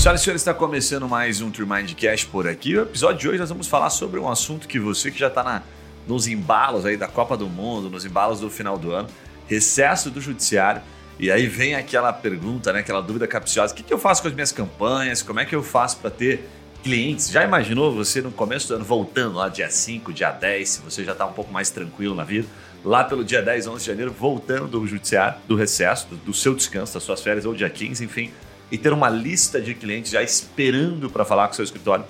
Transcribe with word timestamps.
Senhoras 0.00 0.22
e 0.22 0.24
senhores, 0.24 0.40
está 0.40 0.54
começando 0.54 1.06
mais 1.06 1.42
um 1.42 1.50
Trimind 1.50 1.92
Cash 1.92 2.24
por 2.24 2.48
aqui. 2.48 2.72
No 2.72 2.84
episódio 2.84 3.18
de 3.18 3.28
hoje 3.28 3.38
nós 3.38 3.50
vamos 3.50 3.66
falar 3.66 3.90
sobre 3.90 4.18
um 4.18 4.30
assunto 4.30 4.66
que 4.66 4.78
você 4.80 5.10
que 5.10 5.18
já 5.18 5.26
está 5.26 5.62
nos 6.08 6.26
embalos 6.26 6.86
aí 6.86 6.96
da 6.96 7.06
Copa 7.06 7.36
do 7.36 7.46
Mundo, 7.46 7.90
nos 7.90 8.06
embalos 8.06 8.40
do 8.40 8.48
final 8.48 8.78
do 8.78 8.92
ano, 8.92 9.10
recesso 9.46 10.10
do 10.10 10.18
judiciário. 10.18 10.80
E 11.18 11.30
aí 11.30 11.46
vem 11.46 11.74
aquela 11.74 12.14
pergunta, 12.14 12.72
né, 12.72 12.78
aquela 12.78 13.02
dúvida 13.02 13.26
capciosa: 13.26 13.74
o 13.74 13.76
que, 13.76 13.82
que 13.82 13.92
eu 13.92 13.98
faço 13.98 14.22
com 14.22 14.28
as 14.28 14.32
minhas 14.32 14.50
campanhas? 14.50 15.20
Como 15.20 15.38
é 15.38 15.44
que 15.44 15.54
eu 15.54 15.62
faço 15.62 15.98
para 15.98 16.08
ter 16.08 16.48
clientes? 16.82 17.28
Já 17.28 17.44
imaginou 17.44 17.94
você 17.94 18.22
no 18.22 18.32
começo 18.32 18.68
do 18.68 18.76
ano 18.76 18.84
voltando 18.86 19.34
lá 19.36 19.50
dia 19.50 19.68
5, 19.68 20.14
dia 20.14 20.30
10, 20.30 20.66
se 20.66 20.80
você 20.80 21.04
já 21.04 21.12
está 21.12 21.26
um 21.26 21.34
pouco 21.34 21.52
mais 21.52 21.68
tranquilo 21.68 22.14
na 22.14 22.24
vida? 22.24 22.48
Lá 22.82 23.04
pelo 23.04 23.22
dia 23.22 23.42
10, 23.42 23.66
11 23.66 23.80
de 23.80 23.86
janeiro, 23.86 24.14
voltando 24.18 24.66
do 24.66 24.86
judiciário, 24.86 25.38
do 25.46 25.56
recesso, 25.56 26.06
do, 26.08 26.16
do 26.16 26.32
seu 26.32 26.54
descanso, 26.54 26.94
das 26.94 27.02
suas 27.02 27.20
férias, 27.20 27.44
ou 27.44 27.52
dia 27.52 27.68
15, 27.68 28.02
enfim 28.02 28.32
e 28.70 28.78
ter 28.78 28.92
uma 28.92 29.08
lista 29.08 29.60
de 29.60 29.74
clientes 29.74 30.12
já 30.12 30.22
esperando 30.22 31.10
para 31.10 31.24
falar 31.24 31.46
com 31.46 31.52
o 31.52 31.56
seu 31.56 31.64
escritório? 31.64 32.04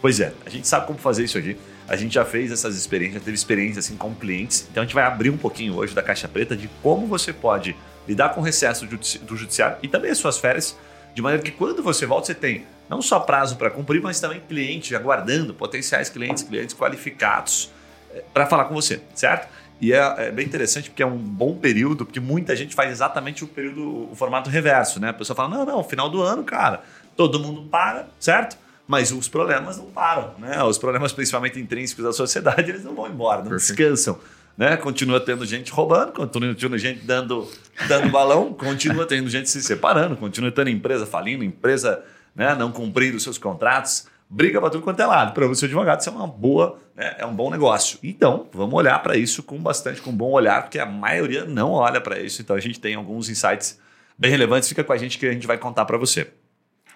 Pois 0.00 0.20
é, 0.20 0.32
a 0.44 0.50
gente 0.50 0.66
sabe 0.66 0.86
como 0.86 0.98
fazer 0.98 1.24
isso 1.24 1.38
aqui. 1.38 1.56
A 1.88 1.96
gente 1.96 2.14
já 2.14 2.24
fez 2.24 2.50
essas 2.50 2.76
experiências, 2.76 3.22
teve 3.22 3.34
experiências 3.34 3.84
assim 3.84 3.96
com 3.96 4.14
clientes. 4.14 4.66
Então 4.70 4.82
a 4.82 4.86
gente 4.86 4.94
vai 4.94 5.04
abrir 5.04 5.30
um 5.30 5.36
pouquinho 5.36 5.76
hoje 5.76 5.94
da 5.94 6.02
caixa 6.02 6.26
preta 6.26 6.56
de 6.56 6.68
como 6.82 7.06
você 7.06 7.32
pode 7.32 7.76
lidar 8.08 8.30
com 8.30 8.40
o 8.40 8.44
recesso 8.44 8.86
do 8.86 9.36
judiciário 9.36 9.78
e 9.82 9.88
também 9.88 10.10
as 10.10 10.18
suas 10.18 10.38
férias, 10.38 10.76
de 11.14 11.22
maneira 11.22 11.42
que 11.42 11.50
quando 11.50 11.82
você 11.82 12.06
volta, 12.06 12.26
você 12.26 12.34
tem 12.34 12.64
não 12.88 13.02
só 13.02 13.18
prazo 13.18 13.56
para 13.56 13.70
cumprir, 13.70 14.00
mas 14.00 14.20
também 14.20 14.40
clientes 14.40 14.92
aguardando, 14.96 15.52
potenciais 15.54 16.08
clientes, 16.08 16.42
clientes 16.42 16.74
qualificados 16.74 17.70
eh, 18.14 18.22
para 18.32 18.46
falar 18.46 18.66
com 18.66 18.74
você, 18.74 19.00
certo? 19.14 19.48
E 19.80 19.92
é, 19.92 20.14
é, 20.18 20.30
bem 20.30 20.46
interessante 20.46 20.88
porque 20.88 21.02
é 21.02 21.06
um 21.06 21.18
bom 21.18 21.56
período, 21.56 22.06
porque 22.06 22.20
muita 22.20 22.56
gente 22.56 22.74
faz 22.74 22.90
exatamente 22.90 23.44
o 23.44 23.46
período, 23.46 24.10
o 24.10 24.16
formato 24.16 24.48
reverso, 24.48 24.98
né? 24.98 25.10
A 25.10 25.14
pessoa 25.14 25.36
fala: 25.36 25.48
não, 25.48 25.66
não, 25.66 25.84
final 25.84 26.08
do 26.08 26.22
ano, 26.22 26.42
cara, 26.44 26.82
todo 27.16 27.38
mundo 27.38 27.62
para, 27.70 28.08
certo? 28.18 28.56
Mas 28.88 29.10
os 29.10 29.28
problemas 29.28 29.76
não 29.76 29.86
param, 29.86 30.34
né? 30.38 30.62
Os 30.62 30.78
problemas, 30.78 31.12
principalmente 31.12 31.58
intrínsecos 31.60 32.04
da 32.04 32.12
sociedade, 32.12 32.70
eles 32.70 32.84
não 32.84 32.94
vão 32.94 33.08
embora, 33.08 33.42
não 33.42 33.50
Perfeito. 33.50 33.76
descansam. 33.76 34.18
Né? 34.56 34.74
Continua 34.78 35.20
tendo 35.20 35.44
gente 35.44 35.70
roubando, 35.70 36.12
continua 36.12 36.54
tendo 36.54 36.78
gente 36.78 37.00
dando, 37.00 37.46
dando 37.88 38.08
balão, 38.10 38.54
continua 38.54 39.04
tendo 39.04 39.28
gente 39.28 39.50
se 39.50 39.62
separando, 39.62 40.16
continua 40.16 40.50
tendo 40.50 40.70
empresa 40.70 41.04
falindo, 41.04 41.44
empresa 41.44 42.02
né, 42.34 42.54
não 42.54 42.72
cumprindo 42.72 43.20
seus 43.20 43.36
contratos 43.36 44.06
briga 44.28 44.60
para 44.60 44.70
tudo 44.70 44.82
quanto 44.82 45.00
é 45.00 45.06
lado. 45.06 45.32
Para 45.32 45.46
você, 45.46 45.66
advogado, 45.66 46.00
isso 46.00 46.08
é 46.08 46.12
uma 46.12 46.26
boa, 46.26 46.78
né, 46.94 47.16
é 47.18 47.26
um 47.26 47.34
bom 47.34 47.50
negócio. 47.50 47.98
Então, 48.02 48.48
vamos 48.52 48.74
olhar 48.74 48.98
para 49.02 49.16
isso 49.16 49.42
com 49.42 49.58
bastante, 49.58 50.00
com 50.02 50.10
um 50.10 50.16
bom 50.16 50.30
olhar, 50.30 50.62
porque 50.62 50.78
a 50.78 50.86
maioria 50.86 51.44
não 51.44 51.72
olha 51.72 52.00
para 52.00 52.18
isso. 52.18 52.42
Então, 52.42 52.56
a 52.56 52.60
gente 52.60 52.80
tem 52.80 52.94
alguns 52.94 53.28
insights 53.28 53.78
bem 54.18 54.30
relevantes. 54.30 54.68
Fica 54.68 54.82
com 54.82 54.92
a 54.92 54.96
gente 54.96 55.18
que 55.18 55.26
a 55.26 55.32
gente 55.32 55.46
vai 55.46 55.58
contar 55.58 55.84
para 55.84 55.96
você. 55.96 56.28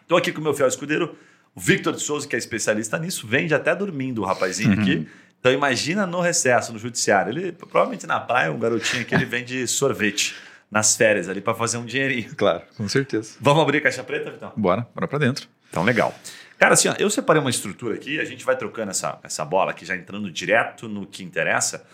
Estou 0.02 0.18
aqui 0.18 0.32
com 0.32 0.40
o 0.40 0.44
meu 0.44 0.54
fiel 0.54 0.68
escudeiro, 0.68 1.16
o 1.54 1.60
Victor 1.60 1.94
de 1.94 2.02
Souza, 2.02 2.26
que 2.26 2.34
é 2.34 2.38
especialista 2.38 2.98
nisso. 2.98 3.26
Vende 3.26 3.54
até 3.54 3.74
dormindo 3.74 4.22
o 4.22 4.24
rapazinho 4.24 4.74
uhum. 4.74 4.82
aqui. 4.82 5.08
Então, 5.38 5.52
imagina 5.52 6.06
no 6.06 6.20
recesso, 6.20 6.72
no 6.72 6.78
judiciário. 6.78 7.30
Ele, 7.32 7.52
provavelmente 7.52 8.06
na 8.06 8.20
praia, 8.20 8.52
um 8.52 8.58
garotinho 8.58 9.02
aqui, 9.02 9.14
ele 9.14 9.24
vende 9.26 9.66
sorvete 9.66 10.34
nas 10.70 10.96
férias 10.96 11.28
ali 11.28 11.40
para 11.40 11.54
fazer 11.54 11.78
um 11.78 11.84
dinheirinho. 11.84 12.34
Claro, 12.36 12.62
com 12.76 12.88
certeza. 12.88 13.36
Vamos 13.40 13.62
abrir 13.62 13.78
a 13.78 13.80
caixa 13.82 14.04
preta, 14.04 14.30
Vitão? 14.30 14.52
Bora, 14.56 14.86
bora 14.94 15.08
para 15.08 15.18
dentro. 15.18 15.48
Então, 15.68 15.82
legal. 15.82 16.14
Cara, 16.60 16.74
assim, 16.74 16.90
ó, 16.90 16.94
eu 16.98 17.08
separei 17.08 17.40
uma 17.40 17.48
estrutura 17.48 17.94
aqui, 17.94 18.20
a 18.20 18.24
gente 18.26 18.44
vai 18.44 18.54
trocando 18.54 18.90
essa, 18.90 19.18
essa 19.22 19.42
bola 19.46 19.70
aqui, 19.70 19.86
já 19.86 19.96
entrando 19.96 20.30
direto 20.30 20.86
no 20.86 21.06
que 21.06 21.24
interessa. 21.24 21.86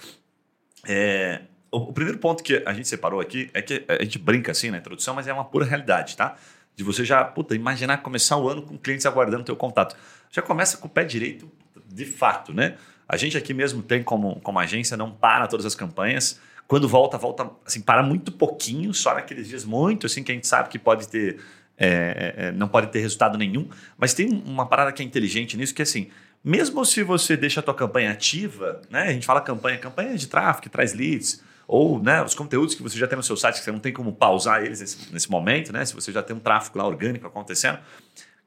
É, 0.84 1.42
o, 1.70 1.78
o, 1.78 1.92
primeiro 1.92 2.18
ponto 2.18 2.42
que 2.42 2.64
a 2.66 2.72
gente 2.72 2.88
separou 2.88 3.20
aqui 3.20 3.48
é 3.54 3.62
que 3.62 3.84
a 3.86 4.02
gente 4.02 4.18
brinca 4.18 4.50
assim 4.50 4.72
na 4.72 4.78
introdução, 4.78 5.14
mas 5.14 5.28
é 5.28 5.32
uma 5.32 5.44
pura 5.44 5.64
realidade, 5.64 6.16
tá? 6.16 6.34
De 6.74 6.82
você 6.82 7.04
já, 7.04 7.24
puta, 7.24 7.54
imaginar 7.54 7.98
começar 7.98 8.36
o 8.38 8.48
ano 8.48 8.60
com 8.60 8.76
clientes 8.76 9.06
aguardando 9.06 9.44
teu 9.44 9.54
contato. 9.54 9.96
Já 10.32 10.42
começa 10.42 10.78
com 10.78 10.88
o 10.88 10.90
pé 10.90 11.04
direito, 11.04 11.48
de 11.86 12.04
fato, 12.04 12.52
né? 12.52 12.74
A 13.08 13.16
gente 13.16 13.38
aqui 13.38 13.54
mesmo 13.54 13.84
tem 13.84 14.02
como, 14.02 14.40
como 14.40 14.58
agência, 14.58 14.96
não 14.96 15.12
para 15.12 15.46
todas 15.46 15.64
as 15.64 15.76
campanhas. 15.76 16.40
Quando 16.66 16.88
volta, 16.88 17.16
volta, 17.16 17.48
assim, 17.64 17.80
para 17.80 18.02
muito 18.02 18.32
pouquinho, 18.32 18.92
só 18.92 19.14
naqueles 19.14 19.46
dias 19.46 19.64
muito, 19.64 20.06
assim, 20.06 20.24
que 20.24 20.32
a 20.32 20.34
gente 20.34 20.48
sabe 20.48 20.70
que 20.70 20.78
pode 20.80 21.06
ter 21.06 21.38
é, 21.78 21.88
é, 21.88 22.46
é, 22.46 22.52
não 22.52 22.68
pode 22.68 22.88
ter 22.88 23.00
resultado 23.00 23.36
nenhum. 23.36 23.68
Mas 23.96 24.14
tem 24.14 24.42
uma 24.44 24.66
parada 24.66 24.92
que 24.92 25.02
é 25.02 25.06
inteligente 25.06 25.56
nisso, 25.56 25.74
que 25.74 25.82
é 25.82 25.84
assim, 25.84 26.08
mesmo 26.42 26.84
se 26.84 27.02
você 27.02 27.36
deixa 27.36 27.60
a 27.60 27.62
tua 27.62 27.74
campanha 27.74 28.10
ativa, 28.10 28.80
né? 28.90 29.02
A 29.02 29.12
gente 29.12 29.26
fala 29.26 29.40
campanha, 29.40 29.78
campanha 29.78 30.16
de 30.16 30.26
tráfego, 30.26 30.62
que 30.62 30.68
traz 30.68 30.94
leads, 30.94 31.42
ou 31.66 32.00
né, 32.00 32.22
os 32.22 32.34
conteúdos 32.34 32.74
que 32.74 32.82
você 32.82 32.96
já 32.96 33.08
tem 33.08 33.16
no 33.16 33.22
seu 33.22 33.36
site, 33.36 33.58
que 33.58 33.64
você 33.64 33.72
não 33.72 33.80
tem 33.80 33.92
como 33.92 34.12
pausar 34.12 34.64
eles 34.64 34.80
nesse, 34.80 35.12
nesse 35.12 35.30
momento, 35.30 35.72
né? 35.72 35.84
Se 35.84 35.94
você 35.94 36.12
já 36.12 36.22
tem 36.22 36.36
um 36.36 36.40
tráfego 36.40 36.78
lá 36.78 36.86
orgânico 36.86 37.26
acontecendo, 37.26 37.78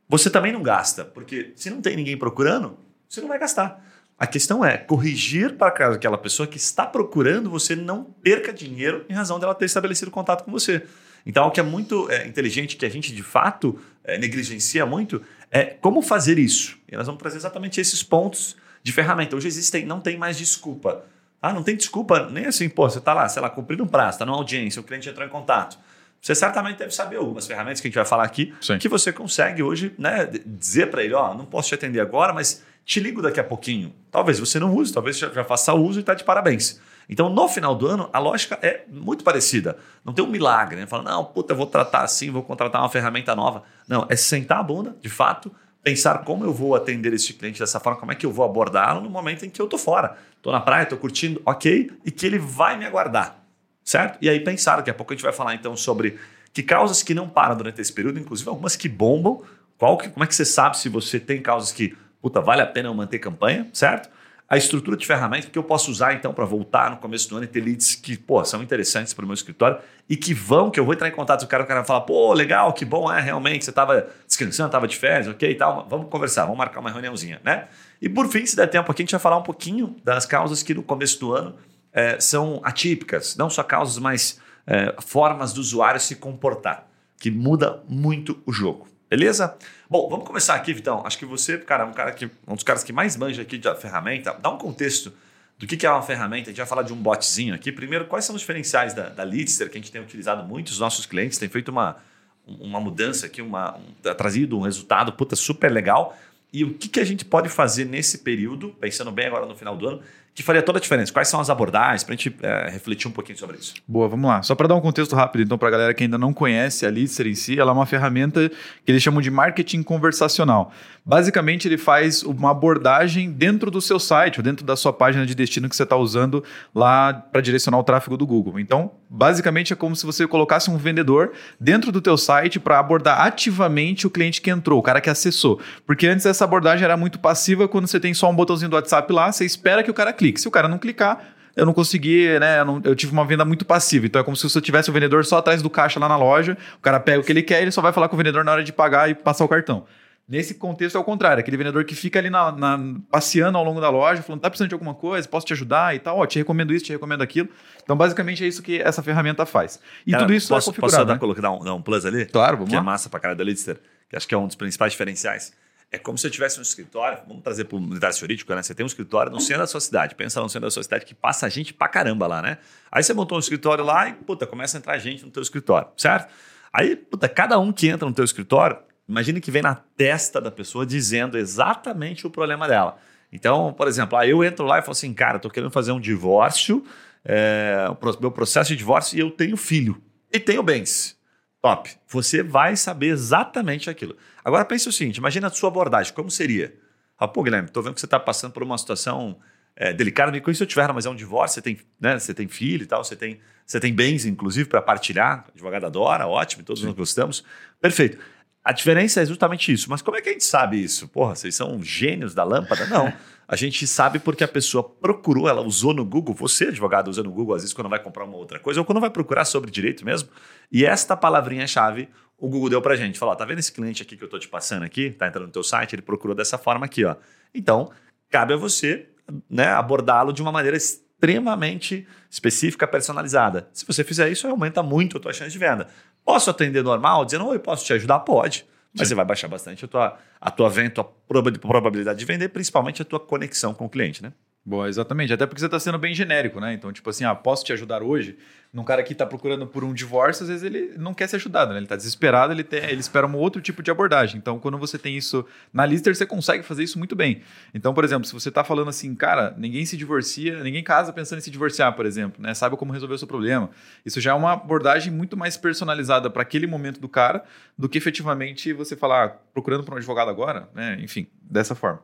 você 0.08 0.30
também 0.30 0.52
não 0.52 0.64
gasta, 0.64 1.04
porque 1.06 1.52
se 1.56 1.70
não 1.70 1.82
tem 1.82 1.96
ninguém 1.96 2.18
procurando, 2.18 2.78
você 3.08 3.22
não 3.22 3.28
vai 3.28 3.38
gastar. 3.38 3.86
A 4.18 4.28
questão 4.28 4.66
é 4.66 4.78
corrigir 4.78 5.56
para 5.56 5.68
aquela 5.94 6.18
pessoa 6.18 6.48
que 6.48 6.58
está 6.58 6.86
procurando, 6.86 7.50
você 7.50 7.76
não 7.76 8.04
perca 8.04 8.52
dinheiro 8.52 9.06
em 9.08 9.14
razão 9.14 9.40
dela 9.40 9.56
ter 9.56 9.66
estabelecido 9.66 10.12
contato 10.12 10.44
com 10.44 10.52
você. 10.52 10.86
Então, 11.26 11.48
o 11.48 11.52
que 11.52 11.60
é 11.60 11.64
muito 11.64 12.10
é, 12.10 12.28
inteligente, 12.28 12.76
que 12.76 12.86
a 12.86 12.90
gente 12.90 13.14
de 13.14 13.24
fato 13.24 13.80
é, 14.04 14.18
negligencia 14.18 14.86
muito, 14.86 15.22
é 15.52 15.66
como 15.66 16.02
fazer 16.02 16.38
isso. 16.38 16.78
E 16.92 16.96
nós 16.96 17.06
vamos 17.06 17.20
trazer 17.20 17.38
exatamente 17.38 17.80
esses 17.80 18.04
pontos 18.04 18.56
de 18.84 18.92
ferramenta. 18.92 19.36
Hoje 19.36 19.48
existem, 19.48 19.86
não 19.86 20.00
tem 20.00 20.18
mais 20.18 20.38
desculpa. 20.38 21.04
Ah, 21.42 21.54
não 21.54 21.64
tem 21.64 21.76
desculpa 21.76 22.30
nem 22.30 22.46
assim, 22.46 22.68
pô, 22.68 22.90
você 22.90 22.98
está 22.98 23.14
lá, 23.14 23.28
sei 23.30 23.42
lá, 23.42 23.50
cumprindo 23.50 23.84
um 23.84 23.88
prazo, 23.88 24.16
está 24.16 24.26
numa 24.26 24.38
audiência, 24.38 24.80
o 24.82 24.84
cliente 24.84 25.08
entrou 25.08 25.26
em 25.26 25.30
contato. 25.30 25.78
Você 26.22 26.36
certamente 26.36 26.78
deve 26.78 26.94
saber 26.94 27.16
algumas 27.16 27.48
ferramentas 27.48 27.80
que 27.80 27.88
a 27.88 27.90
gente 27.90 27.96
vai 27.96 28.06
falar 28.06 28.26
aqui, 28.26 28.54
Sim. 28.60 28.78
que 28.78 28.90
você 28.90 29.14
consegue 29.14 29.64
hoje 29.64 29.94
né, 29.98 30.30
dizer 30.46 30.88
para 30.88 31.02
ele, 31.02 31.14
ó, 31.14 31.34
não 31.34 31.46
posso 31.46 31.70
te 31.70 31.76
atender 31.76 32.02
agora, 32.02 32.34
mas 32.34 32.62
te 32.84 33.00
ligo 33.00 33.22
daqui 33.22 33.40
a 33.40 33.44
pouquinho. 33.44 33.94
Talvez 34.12 34.38
você 34.38 34.60
não 34.60 34.76
use, 34.76 34.92
talvez 34.92 35.18
já 35.18 35.46
faça 35.46 35.74
uso 35.74 36.00
e 36.00 36.02
está 36.02 36.14
de 36.14 36.26
parabéns. 36.26 36.82
Então, 37.10 37.28
no 37.28 37.48
final 37.50 37.74
do 37.74 37.88
ano, 37.88 38.08
a 38.14 38.20
lógica 38.20 38.60
é 38.62 38.84
muito 38.88 39.24
parecida. 39.24 39.78
Não 40.06 40.14
tem 40.14 40.24
um 40.24 40.30
milagre, 40.30 40.76
né? 40.76 40.86
Fala, 40.86 41.02
não, 41.02 41.26
puta, 41.26 41.56
vou 41.56 41.66
tratar 41.66 42.04
assim, 42.04 42.30
vou 42.30 42.44
contratar 42.44 42.82
uma 42.82 42.90
ferramenta 42.90 43.36
nova. 43.36 43.64
Não, 43.88 44.06
é 44.08 44.16
sentar 44.16 44.60
a 44.60 44.64
bunda, 44.64 44.96
de 45.02 45.10
fato, 45.10 45.52
pensar 45.84 46.20
como 46.20 46.46
eu 46.46 46.54
vou 46.54 46.76
atender 46.76 47.12
esse 47.12 47.34
cliente 47.34 47.60
dessa 47.60 47.80
forma, 47.80 48.00
como 48.00 48.12
é 48.12 48.16
que 48.16 48.28
eu 48.28 48.32
vou 48.32 48.46
abordá-lo 48.46 49.02
no 49.02 49.10
momento 49.10 49.44
em 49.44 49.50
que 49.50 49.60
eu 49.60 49.68
tô 49.68 49.76
fora. 49.76 50.18
Tô 50.40 50.52
na 50.52 50.62
praia, 50.62 50.86
tô 50.86 50.98
curtindo, 50.98 51.42
ok, 51.44 51.92
e 52.06 52.12
que 52.12 52.28
ele 52.28 52.38
vai 52.38 52.78
me 52.78 52.86
aguardar, 52.86 53.44
certo? 53.84 54.20
E 54.22 54.30
aí 54.30 54.40
pensar, 54.40 54.78
daqui 54.78 54.92
a 54.92 54.94
pouco 54.94 55.12
a 55.12 55.16
gente 55.16 55.24
vai 55.24 55.34
falar 55.34 55.56
então 55.56 55.76
sobre 55.76 56.20
que 56.54 56.62
causas 56.62 57.02
que 57.02 57.16
não 57.16 57.28
param 57.28 57.58
durante 57.58 57.82
esse 57.82 57.92
período, 57.92 58.20
inclusive 58.20 58.48
algumas 58.50 58.76
que 58.76 58.88
bombam. 58.88 59.42
Qual 59.80 59.98
que, 59.98 60.10
como 60.10 60.24
é 60.24 60.28
que 60.28 60.36
você 60.36 60.46
sabe 60.46 60.78
se 60.78 60.90
você 60.90 61.20
tem 61.20 61.42
causas 61.42 61.72
que, 61.72 61.98
puta, 62.22 62.40
vale 62.40 62.62
a 62.62 62.68
pena 62.68 62.90
eu 62.90 62.94
manter 62.94 63.18
campanha, 63.18 63.68
certo? 63.74 64.10
A 64.50 64.58
estrutura 64.58 64.98
de 64.98 65.06
ferramentas 65.06 65.48
que 65.48 65.60
eu 65.60 65.64
posso 65.64 65.92
usar 65.92 66.14
então 66.16 66.34
para 66.34 66.44
voltar 66.44 66.90
no 66.90 66.98
começo 66.98 67.30
do 67.30 67.36
ano 67.36 67.46
e 67.46 67.48
ter 67.48 67.62
leads 67.62 67.94
que 67.94 68.18
pô, 68.18 68.44
são 68.44 68.64
interessantes 68.64 69.14
para 69.14 69.24
o 69.24 69.28
meu 69.28 69.36
escritório 69.36 69.78
e 70.10 70.18
que 70.18 70.34
vão, 70.34 70.72
que 70.72 70.80
eu 70.80 70.86
vou 70.86 70.96
entrar 70.96 71.08
em 71.08 71.12
contato 71.12 71.42
com 71.42 71.46
o 71.46 71.48
cara, 71.48 71.64
o 71.64 71.68
cara 71.68 71.82
vai 71.82 71.88
falar, 71.88 72.02
pô, 72.02 72.34
legal, 72.34 72.74
que 72.74 72.84
bom, 72.84 73.12
é, 73.12 73.22
realmente, 73.22 73.64
você 73.64 73.70
estava 73.70 74.08
descansando, 74.26 74.70
estava 74.70 74.88
de 74.88 74.98
férias, 74.98 75.28
ok 75.28 75.52
e 75.52 75.54
tal, 75.54 75.88
vamos 75.88 76.10
conversar, 76.10 76.46
vamos 76.46 76.58
marcar 76.58 76.80
uma 76.80 76.90
reuniãozinha, 76.90 77.40
né? 77.44 77.68
E 78.02 78.10
por 78.10 78.28
fim, 78.28 78.44
se 78.44 78.56
der 78.56 78.66
tempo 78.66 78.92
aqui, 78.92 79.04
a 79.04 79.06
gente 79.06 79.12
vai 79.12 79.20
falar 79.20 79.38
um 79.38 79.44
pouquinho 79.44 79.96
das 80.04 80.26
causas 80.26 80.64
que 80.64 80.74
no 80.74 80.82
começo 80.82 81.20
do 81.20 81.36
ano 81.36 81.56
é, 81.94 82.20
são 82.20 82.60
atípicas, 82.64 83.38
não 83.38 83.52
só 83.52 83.62
causas, 83.62 84.00
mas 84.00 84.40
é, 84.66 84.96
formas 85.00 85.54
do 85.54 85.62
usuário 85.62 86.00
se 86.00 86.16
comportar, 86.16 86.88
que 87.20 87.30
muda 87.30 87.84
muito 87.88 88.42
o 88.48 88.52
jogo. 88.52 88.88
Beleza? 89.10 89.58
Bom, 89.90 90.08
vamos 90.08 90.28
começar 90.28 90.54
aqui, 90.54 90.72
Vitão. 90.72 91.02
Acho 91.04 91.18
que 91.18 91.26
você, 91.26 91.58
cara, 91.58 91.84
é 91.84 91.88
um, 91.88 91.94
cara 91.94 92.12
que, 92.12 92.30
um 92.48 92.54
dos 92.54 92.64
caras 92.64 92.84
que 92.84 92.94
mais 92.94 93.18
manja 93.18 93.42
aqui 93.42 93.58
de 93.58 93.74
ferramenta. 93.76 94.38
Dá 94.40 94.52
um 94.52 94.58
contexto 94.58 95.12
do 95.58 95.66
que, 95.66 95.76
que 95.76 95.86
é 95.86 95.90
uma 95.90 96.04
ferramenta. 96.04 96.50
A 96.50 96.52
gente 96.52 96.58
vai 96.58 96.68
falar 96.68 96.84
de 96.84 96.94
um 96.94 96.96
botzinho 96.96 97.56
aqui. 97.56 97.72
Primeiro, 97.72 98.06
quais 98.06 98.24
são 98.24 98.36
os 98.36 98.42
diferenciais 98.42 98.94
da, 98.94 99.10
da 99.10 99.24
Leadster, 99.24 99.68
que 99.68 99.80
a 99.80 99.82
gente 99.82 99.92
tem 99.92 100.00
utilizado 100.00 100.48
muito, 100.48 100.68
os 100.68 100.80
nossos 100.80 101.08
clientes 101.08 101.40
têm 101.40 101.50
feito 101.50 101.70
uma, 101.70 101.98
uma 102.46 102.80
mudança 102.80 103.26
aqui, 103.26 103.42
uma, 103.42 103.78
um, 103.78 104.14
trazido 104.14 104.56
um 104.60 104.62
resultado 104.62 105.12
puta, 105.14 105.36
super 105.36 105.72
legal. 105.72 106.16
E 106.54 106.64
o 106.64 106.76
que, 106.76 106.88
que 106.88 107.00
a 107.00 107.06
gente 107.06 107.26
pode 107.26 107.50
fazer 107.50 107.86
nesse 107.86 108.20
período, 108.20 108.76
pensando 108.80 109.12
bem 109.12 109.26
agora 109.26 109.48
no 109.48 109.56
final 109.56 109.76
do 109.76 109.88
ano, 109.88 110.02
que 110.34 110.44
faria 110.44 110.62
toda 110.62 110.78
a 110.78 110.82
diferença? 110.82 111.12
Quais 111.12 111.28
são 111.28 111.40
as 111.40 111.50
abordagens 111.50 112.04
para 112.04 112.14
a 112.14 112.18
gente 112.18 112.36
é, 112.42 112.70
refletir 112.70 113.08
um 113.08 113.12
pouquinho 113.12 113.38
sobre 113.38 113.58
isso? 113.58 113.74
Boa, 113.88 114.08
vamos 114.08 114.30
lá. 114.30 114.42
Só 114.42 114.56
para 114.56 114.68
dar 114.68 114.76
um 114.76 114.82
contexto 114.82 115.16
rápido, 115.16 115.44
então, 115.44 115.58
para 115.58 115.68
a 115.68 115.72
galera 115.72 115.94
que 115.94 116.04
ainda 116.04 116.18
não 116.18 116.34
conhece 116.34 116.86
a 116.86 116.92
Litzer 116.92 117.28
em 117.28 117.36
si, 117.36 117.60
ela 117.60 117.72
é 117.72 117.74
uma 117.74 117.86
ferramenta 117.86 118.50
que 118.86 118.92
eles 118.92 119.04
chamam 119.04 119.22
de 119.22 119.30
marketing 119.30 119.84
conversacional. 119.84 120.72
Basicamente, 121.06 121.68
ele 121.68 121.78
faz 121.78 122.24
uma 122.24 122.52
abordagem 122.52 123.32
dentro 123.32 123.70
do 123.70 123.82
seu 123.82 124.00
site, 124.00 124.40
ou 124.40 124.44
dentro 124.44 124.66
da 124.66 124.76
sua 124.76 124.94
página 124.94 125.26
de 125.26 125.36
destino 125.36 125.68
que 125.68 125.76
você 125.76 125.84
está 125.84 125.98
usando 125.98 126.44
lá 126.74 127.14
para 127.14 127.42
direcionar 127.42 127.80
o 127.80 127.84
tráfego 127.84 128.16
do 128.16 128.26
Google. 128.26 128.60
Então, 128.60 128.92
basicamente, 129.10 129.74
é 129.74 129.76
como 129.76 129.96
se 129.96 130.06
você 130.06 130.28
colocasse 130.28 130.70
um 130.70 130.78
vendedor 130.78 131.32
dentro 131.60 131.92
do 131.92 132.00
teu 132.00 132.18
site 132.18 132.60
para 132.60 132.78
abordar 132.78 133.22
ativamente 133.22 134.06
o 134.06 134.10
cliente 134.10 134.40
que 134.42 134.52
entrou, 134.52 134.80
o 134.80 134.84
cara 134.84 135.02
que 135.02 135.10
acessou. 135.10 135.60
Porque 135.86 136.06
antes 136.06 136.26
essa 136.26 136.44
abordagem 136.44 136.86
era 136.86 136.96
muito 136.96 137.18
passiva, 137.18 137.68
quando 137.68 137.88
você 137.88 138.00
tem 138.00 138.14
só 138.14 138.30
um 138.30 138.36
botãozinho 138.36 138.70
do 138.70 138.76
WhatsApp 138.76 139.12
lá, 139.12 139.32
você 139.32 139.46
espera 139.46 139.82
que 139.82 139.90
o 139.90 139.94
cara 139.94 140.14
clique. 140.14 140.40
Se 140.40 140.48
o 140.48 140.52
cara 140.52 140.68
não 140.68 140.78
clicar, 140.78 141.34
eu 141.56 141.66
não 141.66 141.74
consegui, 141.74 142.40
né? 142.40 142.60
Eu, 142.60 142.66
não, 142.66 142.82
eu, 142.84 142.96
tive 142.96 143.12
uma 143.12 143.26
venda 143.26 143.44
muito 143.44 143.66
passiva. 143.66 144.06
Então 144.06 144.22
é 144.22 144.24
como 144.24 144.38
se 144.38 144.48
você 144.48 144.62
tivesse 144.62 144.90
o 144.90 144.94
vendedor 144.94 145.26
só 145.26 145.38
atrás 145.40 145.62
do 145.62 145.70
caixa 145.70 146.00
lá 146.00 146.08
na 146.08 146.16
loja, 146.16 146.58
o 146.78 146.82
cara 146.82 147.00
pega 147.00 147.20
o 147.20 147.24
que 147.24 147.32
ele 147.32 147.42
quer, 147.44 147.62
ele 147.62 147.72
só 147.72 147.82
vai 147.82 147.92
falar 147.92 148.08
com 148.08 148.16
o 148.16 148.18
vendedor 148.18 148.46
na 148.46 148.52
hora 148.52 148.64
de 148.64 148.72
pagar 148.72 149.10
e 149.10 149.16
passar 149.16 149.44
o 149.44 149.48
cartão. 149.48 149.86
Nesse 150.30 150.54
contexto 150.54 150.96
é 150.96 151.02
o 151.02 151.04
contrário, 151.04 151.42
aquele 151.42 151.58
vendedor 151.58 151.84
que 151.84 151.96
fica 151.96 152.20
ali 152.20 152.30
na, 152.30 152.52
na, 152.52 152.80
passeando 153.10 153.58
ao 153.58 153.64
longo 153.64 153.82
da 153.82 153.90
loja, 153.90 154.22
falando, 154.22 154.42
tá 154.42 154.48
precisando 154.48 154.70
de 154.70 154.76
alguma 154.76 154.94
coisa, 154.94 155.28
posso 155.28 155.44
te 155.44 155.54
ajudar 155.54 155.96
e 155.96 156.00
tal, 156.00 156.20
ó, 156.20 156.26
te 156.28 156.38
recomendo 156.38 156.72
isso, 156.72 156.86
te 156.86 156.92
recomendo 156.92 157.24
aquilo. 157.24 157.50
Então, 157.82 157.98
basicamente, 157.98 158.44
é 158.44 158.48
isso 158.48 158.62
que 158.62 158.80
essa 158.80 159.02
ferramenta 159.02 159.44
faz. 159.44 159.80
E 160.06 160.12
Cara, 160.12 160.24
tudo 160.24 160.34
isso 160.36 160.50
posso, 160.50 160.70
é 160.70 160.72
configurado. 160.72 160.92
Posso 160.92 161.34
dar, 161.34 161.36
né? 161.36 161.42
dar, 161.42 161.52
um, 161.52 161.64
dar 161.64 161.74
um 161.74 161.82
plus 161.82 162.06
ali? 162.06 162.28
Claro, 162.28 162.58
vamos 162.58 162.70
que 162.70 162.76
lá. 162.76 162.82
é 162.82 162.86
massa 162.86 163.10
pra 163.10 163.20
cara 163.20 163.34
da 163.34 163.44
Lidster, 163.44 163.82
que 164.08 164.16
acho 164.16 164.28
que 164.28 164.36
é 164.36 164.38
um 164.38 164.46
dos 164.46 164.56
principais 164.56 164.92
diferenciais. 164.92 165.52
É 165.92 165.98
como 165.98 166.16
se 166.16 166.28
eu 166.28 166.30
tivesse 166.30 166.60
um 166.60 166.62
escritório, 166.62 167.18
vamos 167.28 167.42
trazer 167.42 167.64
para 167.66 167.76
o 167.76 167.80
universo 167.80 168.20
jurídico, 168.20 168.54
né? 168.54 168.62
Você 168.62 168.76
tem 168.76 168.84
um 168.84 168.88
escritório 168.88 169.32
no 169.32 169.42
centro 169.42 169.64
da 169.64 169.68
sua 169.68 169.82
cidade. 169.82 170.14
Pensa 170.14 170.40
no 170.40 170.48
centro 170.48 170.68
da 170.68 170.72
sua 170.72 170.84
cidade 170.84 171.06
que 171.06 171.16
passa 171.16 171.50
gente 171.50 171.74
pra 171.74 171.88
caramba 171.88 172.28
lá, 172.28 172.40
né? 172.40 172.60
Aí 172.92 173.02
você 173.02 173.16
montou 173.16 173.36
um 173.36 173.40
escritório 173.40 173.84
lá 173.84 174.08
e, 174.08 174.14
puta, 174.14 174.46
começa 174.46 174.78
a 174.78 174.80
entrar 174.80 174.96
gente 175.00 175.26
no 175.26 175.32
teu 175.32 175.42
escritório, 175.42 175.88
certo? 175.98 176.32
Aí, 176.72 176.96
puta, 176.96 177.28
cada 177.28 177.58
um 177.58 177.74
que 177.74 177.88
entra 177.88 178.08
no 178.08 178.14
teu 178.14 178.24
escritório, 178.24 178.78
imagine 179.10 179.42
que 179.42 179.50
vem 179.50 179.62
na 179.62 179.76
testa 179.76 180.40
da 180.40 180.52
pessoa 180.52 180.86
dizendo 180.86 181.38
exatamente 181.38 182.28
o 182.28 182.30
problema 182.30 182.68
dela. 182.68 182.98
Então, 183.32 183.74
por 183.74 183.88
exemplo, 183.88 184.18
aí 184.18 184.30
eu 184.30 184.44
entro 184.44 184.66
lá 184.66 184.80
e 184.80 184.82
falo 184.82 184.92
assim, 184.92 185.14
cara, 185.14 185.40
tô 185.40 185.50
querendo 185.50 185.72
fazer 185.72 185.92
um 185.92 186.00
divórcio, 186.00 186.84
é, 187.26 187.86
o 187.90 188.22
meu 188.22 188.32
processo 188.32 188.70
de 188.70 188.76
divórcio 188.76 189.18
e 189.18 189.20
eu 189.20 189.32
tenho 189.32 189.58
filho. 189.58 190.02
E 190.32 190.40
tenho 190.40 190.64
bens. 190.64 191.18
Top. 191.62 191.90
Você 192.08 192.42
vai 192.42 192.76
saber 192.76 193.08
exatamente 193.08 193.90
aquilo. 193.90 194.16
Agora 194.44 194.64
pense 194.64 194.88
o 194.88 194.92
seguinte: 194.92 195.18
imagina 195.18 195.48
a 195.48 195.50
sua 195.50 195.70
abordagem, 195.70 196.14
como 196.14 196.32
seria? 196.32 196.74
Ah, 197.18 197.28
pô, 197.28 197.44
Guilherme, 197.44 197.68
estou 197.68 197.84
vendo 197.84 197.96
que 197.96 198.00
você 198.00 198.06
está 198.06 198.20
passando 198.20 198.54
por 198.54 198.64
uma 198.64 198.78
situação 198.78 199.38
é, 199.76 199.92
delicada, 199.92 200.32
me 200.32 200.40
conhece 200.40 200.60
se 200.60 200.64
eu 200.64 200.68
tiver, 200.68 200.92
mas 200.94 201.06
é 201.06 201.10
um 201.10 201.16
divórcio, 201.16 201.56
você 201.56 201.62
tem, 201.62 201.80
né, 202.00 202.18
você 202.18 202.34
tem 202.34 202.48
filho 202.48 202.84
e 202.84 202.86
tal, 202.86 203.04
você 203.04 203.16
tem, 203.16 203.40
você 203.66 203.80
tem 203.80 203.94
bens, 203.94 204.26
inclusive, 204.26 204.70
para 204.70 204.82
partilhar. 204.82 205.46
A 205.48 205.52
advogada 205.54 205.88
adora, 205.88 206.28
ótimo, 206.28 206.64
todos 206.64 206.82
Sim. 206.82 206.88
nós 206.88 206.96
gostamos. 206.96 207.44
Perfeito. 207.82 208.18
A 208.64 208.72
diferença 208.72 209.22
é 209.22 209.26
justamente 209.26 209.72
isso. 209.72 209.90
Mas 209.90 210.02
como 210.02 210.18
é 210.18 210.22
que 210.22 210.30
a 210.30 210.32
gente 210.32 210.44
sabe 210.44 210.82
isso? 210.84 211.08
Porra, 211.08 211.36
vocês 211.36 211.56
são 211.56 211.82
gênios 211.82 212.34
da 212.34 212.44
lâmpada? 212.44 212.86
Não. 212.88 213.12
A 213.48 213.56
gente 213.56 213.88
sabe 213.88 214.20
porque 214.20 214.44
a 214.44 214.48
pessoa 214.48 214.84
procurou, 214.84 215.50
ela 215.50 215.62
usou 215.62 215.92
no 215.92 216.06
Google, 216.06 216.36
você, 216.36 216.66
advogado, 216.66 217.08
usa 217.08 217.24
no 217.24 217.32
Google, 217.32 217.56
às 217.56 217.64
vezes, 217.64 217.74
quando 217.74 217.90
vai 217.90 217.98
comprar 217.98 218.24
uma 218.24 218.38
outra 218.38 218.60
coisa, 218.60 218.80
ou 218.80 218.86
quando 218.86 219.02
vai 219.02 219.10
procurar 219.10 219.44
sobre 219.44 219.72
direito 219.72 220.06
mesmo. 220.06 220.30
E 220.72 220.86
esta 220.86 221.18
palavrinha-chave 221.18 222.10
o 222.40 222.48
Google 222.48 222.70
deu 222.70 222.82
pra 222.82 222.96
gente. 222.96 223.20
Falou: 223.20 223.36
tá 223.36 223.46
vendo 223.46 223.60
esse 223.60 223.72
cliente 223.72 224.02
aqui 224.02 224.16
que 224.16 224.24
eu 224.24 224.30
tô 224.30 224.40
te 224.40 224.48
passando 224.48 224.84
aqui? 224.84 225.12
Tá 225.12 225.28
entrando 225.28 225.48
no 225.48 225.52
teu 225.52 225.64
site, 225.64 225.96
ele 225.96 226.02
procurou 226.02 226.36
dessa 226.36 226.58
forma 226.58 226.86
aqui, 226.86 227.04
ó. 227.04 227.16
Então, 227.54 227.92
cabe 228.30 228.54
a 228.54 228.58
você 228.58 229.10
né, 229.50 229.68
abordá-lo 229.68 230.32
de 230.32 230.42
uma 230.42 230.52
maneira 230.52 230.78
extremamente 230.78 232.08
específica, 232.30 232.88
personalizada. 232.88 233.70
Se 233.74 233.86
você 233.86 234.04
fizer 234.04 234.30
isso, 234.30 234.48
aumenta 234.48 234.82
muito 234.82 235.18
a 235.18 235.20
tua 235.20 235.34
chance 235.34 235.52
de 235.52 235.58
venda. 235.58 235.88
Posso 236.30 236.52
atender 236.52 236.84
normal, 236.84 237.26
dizendo, 237.26 237.48
oi, 237.48 237.58
posso 237.58 237.84
te 237.84 237.92
ajudar? 237.92 238.20
Pode. 238.20 238.64
Mas 238.94 239.08
Sim. 239.08 239.10
você 239.10 239.16
vai 239.16 239.26
baixar 239.26 239.48
bastante 239.48 239.84
a 239.84 239.88
tua, 239.88 240.20
a 240.40 240.52
tua 240.52 240.70
venda, 240.70 240.90
a 240.90 241.04
tua 241.04 241.12
probabilidade 241.60 242.20
de 242.20 242.26
vender, 242.26 242.50
principalmente 242.50 243.02
a 243.02 243.06
tua 243.06 243.20
conexão 243.20 243.74
com 243.74 243.86
o 243.86 243.90
cliente, 243.90 244.22
né? 244.22 244.32
Boa, 244.66 244.88
exatamente. 244.88 245.34
Até 245.34 245.46
porque 245.46 245.60
você 245.60 245.66
está 245.66 245.80
sendo 245.80 245.98
bem 245.98 246.14
genérico, 246.14 246.60
né? 246.60 246.74
Então, 246.74 246.92
tipo 246.92 247.10
assim, 247.10 247.24
ah, 247.24 247.34
posso 247.34 247.64
te 247.66 247.74
ajudar 247.74 248.04
hoje? 248.04 248.38
Num 248.72 248.84
cara 248.84 249.02
que 249.02 249.14
está 249.14 249.26
procurando 249.26 249.66
por 249.66 249.84
um 249.84 249.94
divórcio, 249.94 250.44
às 250.44 250.50
vezes 250.50 250.64
ele 250.64 250.94
não 250.96 251.12
quer 251.12 251.28
ser 251.28 251.38
ajudado, 251.38 251.72
né? 251.72 251.78
Ele 251.80 251.86
está 251.86 251.96
desesperado, 251.96 252.54
ele, 252.54 252.64
tem, 252.64 252.84
ele 252.84 253.00
espera 253.00 253.26
um 253.26 253.36
outro 253.36 253.62
tipo 253.62 253.82
de 253.82 253.90
abordagem. 253.90 254.38
Então, 254.38 254.60
quando 254.60 254.78
você 254.78 255.00
tem 255.00 255.18
isso 255.18 255.44
na 255.74 255.88
Lister, 255.88 256.16
você 256.16 256.26
consegue 256.26 256.62
fazer 256.62 256.84
isso 256.84 257.00
muito 257.00 257.16
bem. 257.16 257.42
Então, 257.74 257.96
por 257.96 258.04
exemplo, 258.04 258.28
se 258.28 258.34
você 258.34 258.50
está 258.50 258.64
falando 258.64 258.90
assim, 258.90 259.16
cara, 259.16 259.56
ninguém 259.58 259.86
se 259.86 259.98
divorcia, 259.98 260.62
ninguém 260.62 260.84
casa 260.84 261.12
pensando 261.12 261.40
em 261.40 261.42
se 261.42 261.50
divorciar, 261.50 261.96
por 261.96 262.06
exemplo, 262.06 262.40
né? 262.40 262.54
Saiba 262.54 262.78
como 262.78 262.94
resolver 262.94 263.16
o 263.16 263.18
seu 263.18 263.28
problema. 263.28 263.72
Isso 264.06 264.22
já 264.22 264.32
é 264.32 264.36
uma 264.36 264.54
abordagem 264.54 265.12
muito 265.12 265.36
mais 265.36 265.58
personalizada 265.58 266.30
para 266.30 266.44
aquele 266.44 266.68
momento 266.68 267.00
do 267.00 267.10
cara 267.10 267.44
do 267.76 267.90
que 267.90 267.98
efetivamente 267.98 268.72
você 268.72 268.96
falar, 268.96 269.26
ah, 269.26 269.30
procurando 269.52 269.84
por 269.84 269.96
um 269.96 269.98
advogado 269.98 270.30
agora, 270.30 270.70
né? 270.76 271.00
Enfim, 271.02 271.26
dessa 271.42 271.74
forma. 271.74 272.04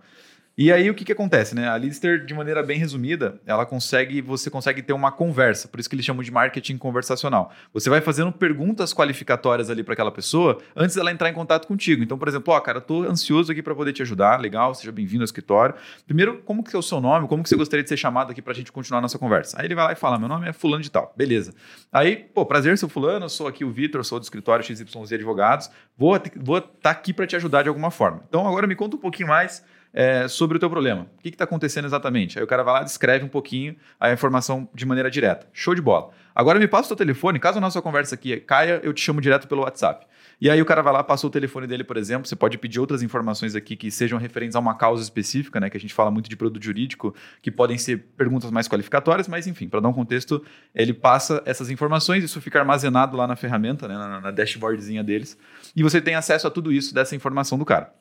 E 0.57 0.72
aí 0.72 0.90
o 0.90 0.94
que, 0.94 1.04
que 1.04 1.12
acontece, 1.12 1.54
né? 1.54 1.68
A 1.68 1.78
Lister, 1.78 2.24
de 2.24 2.34
maneira 2.34 2.63
bem 2.63 2.80
resumida, 2.80 3.42
ela 3.46 3.66
consegue, 3.66 4.22
você 4.22 4.50
consegue 4.50 4.81
ter 4.81 4.94
uma 4.94 5.12
conversa, 5.12 5.68
por 5.68 5.81
isso 5.81 5.90
que 5.90 5.96
eles 5.98 6.06
chamam 6.06 6.24
de 6.24 6.31
marketing 6.31 6.78
conversacional. 6.78 7.52
Você 7.74 7.90
vai 7.90 8.00
fazendo 8.00 8.31
perguntas 8.31 8.94
qualificatórias 8.94 9.69
ali 9.69 9.84
para 9.84 9.92
aquela 9.92 10.13
pessoa 10.13 10.62
antes 10.74 10.96
dela 10.96 11.12
entrar 11.12 11.30
em 11.30 11.34
contato 11.34 11.68
contigo. 11.68 12.02
Então, 12.02 12.18
por 12.18 12.30
exemplo, 12.30 12.54
ó, 12.54 12.60
cara, 12.62 12.78
eu 12.78 12.81
tô 12.81 13.04
ansioso 13.04 13.52
aqui 13.52 13.62
para 13.62 13.75
poder 13.75 13.92
te 13.92 14.02
ajudar, 14.02 14.40
legal, 14.40 14.74
seja 14.74 14.94
bem-vindo 14.94 15.24
ao 15.24 15.25
escritório. 15.25 15.75
Primeiro, 16.06 16.42
como 16.46 16.63
que 16.63 16.74
é 16.74 16.80
o 16.80 16.81
seu 16.81 17.01
nome? 17.01 17.28
Como 17.28 17.44
que 17.44 17.50
você 17.50 17.58
gostaria 17.58 17.84
de 17.84 17.90
ser 17.90 17.98
chamado 17.98 18.31
aqui 18.31 18.42
para 18.42 18.54
a 18.54 18.56
gente 18.56 18.72
continuar 18.72 19.00
a 19.00 19.01
nossa 19.01 19.19
conversa? 19.19 19.60
Aí 19.60 19.68
ele 19.68 19.75
vai 19.75 19.84
lá 19.84 19.92
e 19.92 19.96
fala, 19.98 20.18
meu 20.18 20.30
nome 20.30 20.48
é 20.48 20.54
fulano 20.54 20.81
de 20.81 20.90
tal, 20.90 21.13
beleza. 21.18 21.54
Aí, 21.92 22.16
pô, 22.16 22.46
prazer, 22.46 22.78
seu 22.78 22.88
fulano, 22.88 23.30
sou 23.30 23.48
aqui 23.48 23.66
o 23.66 23.72
Vitor, 23.72 24.06
sou 24.06 24.22
do 24.22 24.24
escritório 24.24 24.63
XYZ 24.63 25.12
Advogados, 25.12 25.69
vou 25.98 26.16
estar 26.16 26.31
vou 26.38 26.62
tá 26.62 26.92
aqui 26.92 27.12
para 27.12 27.28
te 27.28 27.36
ajudar 27.36 27.63
de 27.63 27.68
alguma 27.68 27.92
forma. 27.92 28.24
Então, 28.30 28.48
agora 28.48 28.66
me 28.66 28.75
conta 28.75 28.96
um 28.96 29.00
pouquinho 29.00 29.28
mais 29.28 29.62
é, 29.96 30.28
sobre 30.28 30.58
o 30.58 30.60
teu 30.60 30.70
problema. 30.70 31.08
O 31.18 31.22
que 31.22 31.30
está 31.30 31.46
acontecendo 31.46 31.86
exatamente? 31.86 32.38
Aí 32.38 32.44
o 32.44 32.48
cara 32.48 32.64
vai 32.64 32.74
lá, 32.74 32.84
descreve 32.84 33.24
um 33.24 33.30
pouquinho 33.30 33.78
a 33.98 34.12
informação 34.12 34.68
de 34.74 34.86
maneira 34.86 35.10
direta. 35.10 35.48
Show 35.54 35.74
de 35.74 35.82
bola. 35.82 36.10
Agora 36.36 36.60
me 36.60 36.68
passa 36.68 36.88
o 36.88 36.90
teu 36.90 36.98
telefone, 36.98 37.40
caso 37.40 37.60
a 37.60 37.62
nossa 37.62 37.82
conversa 37.82 38.14
aqui 38.14 38.38
caia, 38.42 38.82
eu 38.84 38.94
te 38.94 39.02
chamo 39.02 39.22
direto 39.22 39.48
pelo 39.48 39.62
WhatsApp. 39.62 40.06
E 40.42 40.50
aí 40.50 40.62
o 40.62 40.66
cara 40.66 40.82
vai 40.82 40.92
lá, 40.92 41.02
passa 41.02 41.26
o 41.26 41.30
telefone 41.30 41.66
dele, 41.66 41.86
por 41.86 41.96
exemplo, 41.96 42.28
você 42.28 42.36
pode 42.36 42.58
pedir 42.58 42.78
outras 42.78 43.02
informações 43.02 43.56
aqui 43.56 43.78
que 43.78 43.90
sejam 43.90 44.20
referentes 44.20 44.54
a 44.58 44.60
uma 44.60 44.76
causa 44.76 45.02
específica, 45.02 45.62
né? 45.62 45.70
Que 45.70 45.78
a 45.78 45.80
gente 45.80 45.94
fala 45.94 46.12
muito 46.12 46.30
de 46.30 46.36
produto 46.36 46.62
jurídico, 46.62 47.16
que 47.42 47.50
podem 47.50 47.78
ser 47.78 48.00
perguntas 48.18 48.52
mais 48.52 48.68
qualificatórias, 48.68 49.30
mas 49.30 49.48
enfim, 49.48 49.70
para 49.70 49.80
dar 49.80 49.88
um 49.88 49.94
contexto, 49.94 50.44
ele 50.74 50.94
passa 50.94 51.42
essas 51.46 51.70
informações, 51.70 52.22
isso 52.22 52.42
fica 52.42 52.60
armazenado 52.60 53.16
lá 53.16 53.26
na 53.26 53.38
ferramenta, 53.38 53.88
né? 53.88 53.94
na, 53.94 54.20
na 54.20 54.32
dashboardzinha 54.32 55.06
deles, 55.06 55.38
e 55.74 55.82
você 55.82 56.02
tem 56.02 56.16
acesso 56.16 56.48
a 56.48 56.52
tudo 56.52 56.70
isso 56.70 56.94
dessa 56.94 57.16
informação 57.16 57.58
do 57.58 57.64
cara. 57.64 57.94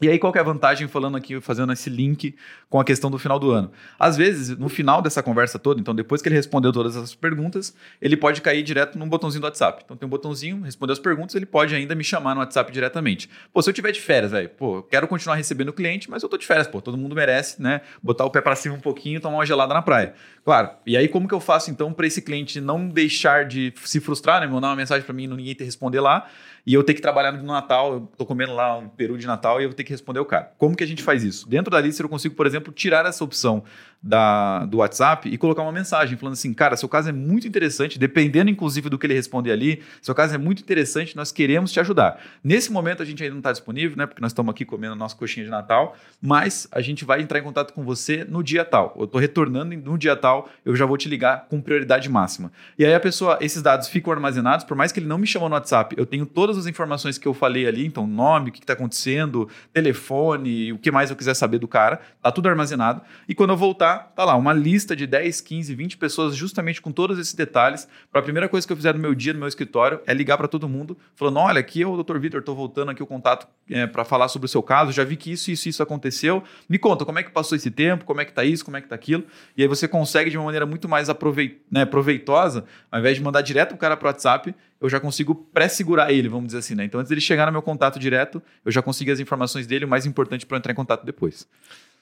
E 0.00 0.08
aí, 0.08 0.16
qual 0.16 0.32
é 0.32 0.38
a 0.38 0.44
vantagem 0.44 0.86
falando 0.86 1.16
aqui, 1.16 1.40
fazendo 1.40 1.72
esse 1.72 1.90
link 1.90 2.36
com 2.70 2.78
a 2.78 2.84
questão 2.84 3.10
do 3.10 3.18
final 3.18 3.36
do 3.36 3.50
ano? 3.50 3.72
Às 3.98 4.16
vezes, 4.16 4.56
no 4.56 4.68
final 4.68 5.02
dessa 5.02 5.24
conversa 5.24 5.58
toda, 5.58 5.80
então 5.80 5.92
depois 5.92 6.22
que 6.22 6.28
ele 6.28 6.36
respondeu 6.36 6.72
todas 6.72 6.96
as 6.96 7.16
perguntas, 7.16 7.74
ele 8.00 8.16
pode 8.16 8.40
cair 8.40 8.62
direto 8.62 8.96
num 8.96 9.08
botãozinho 9.08 9.40
do 9.40 9.46
WhatsApp. 9.46 9.82
Então 9.84 9.96
tem 9.96 10.06
um 10.06 10.10
botãozinho, 10.10 10.62
respondeu 10.62 10.92
as 10.92 11.00
perguntas, 11.00 11.34
ele 11.34 11.46
pode 11.46 11.74
ainda 11.74 11.96
me 11.96 12.04
chamar 12.04 12.34
no 12.34 12.40
WhatsApp 12.40 12.70
diretamente. 12.70 13.28
Pô, 13.52 13.60
se 13.60 13.70
eu 13.70 13.74
tiver 13.74 13.90
de 13.90 14.00
férias, 14.00 14.30
velho, 14.30 14.48
pô, 14.50 14.84
quero 14.84 15.08
continuar 15.08 15.34
recebendo 15.34 15.72
cliente, 15.72 16.08
mas 16.08 16.22
eu 16.22 16.28
tô 16.28 16.38
de 16.38 16.46
férias, 16.46 16.68
pô, 16.68 16.80
todo 16.80 16.96
mundo 16.96 17.16
merece, 17.16 17.60
né? 17.60 17.80
Botar 18.00 18.24
o 18.24 18.30
pé 18.30 18.40
para 18.40 18.54
cima 18.54 18.76
um 18.76 18.80
pouquinho 18.80 19.20
tomar 19.20 19.38
uma 19.38 19.46
gelada 19.46 19.74
na 19.74 19.82
praia. 19.82 20.14
Claro. 20.44 20.70
E 20.86 20.96
aí, 20.96 21.08
como 21.08 21.26
que 21.26 21.34
eu 21.34 21.40
faço 21.40 21.72
então 21.72 21.92
para 21.92 22.06
esse 22.06 22.22
cliente 22.22 22.60
não 22.60 22.88
deixar 22.88 23.44
de 23.44 23.74
se 23.84 23.98
frustrar, 23.98 24.40
né? 24.40 24.46
Mandar 24.46 24.68
uma 24.68 24.76
mensagem 24.76 25.04
para 25.04 25.12
mim 25.12 25.24
e 25.24 25.26
ninguém 25.26 25.54
ter 25.56 25.64
responder 25.64 25.98
lá 25.98 26.28
e 26.68 26.74
eu 26.74 26.84
ter 26.84 26.92
que 26.92 27.00
trabalhar 27.00 27.32
no 27.32 27.42
Natal, 27.42 27.94
eu 27.94 28.00
tô 28.18 28.26
comendo 28.26 28.54
lá 28.54 28.76
um 28.76 28.90
peru 28.90 29.16
de 29.16 29.26
Natal 29.26 29.58
e 29.58 29.64
eu 29.64 29.70
vou 29.70 29.74
ter 29.74 29.84
que 29.84 29.90
responder 29.90 30.20
o 30.20 30.24
cara. 30.26 30.52
Como 30.58 30.76
que 30.76 30.84
a 30.84 30.86
gente 30.86 31.02
faz 31.02 31.24
isso? 31.24 31.48
Dentro 31.48 31.70
da 31.70 31.80
lista 31.80 32.02
eu 32.02 32.10
consigo, 32.10 32.34
por 32.34 32.46
exemplo, 32.46 32.70
tirar 32.74 33.06
essa 33.06 33.24
opção 33.24 33.64
da, 34.02 34.64
do 34.66 34.78
WhatsApp 34.78 35.28
e 35.28 35.36
colocar 35.36 35.62
uma 35.62 35.72
mensagem 35.72 36.16
falando 36.16 36.34
assim, 36.34 36.54
cara, 36.54 36.76
seu 36.76 36.88
caso 36.88 37.08
é 37.08 37.12
muito 37.12 37.48
interessante, 37.48 37.98
dependendo 37.98 38.50
inclusive 38.50 38.88
do 38.88 38.98
que 38.98 39.06
ele 39.06 39.14
responder 39.14 39.50
ali, 39.50 39.82
seu 40.00 40.14
caso 40.14 40.34
é 40.34 40.38
muito 40.38 40.62
interessante, 40.62 41.16
nós 41.16 41.32
queremos 41.32 41.72
te 41.72 41.80
ajudar. 41.80 42.20
Nesse 42.42 42.70
momento 42.70 43.02
a 43.02 43.06
gente 43.06 43.22
ainda 43.22 43.34
não 43.34 43.40
está 43.40 43.50
disponível, 43.50 43.96
né? 43.96 44.06
Porque 44.06 44.22
nós 44.22 44.30
estamos 44.30 44.52
aqui 44.52 44.64
comendo 44.64 44.92
a 44.92 44.96
nossa 44.96 45.16
coxinha 45.16 45.44
de 45.44 45.50
Natal, 45.50 45.96
mas 46.22 46.68
a 46.70 46.80
gente 46.80 47.04
vai 47.04 47.20
entrar 47.20 47.38
em 47.38 47.42
contato 47.42 47.72
com 47.72 47.84
você 47.84 48.24
no 48.24 48.42
dia 48.42 48.64
tal. 48.64 48.94
Eu 48.96 49.04
estou 49.04 49.20
retornando 49.20 49.76
no 49.76 49.98
dia 49.98 50.14
tal, 50.14 50.48
eu 50.64 50.76
já 50.76 50.86
vou 50.86 50.96
te 50.96 51.08
ligar 51.08 51.46
com 51.48 51.60
prioridade 51.60 52.08
máxima. 52.08 52.52
E 52.78 52.84
aí 52.84 52.94
a 52.94 53.00
pessoa, 53.00 53.38
esses 53.40 53.62
dados 53.62 53.88
ficam 53.88 54.12
armazenados, 54.12 54.64
por 54.64 54.76
mais 54.76 54.92
que 54.92 55.00
ele 55.00 55.06
não 55.06 55.18
me 55.18 55.26
chamou 55.26 55.48
no 55.48 55.54
WhatsApp, 55.56 55.94
eu 55.98 56.06
tenho 56.06 56.24
todas 56.24 56.56
as 56.56 56.66
informações 56.66 57.18
que 57.18 57.26
eu 57.26 57.34
falei 57.34 57.66
ali, 57.66 57.84
então 57.84 58.06
nome, 58.06 58.50
o 58.50 58.52
que 58.52 58.60
está 58.60 58.74
acontecendo, 58.74 59.48
telefone, 59.72 60.72
o 60.72 60.78
que 60.78 60.90
mais 60.90 61.10
eu 61.10 61.16
quiser 61.16 61.34
saber 61.34 61.58
do 61.58 61.66
cara, 61.66 62.00
tá 62.22 62.30
tudo 62.30 62.48
armazenado. 62.48 63.00
E 63.28 63.34
quando 63.34 63.50
eu 63.50 63.56
voltar 63.56 63.87
colocar, 63.88 64.12
tá 64.14 64.24
lá, 64.24 64.36
uma 64.36 64.52
lista 64.52 64.94
de 64.94 65.06
10, 65.06 65.40
15, 65.40 65.74
20 65.74 65.96
pessoas 65.96 66.36
justamente 66.36 66.80
com 66.82 66.92
todos 66.92 67.18
esses 67.18 67.34
detalhes. 67.34 67.88
Para 68.10 68.20
a 68.20 68.22
primeira 68.22 68.48
coisa 68.48 68.66
que 68.66 68.72
eu 68.72 68.76
fizer 68.76 68.92
no 68.94 69.00
meu 69.00 69.14
dia, 69.14 69.32
no 69.32 69.38
meu 69.38 69.48
escritório, 69.48 70.00
é 70.06 70.12
ligar 70.12 70.36
para 70.36 70.48
todo 70.48 70.68
mundo, 70.68 70.96
falando: 71.14 71.38
olha, 71.38 71.60
aqui 71.60 71.82
é 71.82 71.86
o 71.86 72.02
Dr. 72.02 72.18
Vitor, 72.18 72.40
estou 72.40 72.54
voltando 72.54 72.90
aqui 72.90 73.02
o 73.02 73.06
contato 73.06 73.46
é, 73.70 73.86
para 73.86 74.04
falar 74.04 74.28
sobre 74.28 74.46
o 74.46 74.48
seu 74.48 74.62
caso, 74.62 74.92
já 74.92 75.04
vi 75.04 75.16
que 75.16 75.32
isso, 75.32 75.50
isso, 75.50 75.68
isso 75.68 75.82
aconteceu. 75.82 76.42
Me 76.68 76.78
conta 76.78 77.04
como 77.04 77.18
é 77.18 77.22
que 77.22 77.30
passou 77.30 77.56
esse 77.56 77.70
tempo, 77.70 78.04
como 78.04 78.20
é 78.20 78.24
que 78.24 78.32
tá 78.32 78.44
isso, 78.44 78.64
como 78.64 78.76
é 78.76 78.80
que 78.80 78.88
tá 78.88 78.94
aquilo. 78.94 79.24
E 79.56 79.62
aí 79.62 79.68
você 79.68 79.88
consegue 79.88 80.30
de 80.30 80.36
uma 80.36 80.44
maneira 80.44 80.66
muito 80.66 80.88
mais 80.88 81.08
aproveit 81.08 81.60
né, 81.70 81.84
proveitosa, 81.84 82.64
ao 82.90 83.00
invés 83.00 83.16
de 83.16 83.22
mandar 83.22 83.42
direto 83.42 83.74
o 83.74 83.78
cara 83.78 83.96
para 83.96 84.08
WhatsApp, 84.08 84.54
eu 84.80 84.88
já 84.88 85.00
consigo 85.00 85.34
pré-segurar 85.34 86.12
ele, 86.12 86.28
vamos 86.28 86.46
dizer 86.46 86.58
assim, 86.58 86.74
né? 86.74 86.84
Então, 86.84 87.00
antes 87.00 87.08
dele 87.08 87.20
chegar 87.20 87.46
no 87.46 87.52
meu 87.52 87.62
contato 87.62 87.98
direto, 87.98 88.40
eu 88.64 88.70
já 88.70 88.80
consigo 88.80 89.10
as 89.10 89.18
informações 89.18 89.66
dele, 89.66 89.84
o 89.84 89.88
mais 89.88 90.06
importante 90.06 90.46
para 90.46 90.56
entrar 90.56 90.70
em 90.70 90.76
contato 90.76 91.04
depois. 91.04 91.48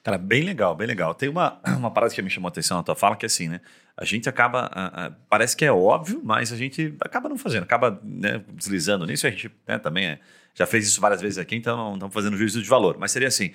Cara, 0.07 0.19
bem 0.19 0.43
legal, 0.43 0.73
bem 0.77 0.87
legal. 0.87 1.13
Tem 1.17 1.29
uma, 1.29 1.61
uma 1.77 1.91
parada 1.91 2.15
que 2.15 2.23
me 2.23 2.31
chamou 2.31 2.47
a 2.47 2.51
atenção 2.51 2.77
na 2.77 2.83
tua 2.85 2.95
fala, 2.95 3.17
que 3.17 3.25
é 3.25 3.27
assim, 3.27 3.49
né? 3.49 3.61
A 3.97 4.05
gente 4.05 4.29
acaba. 4.29 4.71
A, 4.73 5.07
a, 5.07 5.11
parece 5.29 5.57
que 5.57 5.65
é 5.65 5.73
óbvio, 5.73 6.21
mas 6.23 6.53
a 6.53 6.57
gente 6.57 6.95
acaba 7.01 7.29
não 7.29 7.37
fazendo, 7.37 7.65
acaba 7.65 8.01
né, 8.05 8.41
deslizando 8.53 9.05
nisso. 9.05 9.27
A 9.27 9.31
gente 9.31 9.51
né, 9.67 9.81
também 9.81 10.07
é, 10.07 10.21
já 10.55 10.65
fez 10.65 10.87
isso 10.87 11.01
várias 11.01 11.21
vezes 11.21 11.39
aqui, 11.39 11.57
então 11.57 11.77
não 11.77 11.95
estamos 11.95 12.15
fazendo 12.15 12.37
juízo 12.37 12.63
de 12.63 12.69
valor. 12.69 12.97
Mas 13.01 13.11
seria 13.11 13.27
assim: 13.27 13.53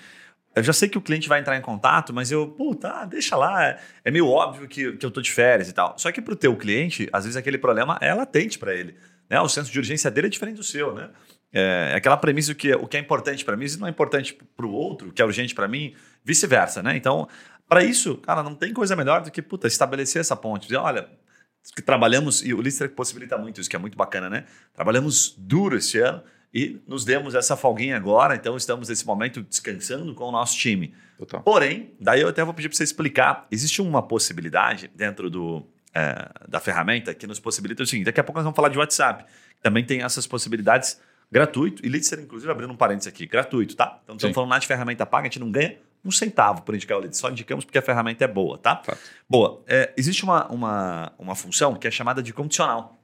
eu 0.53 0.61
já 0.61 0.73
sei 0.73 0.89
que 0.89 0.97
o 0.97 1.01
cliente 1.01 1.29
vai 1.29 1.39
entrar 1.39 1.55
em 1.55 1.61
contato, 1.61 2.11
mas 2.11 2.33
eu, 2.33 2.45
puta, 2.45 2.89
tá, 2.89 3.05
deixa 3.05 3.37
lá. 3.37 3.65
É, 3.65 3.79
é 4.03 4.11
meio 4.11 4.27
óbvio 4.27 4.67
que, 4.67 4.91
que 4.97 5.05
eu 5.05 5.11
tô 5.11 5.21
de 5.21 5.31
férias 5.31 5.69
e 5.69 5.73
tal. 5.73 5.97
Só 5.97 6.11
que 6.11 6.21
para 6.21 6.33
o 6.33 6.35
teu 6.35 6.53
cliente, 6.57 7.07
às 7.13 7.23
vezes 7.23 7.37
aquele 7.37 7.59
problema 7.59 7.97
é 8.01 8.13
latente 8.13 8.59
para 8.59 8.75
ele. 8.75 8.97
Né? 9.29 9.39
O 9.39 9.47
senso 9.47 9.71
de 9.71 9.79
urgência 9.79 10.11
dele 10.11 10.27
é 10.27 10.29
diferente 10.29 10.57
do 10.57 10.63
seu, 10.63 10.93
né? 10.93 11.11
É, 11.53 11.91
é 11.93 11.95
aquela 11.95 12.17
premissa 12.17 12.53
que 12.53 12.73
o 12.73 12.87
que 12.87 12.97
é 12.97 12.99
importante 12.99 13.43
para 13.43 13.57
mim 13.57 13.65
não 13.79 13.87
é 13.87 13.89
importante 13.89 14.37
para 14.55 14.65
o 14.65 14.71
outro, 14.71 15.09
o 15.09 15.11
que 15.11 15.21
é 15.21 15.25
urgente 15.25 15.53
para 15.53 15.67
mim, 15.67 15.93
vice-versa, 16.23 16.81
né? 16.83 16.95
Então, 16.95 17.27
para 17.67 17.83
isso, 17.83 18.17
cara, 18.17 18.43
não 18.43 18.55
tem 18.55 18.73
coisa 18.73 18.95
melhor 18.95 19.21
do 19.21 19.31
que 19.31 19.41
puta, 19.41 19.67
estabelecer 19.67 20.19
essa 20.19 20.35
ponte. 20.35 20.63
Dizer, 20.63 20.77
olha, 20.77 21.09
que 21.75 21.81
trabalhamos, 21.81 22.43
e 22.43 22.53
o 22.53 22.61
Lister 22.61 22.89
possibilita 22.89 23.37
muito 23.37 23.61
isso, 23.61 23.69
que 23.69 23.75
é 23.75 23.79
muito 23.79 23.97
bacana, 23.97 24.29
né? 24.29 24.45
Trabalhamos 24.73 25.35
duro 25.37 25.77
esse 25.77 25.99
ano 25.99 26.21
e 26.53 26.81
nos 26.85 27.05
demos 27.05 27.33
essa 27.33 27.55
folguinha 27.55 27.95
agora, 27.95 28.35
então 28.35 28.57
estamos 28.57 28.89
nesse 28.89 29.05
momento 29.05 29.41
descansando 29.41 30.13
com 30.13 30.25
o 30.25 30.31
nosso 30.31 30.57
time. 30.57 30.93
Total. 31.17 31.41
Porém, 31.41 31.93
daí 31.99 32.21
eu 32.21 32.27
até 32.27 32.43
vou 32.43 32.53
pedir 32.53 32.67
para 32.67 32.75
você 32.75 32.83
explicar: 32.83 33.47
existe 33.49 33.81
uma 33.81 34.01
possibilidade 34.01 34.91
dentro 34.93 35.29
do, 35.29 35.65
é, 35.93 36.29
da 36.49 36.59
ferramenta 36.59 37.13
que 37.13 37.25
nos 37.25 37.39
possibilita 37.39 37.83
o 37.83 37.85
seguinte: 37.85 38.05
daqui 38.05 38.19
a 38.19 38.23
pouco 38.23 38.39
nós 38.39 38.43
vamos 38.43 38.55
falar 38.55 38.69
de 38.69 38.77
WhatsApp, 38.77 39.23
também 39.61 39.85
tem 39.85 40.01
essas 40.01 40.27
possibilidades 40.27 40.99
gratuito, 41.31 41.85
e 41.85 41.87
Litzer, 41.87 42.19
inclusive, 42.19 42.51
abrindo 42.51 42.73
um 42.73 42.75
parênteses 42.75 43.07
aqui, 43.07 43.25
gratuito, 43.25 43.77
tá? 43.77 44.01
Então 44.03 44.17
estamos 44.17 44.35
falando 44.35 44.49
nada 44.49 44.59
de 44.59 44.67
ferramenta 44.67 45.05
paga, 45.05 45.27
a 45.27 45.29
gente 45.29 45.39
não 45.39 45.49
ganha 45.49 45.77
um 46.03 46.11
centavo 46.11 46.63
por 46.63 46.73
indicar 46.73 46.97
o 46.97 47.01
lead, 47.01 47.15
só 47.15 47.29
indicamos 47.29 47.63
porque 47.63 47.77
a 47.77 47.81
ferramenta 47.81 48.23
é 48.23 48.27
boa, 48.27 48.57
tá? 48.57 48.81
Fato. 48.83 48.99
Boa. 49.29 49.63
É, 49.67 49.93
existe 49.95 50.23
uma, 50.23 50.47
uma, 50.47 51.13
uma 51.17 51.35
função 51.35 51.75
que 51.75 51.87
é 51.87 51.91
chamada 51.91 52.23
de 52.23 52.33
condicional. 52.33 52.99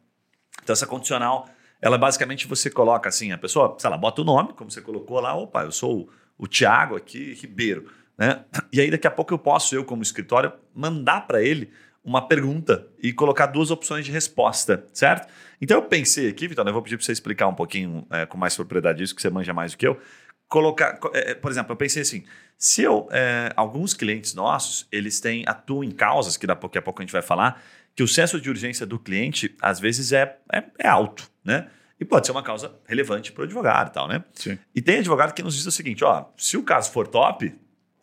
Então, 0.63 0.73
essa 0.73 0.87
condicional, 0.87 1.47
ela 1.81 1.97
basicamente 1.97 2.47
você 2.47 2.69
coloca 2.69 3.07
assim, 3.07 3.31
a 3.31 3.37
pessoa, 3.37 3.75
sei 3.77 3.89
lá, 3.89 3.97
bota 3.97 4.21
o 4.21 4.25
nome, 4.25 4.53
como 4.53 4.71
você 4.71 4.81
colocou 4.81 5.19
lá, 5.19 5.35
opa, 5.35 5.63
eu 5.63 5.71
sou 5.71 6.01
o, 6.01 6.09
o 6.39 6.47
Tiago 6.47 6.95
aqui, 6.95 7.33
Ribeiro. 7.33 7.91
Né? 8.17 8.43
E 8.73 8.81
aí, 8.81 8.89
daqui 8.89 9.05
a 9.05 9.11
pouco, 9.11 9.33
eu 9.33 9.37
posso, 9.37 9.75
eu 9.75 9.85
como 9.85 10.01
escritório, 10.01 10.51
mandar 10.73 11.27
para 11.27 11.41
ele 11.41 11.71
uma 12.03 12.25
pergunta 12.25 12.87
e 13.03 13.11
colocar 13.11 13.47
duas 13.47 13.69
opções 13.69 14.05
de 14.05 14.11
resposta, 14.13 14.85
certo? 14.93 15.27
Então 15.59 15.75
eu 15.75 15.83
pensei 15.83 16.29
aqui, 16.29 16.47
Vitor, 16.47 16.65
eu 16.65 16.71
vou 16.71 16.81
pedir 16.81 16.95
para 16.95 17.05
você 17.05 17.11
explicar 17.11 17.47
um 17.47 17.53
pouquinho 17.53 18.07
é, 18.09 18.25
com 18.25 18.37
mais 18.37 18.55
propriedade 18.55 19.03
isso, 19.03 19.13
que 19.13 19.21
você 19.21 19.29
manja 19.29 19.53
mais 19.53 19.73
do 19.73 19.77
que 19.77 19.85
eu 19.85 19.99
colocar, 20.47 20.99
é, 21.13 21.33
por 21.33 21.51
exemplo, 21.51 21.73
eu 21.73 21.77
pensei 21.77 22.01
assim, 22.01 22.23
se 22.57 22.81
eu, 22.81 23.07
é, 23.11 23.51
alguns 23.55 23.93
clientes 23.93 24.33
nossos, 24.33 24.87
eles 24.91 25.19
têm, 25.19 25.43
atuam 25.45 25.83
em 25.83 25.91
causas, 25.91 26.37
que 26.37 26.47
daqui 26.47 26.77
a 26.77 26.81
pouco 26.81 27.01
a 27.01 27.05
gente 27.05 27.11
vai 27.11 27.21
falar, 27.21 27.61
que 27.95 28.03
o 28.03 28.07
senso 28.07 28.39
de 28.39 28.49
urgência 28.49 28.85
do 28.85 28.99
cliente, 28.99 29.55
às 29.61 29.79
vezes, 29.79 30.11
é, 30.11 30.37
é, 30.53 30.63
é 30.79 30.87
alto, 30.87 31.29
né? 31.43 31.67
E 31.99 32.05
pode 32.05 32.27
ser 32.27 32.31
uma 32.31 32.43
causa 32.43 32.75
relevante 32.85 33.31
para 33.31 33.41
o 33.41 33.45
advogado 33.45 33.89
e 33.89 33.93
tal, 33.93 34.07
né? 34.07 34.23
Sim. 34.33 34.57
E 34.75 34.81
tem 34.81 34.99
advogado 34.99 35.33
que 35.33 35.41
nos 35.41 35.55
diz 35.55 35.65
o 35.65 35.71
seguinte, 35.71 36.03
ó, 36.03 36.25
se 36.37 36.55
o 36.55 36.63
caso 36.63 36.91
for 36.91 37.07
top, 37.07 37.53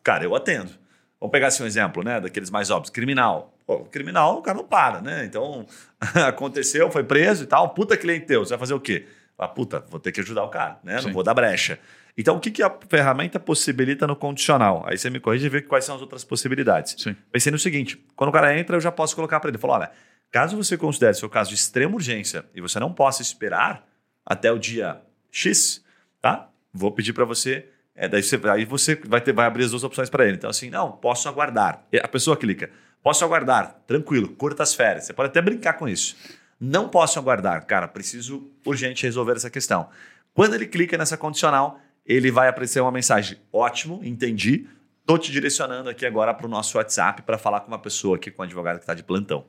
cara, 0.02 0.24
eu 0.24 0.34
atendo. 0.34 0.72
Vamos 1.20 1.30
pegar 1.30 1.46
assim 1.46 1.62
um 1.62 1.66
exemplo, 1.66 2.02
né, 2.02 2.20
daqueles 2.20 2.50
mais 2.50 2.70
óbvios, 2.70 2.90
criminal. 2.90 3.56
Pô, 3.64 3.84
criminal, 3.84 4.38
o 4.38 4.42
cara 4.42 4.58
não 4.58 4.64
para, 4.64 5.00
né? 5.00 5.24
Então, 5.24 5.64
aconteceu, 6.26 6.90
foi 6.90 7.04
preso 7.04 7.44
e 7.44 7.46
tal, 7.46 7.70
puta 7.70 7.96
cliente 7.96 8.26
teu, 8.26 8.44
você 8.44 8.50
vai 8.50 8.58
fazer 8.58 8.74
o 8.74 8.80
quê? 8.80 9.06
Ah, 9.38 9.48
puta, 9.48 9.84
vou 9.88 9.98
ter 9.98 10.12
que 10.12 10.20
ajudar 10.20 10.44
o 10.44 10.48
cara, 10.48 10.78
né? 10.82 10.98
Sim. 10.98 11.06
Não 11.06 11.14
vou 11.14 11.22
dar 11.22 11.34
brecha. 11.34 11.78
Então, 12.16 12.36
o 12.36 12.40
que, 12.40 12.50
que 12.50 12.62
a 12.62 12.70
ferramenta 12.88 13.40
possibilita 13.40 14.06
no 14.06 14.14
condicional? 14.14 14.84
Aí 14.86 14.96
você 14.96 15.10
me 15.10 15.18
corrige 15.18 15.46
e 15.46 15.48
vê 15.48 15.60
quais 15.62 15.84
são 15.84 15.96
as 15.96 16.00
outras 16.00 16.22
possibilidades. 16.22 16.94
Sim. 16.96 17.16
Pensei 17.32 17.50
no 17.50 17.58
seguinte: 17.58 18.04
quando 18.14 18.30
o 18.30 18.32
cara 18.32 18.56
entra, 18.58 18.76
eu 18.76 18.80
já 18.80 18.92
posso 18.92 19.16
colocar 19.16 19.40
para 19.40 19.50
ele: 19.50 19.58
falar, 19.58 19.74
olha, 19.74 19.92
caso 20.30 20.56
você 20.56 20.76
considere 20.76 21.14
seu 21.14 21.28
caso 21.28 21.50
de 21.50 21.56
extrema 21.56 21.94
urgência 21.94 22.44
e 22.54 22.60
você 22.60 22.78
não 22.78 22.92
possa 22.92 23.20
esperar 23.20 23.84
até 24.24 24.52
o 24.52 24.58
dia 24.58 25.00
X, 25.30 25.84
tá? 26.20 26.48
Vou 26.72 26.92
pedir 26.92 27.12
para 27.12 27.24
você. 27.24 27.68
É, 27.96 28.08
daí 28.08 28.22
você, 28.22 28.40
aí 28.48 28.64
você 28.64 28.96
vai, 28.96 29.20
ter, 29.20 29.32
vai 29.32 29.46
abrir 29.46 29.64
as 29.64 29.70
duas 29.70 29.84
opções 29.84 30.10
para 30.10 30.24
ele. 30.24 30.36
Então, 30.36 30.50
assim, 30.50 30.70
não, 30.70 30.92
posso 30.92 31.28
aguardar. 31.28 31.84
A 32.02 32.08
pessoa 32.08 32.36
clica, 32.36 32.70
posso 33.02 33.24
aguardar, 33.24 33.82
tranquilo, 33.86 34.28
curta 34.30 34.62
as 34.62 34.74
férias. 34.74 35.04
Você 35.04 35.12
pode 35.12 35.28
até 35.28 35.40
brincar 35.40 35.74
com 35.74 35.88
isso. 35.88 36.16
Não 36.60 36.88
posso 36.88 37.18
aguardar, 37.18 37.64
cara, 37.66 37.86
preciso 37.86 38.50
urgente 38.64 39.04
resolver 39.04 39.32
essa 39.32 39.50
questão. 39.50 39.88
Quando 40.32 40.54
ele 40.54 40.66
clica 40.66 40.98
nessa 40.98 41.16
condicional, 41.16 41.80
ele 42.04 42.30
vai 42.30 42.48
aparecer 42.48 42.80
uma 42.80 42.92
mensagem: 42.92 43.38
ótimo, 43.52 44.00
entendi. 44.02 44.66
Estou 45.00 45.18
te 45.18 45.30
direcionando 45.30 45.90
aqui 45.90 46.06
agora 46.06 46.32
para 46.32 46.46
o 46.46 46.48
nosso 46.48 46.78
WhatsApp 46.78 47.22
para 47.22 47.36
falar 47.36 47.60
com 47.60 47.68
uma 47.68 47.78
pessoa 47.78 48.16
aqui, 48.16 48.30
com 48.30 48.42
um 48.42 48.44
advogado 48.44 48.76
que 48.76 48.84
está 48.84 48.94
de 48.94 49.02
plantão. 49.02 49.44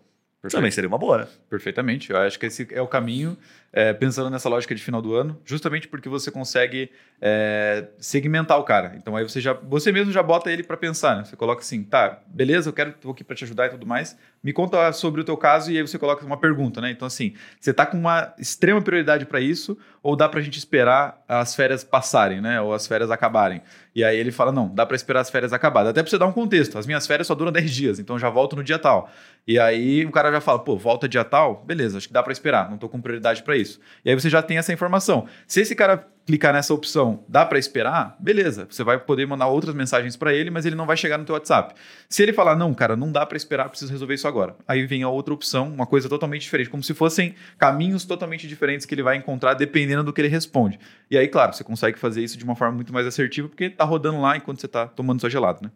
Perfeito. 0.45 0.59
Também 0.59 0.69
seria 0.69 0.87
uma 0.87 0.97
boa, 0.99 1.17
né? 1.17 1.27
Perfeitamente. 1.49 2.11
Eu 2.11 2.17
acho 2.17 2.37
que 2.37 2.45
esse 2.45 2.67
é 2.71 2.79
o 2.79 2.87
caminho, 2.87 3.35
é, 3.73 3.93
pensando 3.93 4.29
nessa 4.29 4.47
lógica 4.47 4.75
de 4.75 4.83
final 4.83 5.01
do 5.01 5.15
ano, 5.15 5.41
justamente 5.43 5.87
porque 5.87 6.07
você 6.07 6.29
consegue 6.29 6.91
é, 7.19 7.87
segmentar 7.97 8.59
o 8.59 8.63
cara. 8.63 8.93
Então 8.95 9.15
aí 9.15 9.23
você 9.23 9.41
já, 9.41 9.53
você 9.53 9.91
mesmo 9.91 10.11
já 10.11 10.21
bota 10.21 10.51
ele 10.51 10.63
para 10.63 10.77
pensar, 10.77 11.17
né? 11.17 11.25
Você 11.25 11.35
coloca 11.35 11.61
assim, 11.61 11.83
tá, 11.83 12.19
beleza, 12.27 12.69
eu 12.69 12.73
quero, 12.73 12.93
tô 12.93 13.09
aqui 13.09 13.23
para 13.23 13.35
te 13.35 13.43
ajudar 13.43 13.65
e 13.65 13.69
tudo 13.71 13.87
mais. 13.87 14.15
Me 14.43 14.53
conta 14.53 14.93
sobre 14.93 15.19
o 15.19 15.23
teu 15.23 15.35
caso 15.35 15.71
e 15.71 15.77
aí 15.77 15.81
você 15.81 15.97
coloca 15.97 16.23
uma 16.23 16.37
pergunta, 16.37 16.79
né? 16.79 16.91
Então 16.91 17.07
assim, 17.07 17.33
você 17.59 17.73
tá 17.73 17.83
com 17.83 17.97
uma 17.97 18.31
extrema 18.37 18.79
prioridade 18.83 19.25
para 19.25 19.39
isso 19.39 19.75
ou 20.03 20.15
dá 20.15 20.29
para 20.29 20.39
a 20.39 20.43
gente 20.43 20.59
esperar 20.59 21.23
as 21.27 21.55
férias 21.55 21.83
passarem, 21.83 22.39
né? 22.39 22.61
Ou 22.61 22.71
as 22.71 22.85
férias 22.85 23.09
acabarem? 23.09 23.63
E 23.95 24.03
aí 24.03 24.17
ele 24.17 24.31
fala, 24.31 24.51
não, 24.51 24.67
dá 24.67 24.85
para 24.85 24.95
esperar 24.95 25.21
as 25.21 25.29
férias 25.29 25.53
acabarem. 25.53 25.89
Até 25.89 26.03
para 26.03 26.09
você 26.09 26.17
dar 26.17 26.25
um 26.25 26.33
contexto. 26.33 26.77
As 26.77 26.85
minhas 26.85 27.07
férias 27.07 27.27
só 27.27 27.33
duram 27.33 27.51
10 27.51 27.71
dias, 27.71 27.99
então 27.99 28.19
já 28.19 28.29
volto 28.29 28.55
no 28.55 28.63
dia 28.63 28.77
tal. 28.77 29.09
E 29.47 29.57
aí 29.57 30.05
o 30.05 30.11
cara 30.11 30.31
já 30.31 30.41
fala, 30.41 30.59
pô, 30.59 30.75
volta 30.75 31.07
dia 31.07 31.23
tal, 31.23 31.63
beleza, 31.65 31.97
acho 31.97 32.07
que 32.07 32.13
dá 32.13 32.21
para 32.21 32.33
esperar, 32.33 32.69
não 32.69 32.77
tô 32.77 32.89
com 32.89 32.99
prioridade 32.99 33.41
para 33.41 33.55
isso. 33.55 33.79
E 34.03 34.09
aí 34.09 34.15
você 34.15 34.29
já 34.29 34.41
tem 34.41 34.57
essa 34.57 34.73
informação. 34.73 35.27
Se 35.47 35.61
esse 35.61 35.75
cara 35.75 36.07
clicar 36.25 36.51
nessa 36.53 36.74
opção, 36.74 37.24
dá 37.27 37.46
para 37.46 37.60
esperar? 37.60 38.15
Beleza, 38.20 38.67
você 38.70 38.84
vai 38.84 38.98
poder 38.98 39.27
mandar 39.27 39.48
outras 39.48 39.75
mensagens 39.75 40.15
para 40.15 40.34
ele, 40.34 40.50
mas 40.50 40.65
ele 40.65 40.75
não 40.75 40.86
vai 40.86 40.98
chegar 40.98 41.17
no 41.17 41.25
teu 41.25 41.34
WhatsApp. 41.34 41.75
Se 42.10 42.24
ele 42.24 42.34
falar, 42.34 42.55
não, 42.55 42.74
cara, 42.74 42.96
não 42.96 43.12
dá 43.12 43.25
para 43.25 43.38
esperar, 43.38 43.70
preciso 43.70 43.91
resolver 43.91 44.15
isso 44.15 44.27
agora. 44.27 44.55
Aí 44.67 44.86
vem 44.86 45.03
a 45.03 45.10
outra 45.10 45.34
opção, 45.34 45.67
uma 45.67 45.86
coisa 45.86 46.10
totalmente 46.10 46.41
diferente, 46.41 46.70
como 46.70 46.82
se 46.82 46.94
fossem 46.94 47.36
caminhos 47.58 48.05
totalmente 48.05 48.48
diferentes 48.48 48.86
que 48.86 48.96
ele 48.96 49.03
vai 49.03 49.17
encontrar 49.17 49.53
dependendo 49.53 50.03
do 50.03 50.12
que 50.12 50.20
ele 50.20 50.27
responde. 50.27 50.79
E 51.12 51.17
aí, 51.17 51.27
claro, 51.27 51.53
você 51.53 51.63
consegue 51.63 52.00
fazer 52.00 52.24
isso 52.24 52.38
de 52.38 52.44
uma 52.44 52.55
forma 52.55 52.75
muito 52.75 52.91
mais 52.91 53.05
assertiva, 53.05 53.48
porque 53.48 53.70
tá 53.70 53.84
rodando 53.84 54.20
lá 54.20 54.36
enquanto 54.36 54.60
você 54.60 54.67
tá 54.67 54.88
tomando 54.88 55.20
sua 55.20 55.29
gelada, 55.29 55.60
né? 55.62 55.72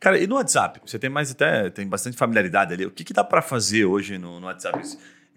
Cara, 0.00 0.16
e 0.16 0.26
no 0.26 0.36
WhatsApp? 0.36 0.80
Você 0.84 0.98
tem 0.98 1.10
mais 1.10 1.32
até, 1.32 1.70
tem 1.70 1.86
bastante 1.86 2.16
familiaridade 2.16 2.72
ali. 2.72 2.86
O 2.86 2.90
que, 2.90 3.02
que 3.02 3.12
dá 3.12 3.24
para 3.24 3.42
fazer 3.42 3.84
hoje 3.84 4.16
no, 4.16 4.38
no 4.38 4.46
WhatsApp? 4.46 4.80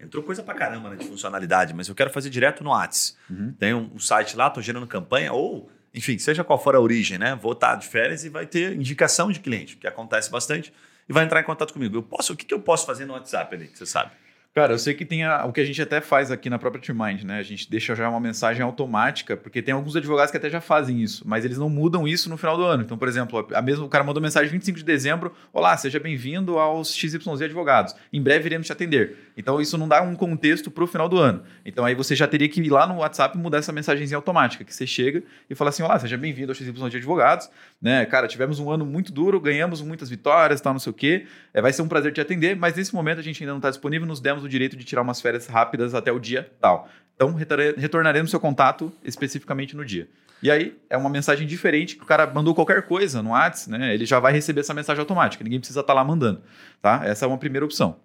Entrou 0.02 0.22
coisa 0.22 0.42
pra 0.42 0.54
caramba 0.54 0.90
né, 0.90 0.96
de 0.96 1.06
funcionalidade, 1.06 1.72
mas 1.72 1.88
eu 1.88 1.94
quero 1.94 2.10
fazer 2.10 2.28
direto 2.28 2.64
no 2.64 2.70
Whats. 2.70 3.16
Uhum. 3.30 3.54
Tem 3.58 3.72
um, 3.72 3.90
um, 3.94 3.98
site 3.98 4.36
lá, 4.36 4.50
tô 4.50 4.60
gerando 4.60 4.86
campanha, 4.86 5.32
ou, 5.32 5.70
enfim, 5.94 6.18
seja 6.18 6.42
qual 6.42 6.58
for 6.58 6.74
a 6.74 6.80
origem, 6.80 7.18
né? 7.18 7.38
Vou 7.40 7.52
estar 7.52 7.76
de 7.76 7.86
férias 7.86 8.24
e 8.24 8.28
vai 8.28 8.46
ter 8.46 8.74
indicação 8.74 9.30
de 9.30 9.40
cliente, 9.40 9.76
que 9.76 9.86
acontece 9.86 10.30
bastante, 10.30 10.72
e 11.08 11.12
vai 11.12 11.24
entrar 11.24 11.40
em 11.40 11.44
contato 11.44 11.72
comigo. 11.72 11.96
Eu 11.96 12.02
posso, 12.02 12.32
o 12.32 12.36
que, 12.36 12.44
que 12.44 12.54
eu 12.54 12.60
posso 12.60 12.84
fazer 12.84 13.04
no 13.04 13.12
WhatsApp 13.12 13.54
ali, 13.54 13.68
que 13.68 13.78
você 13.78 13.86
sabe? 13.86 14.12
Cara, 14.54 14.74
eu 14.74 14.78
sei 14.78 14.92
que 14.92 15.06
tem 15.06 15.24
a, 15.24 15.46
o 15.46 15.52
que 15.52 15.62
a 15.62 15.64
gente 15.64 15.80
até 15.80 15.98
faz 16.02 16.30
aqui 16.30 16.50
na 16.50 16.58
própria 16.58 16.82
TeamMind, 16.82 17.24
né? 17.24 17.38
A 17.38 17.42
gente 17.42 17.70
deixa 17.70 17.94
já 17.94 18.06
uma 18.06 18.20
mensagem 18.20 18.62
automática, 18.62 19.34
porque 19.34 19.62
tem 19.62 19.72
alguns 19.72 19.96
advogados 19.96 20.30
que 20.30 20.36
até 20.36 20.50
já 20.50 20.60
fazem 20.60 21.00
isso, 21.00 21.22
mas 21.26 21.42
eles 21.42 21.56
não 21.56 21.70
mudam 21.70 22.06
isso 22.06 22.28
no 22.28 22.36
final 22.36 22.58
do 22.58 22.62
ano. 22.62 22.82
Então, 22.82 22.98
por 22.98 23.08
exemplo, 23.08 23.48
a 23.54 23.62
mesmo, 23.62 23.86
o 23.86 23.88
cara 23.88 24.04
mandou 24.04 24.22
mensagem 24.22 24.50
25 24.50 24.76
de 24.76 24.84
dezembro: 24.84 25.32
Olá, 25.54 25.74
seja 25.78 25.98
bem-vindo 25.98 26.58
aos 26.58 26.94
XYZ 26.94 27.26
Advogados. 27.42 27.96
Em 28.12 28.20
breve 28.20 28.46
iremos 28.46 28.66
te 28.66 28.72
atender. 28.74 29.31
Então, 29.36 29.60
isso 29.60 29.78
não 29.78 29.88
dá 29.88 30.02
um 30.02 30.14
contexto 30.14 30.70
para 30.70 30.84
o 30.84 30.86
final 30.86 31.08
do 31.08 31.18
ano. 31.18 31.42
Então, 31.64 31.84
aí 31.84 31.94
você 31.94 32.14
já 32.14 32.26
teria 32.26 32.48
que 32.48 32.60
ir 32.60 32.70
lá 32.70 32.86
no 32.86 32.96
WhatsApp 32.98 33.36
e 33.36 33.40
mudar 33.40 33.58
essa 33.58 33.72
mensagenzinha 33.72 34.16
automática, 34.16 34.64
que 34.64 34.74
você 34.74 34.86
chega 34.86 35.22
e 35.48 35.54
fala 35.54 35.70
assim: 35.70 35.82
Olá, 35.82 35.98
seja 35.98 36.16
bem-vindo 36.16 36.50
ao 36.50 36.54
XYZ 36.54 36.82
Advogados. 36.82 37.50
Né? 37.80 38.04
Cara, 38.06 38.28
tivemos 38.28 38.58
um 38.58 38.70
ano 38.70 38.84
muito 38.84 39.12
duro, 39.12 39.40
ganhamos 39.40 39.80
muitas 39.80 40.08
vitórias, 40.08 40.60
tal, 40.60 40.72
não 40.72 40.80
sei 40.80 40.90
o 40.90 40.94
quê. 40.94 41.26
É, 41.52 41.62
vai 41.62 41.72
ser 41.72 41.82
um 41.82 41.88
prazer 41.88 42.12
te 42.12 42.20
atender, 42.20 42.56
mas 42.56 42.74
nesse 42.74 42.94
momento 42.94 43.18
a 43.18 43.22
gente 43.22 43.42
ainda 43.42 43.52
não 43.52 43.58
está 43.58 43.70
disponível, 43.70 44.06
nos 44.06 44.20
demos 44.20 44.44
o 44.44 44.48
direito 44.48 44.76
de 44.76 44.84
tirar 44.84 45.02
umas 45.02 45.20
férias 45.20 45.46
rápidas 45.46 45.94
até 45.94 46.12
o 46.12 46.18
dia 46.18 46.50
tal. 46.60 46.88
Então, 47.14 47.34
retornaremos 47.76 48.30
seu 48.30 48.40
contato 48.40 48.92
especificamente 49.04 49.76
no 49.76 49.84
dia. 49.84 50.08
E 50.42 50.50
aí, 50.50 50.76
é 50.90 50.96
uma 50.96 51.08
mensagem 51.08 51.46
diferente 51.46 51.94
que 51.94 52.02
o 52.02 52.06
cara 52.06 52.26
mandou 52.26 52.52
qualquer 52.52 52.82
coisa 52.82 53.22
no 53.22 53.30
WhatsApp, 53.30 53.70
né? 53.70 53.94
Ele 53.94 54.04
já 54.04 54.18
vai 54.18 54.32
receber 54.32 54.60
essa 54.60 54.74
mensagem 54.74 54.98
automática. 54.98 55.44
Ninguém 55.44 55.60
precisa 55.60 55.80
estar 55.80 55.92
tá 55.92 55.94
lá 55.94 56.04
mandando, 56.04 56.42
tá? 56.80 57.02
Essa 57.04 57.26
é 57.26 57.28
uma 57.28 57.38
primeira 57.38 57.64
opção. 57.64 57.96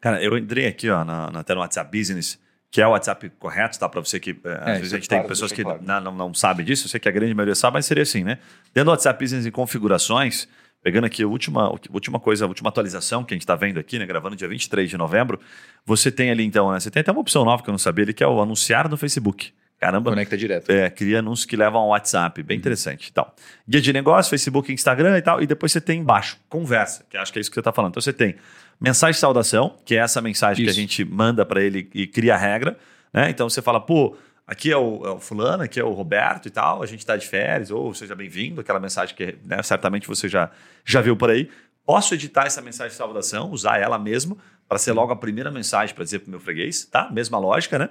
Cara, 0.00 0.22
eu 0.22 0.36
entrei 0.36 0.66
aqui, 0.66 0.88
ó, 0.90 1.04
na, 1.04 1.30
na, 1.30 1.44
no 1.48 1.60
WhatsApp 1.60 1.96
Business, 1.96 2.38
que 2.70 2.80
é 2.80 2.86
o 2.86 2.90
WhatsApp 2.90 3.30
correto, 3.38 3.78
tá? 3.78 3.88
Para 3.88 4.00
você 4.00 4.20
que 4.20 4.30
é, 4.44 4.52
às 4.52 4.68
é, 4.68 4.78
vezes 4.78 4.92
a 4.92 4.96
gente 4.96 5.06
é 5.06 5.08
claro, 5.08 5.22
tem 5.22 5.28
pessoas 5.28 5.52
que 5.52 5.62
claro. 5.62 5.80
não, 5.82 6.00
não, 6.00 6.12
não 6.12 6.34
sabem 6.34 6.64
disso, 6.64 6.86
eu 6.86 6.90
sei 6.90 7.00
que 7.00 7.08
a 7.08 7.12
grande 7.12 7.34
maioria 7.34 7.54
sabe, 7.54 7.74
mas 7.74 7.86
seria 7.86 8.02
assim, 8.02 8.24
né? 8.24 8.38
Dentro 8.74 8.86
do 8.86 8.90
WhatsApp 8.90 9.22
Business 9.22 9.46
em 9.46 9.50
configurações, 9.50 10.48
Pegando 10.86 11.04
aqui 11.04 11.24
a 11.24 11.26
última, 11.26 11.64
a 11.64 11.70
última 11.92 12.20
coisa, 12.20 12.44
a 12.44 12.48
última 12.48 12.68
atualização 12.68 13.24
que 13.24 13.34
a 13.34 13.36
gente 13.36 13.42
está 13.42 13.56
vendo 13.56 13.80
aqui, 13.80 13.98
né, 13.98 14.06
gravando 14.06 14.36
dia 14.36 14.46
23 14.46 14.88
de 14.88 14.96
novembro, 14.96 15.40
você 15.84 16.12
tem 16.12 16.30
ali 16.30 16.44
então, 16.44 16.70
né, 16.70 16.78
você 16.78 16.88
tem 16.92 17.00
até 17.00 17.10
uma 17.10 17.20
opção 17.20 17.44
nova 17.44 17.60
que 17.60 17.68
eu 17.68 17.72
não 17.72 17.78
sabia, 17.78 18.04
ali, 18.04 18.14
que 18.14 18.22
é 18.22 18.26
o 18.26 18.40
anunciar 18.40 18.88
no 18.88 18.96
Facebook. 18.96 19.52
Caramba. 19.80 20.10
Conecta 20.10 20.36
direto. 20.36 20.70
É, 20.70 20.88
cria 20.88 21.18
anúncios 21.18 21.44
que 21.44 21.56
levam 21.56 21.80
ao 21.80 21.88
WhatsApp, 21.88 22.40
bem 22.40 22.54
uhum. 22.54 22.60
interessante. 22.60 23.08
Então, 23.10 23.26
guia 23.68 23.80
de 23.80 23.92
negócio, 23.92 24.30
Facebook, 24.30 24.72
Instagram 24.72 25.18
e 25.18 25.22
tal, 25.22 25.42
e 25.42 25.46
depois 25.48 25.72
você 25.72 25.80
tem 25.80 26.00
embaixo, 26.00 26.38
conversa, 26.48 27.04
que 27.10 27.16
acho 27.16 27.32
que 27.32 27.38
é 27.38 27.40
isso 27.40 27.50
que 27.50 27.54
você 27.54 27.60
está 27.60 27.72
falando. 27.72 27.90
Então 27.90 28.00
você 28.00 28.12
tem 28.12 28.36
mensagem 28.80 29.14
de 29.14 29.20
saudação, 29.20 29.76
que 29.84 29.94
é 29.94 29.98
essa 29.98 30.20
mensagem 30.20 30.64
isso. 30.64 30.74
que 30.74 30.78
a 30.78 30.80
gente 30.80 31.04
manda 31.04 31.44
para 31.44 31.62
ele 31.62 31.88
e 31.94 32.06
cria 32.06 32.34
a 32.34 32.38
regra, 32.38 32.78
né? 33.12 33.30
Então 33.30 33.48
você 33.48 33.62
fala, 33.62 33.80
pô, 33.80 34.16
aqui 34.46 34.70
é 34.70 34.76
o, 34.76 35.06
é 35.06 35.10
o, 35.10 35.18
fulano, 35.18 35.62
aqui 35.62 35.80
é 35.80 35.84
o 35.84 35.92
Roberto 35.92 36.46
e 36.46 36.50
tal, 36.50 36.82
a 36.82 36.86
gente 36.86 37.00
está 37.00 37.16
de 37.16 37.26
férias, 37.26 37.70
ou 37.70 37.92
seja 37.94 38.14
bem-vindo, 38.14 38.60
aquela 38.60 38.78
mensagem 38.78 39.14
que 39.16 39.36
né, 39.44 39.62
certamente 39.62 40.06
você 40.06 40.28
já, 40.28 40.50
já 40.84 41.00
viu 41.00 41.16
por 41.16 41.30
aí. 41.30 41.50
Posso 41.84 42.14
editar 42.14 42.46
essa 42.46 42.60
mensagem 42.60 42.90
de 42.90 42.96
saudação, 42.96 43.50
usar 43.50 43.78
ela 43.78 43.98
mesmo, 43.98 44.36
para 44.68 44.78
ser 44.78 44.92
logo 44.92 45.12
a 45.12 45.16
primeira 45.16 45.50
mensagem 45.50 45.94
para 45.94 46.04
dizer 46.04 46.18
para 46.20 46.28
o 46.28 46.30
meu 46.30 46.40
freguês, 46.40 46.84
tá? 46.84 47.08
Mesma 47.10 47.38
lógica, 47.38 47.78
né? 47.78 47.90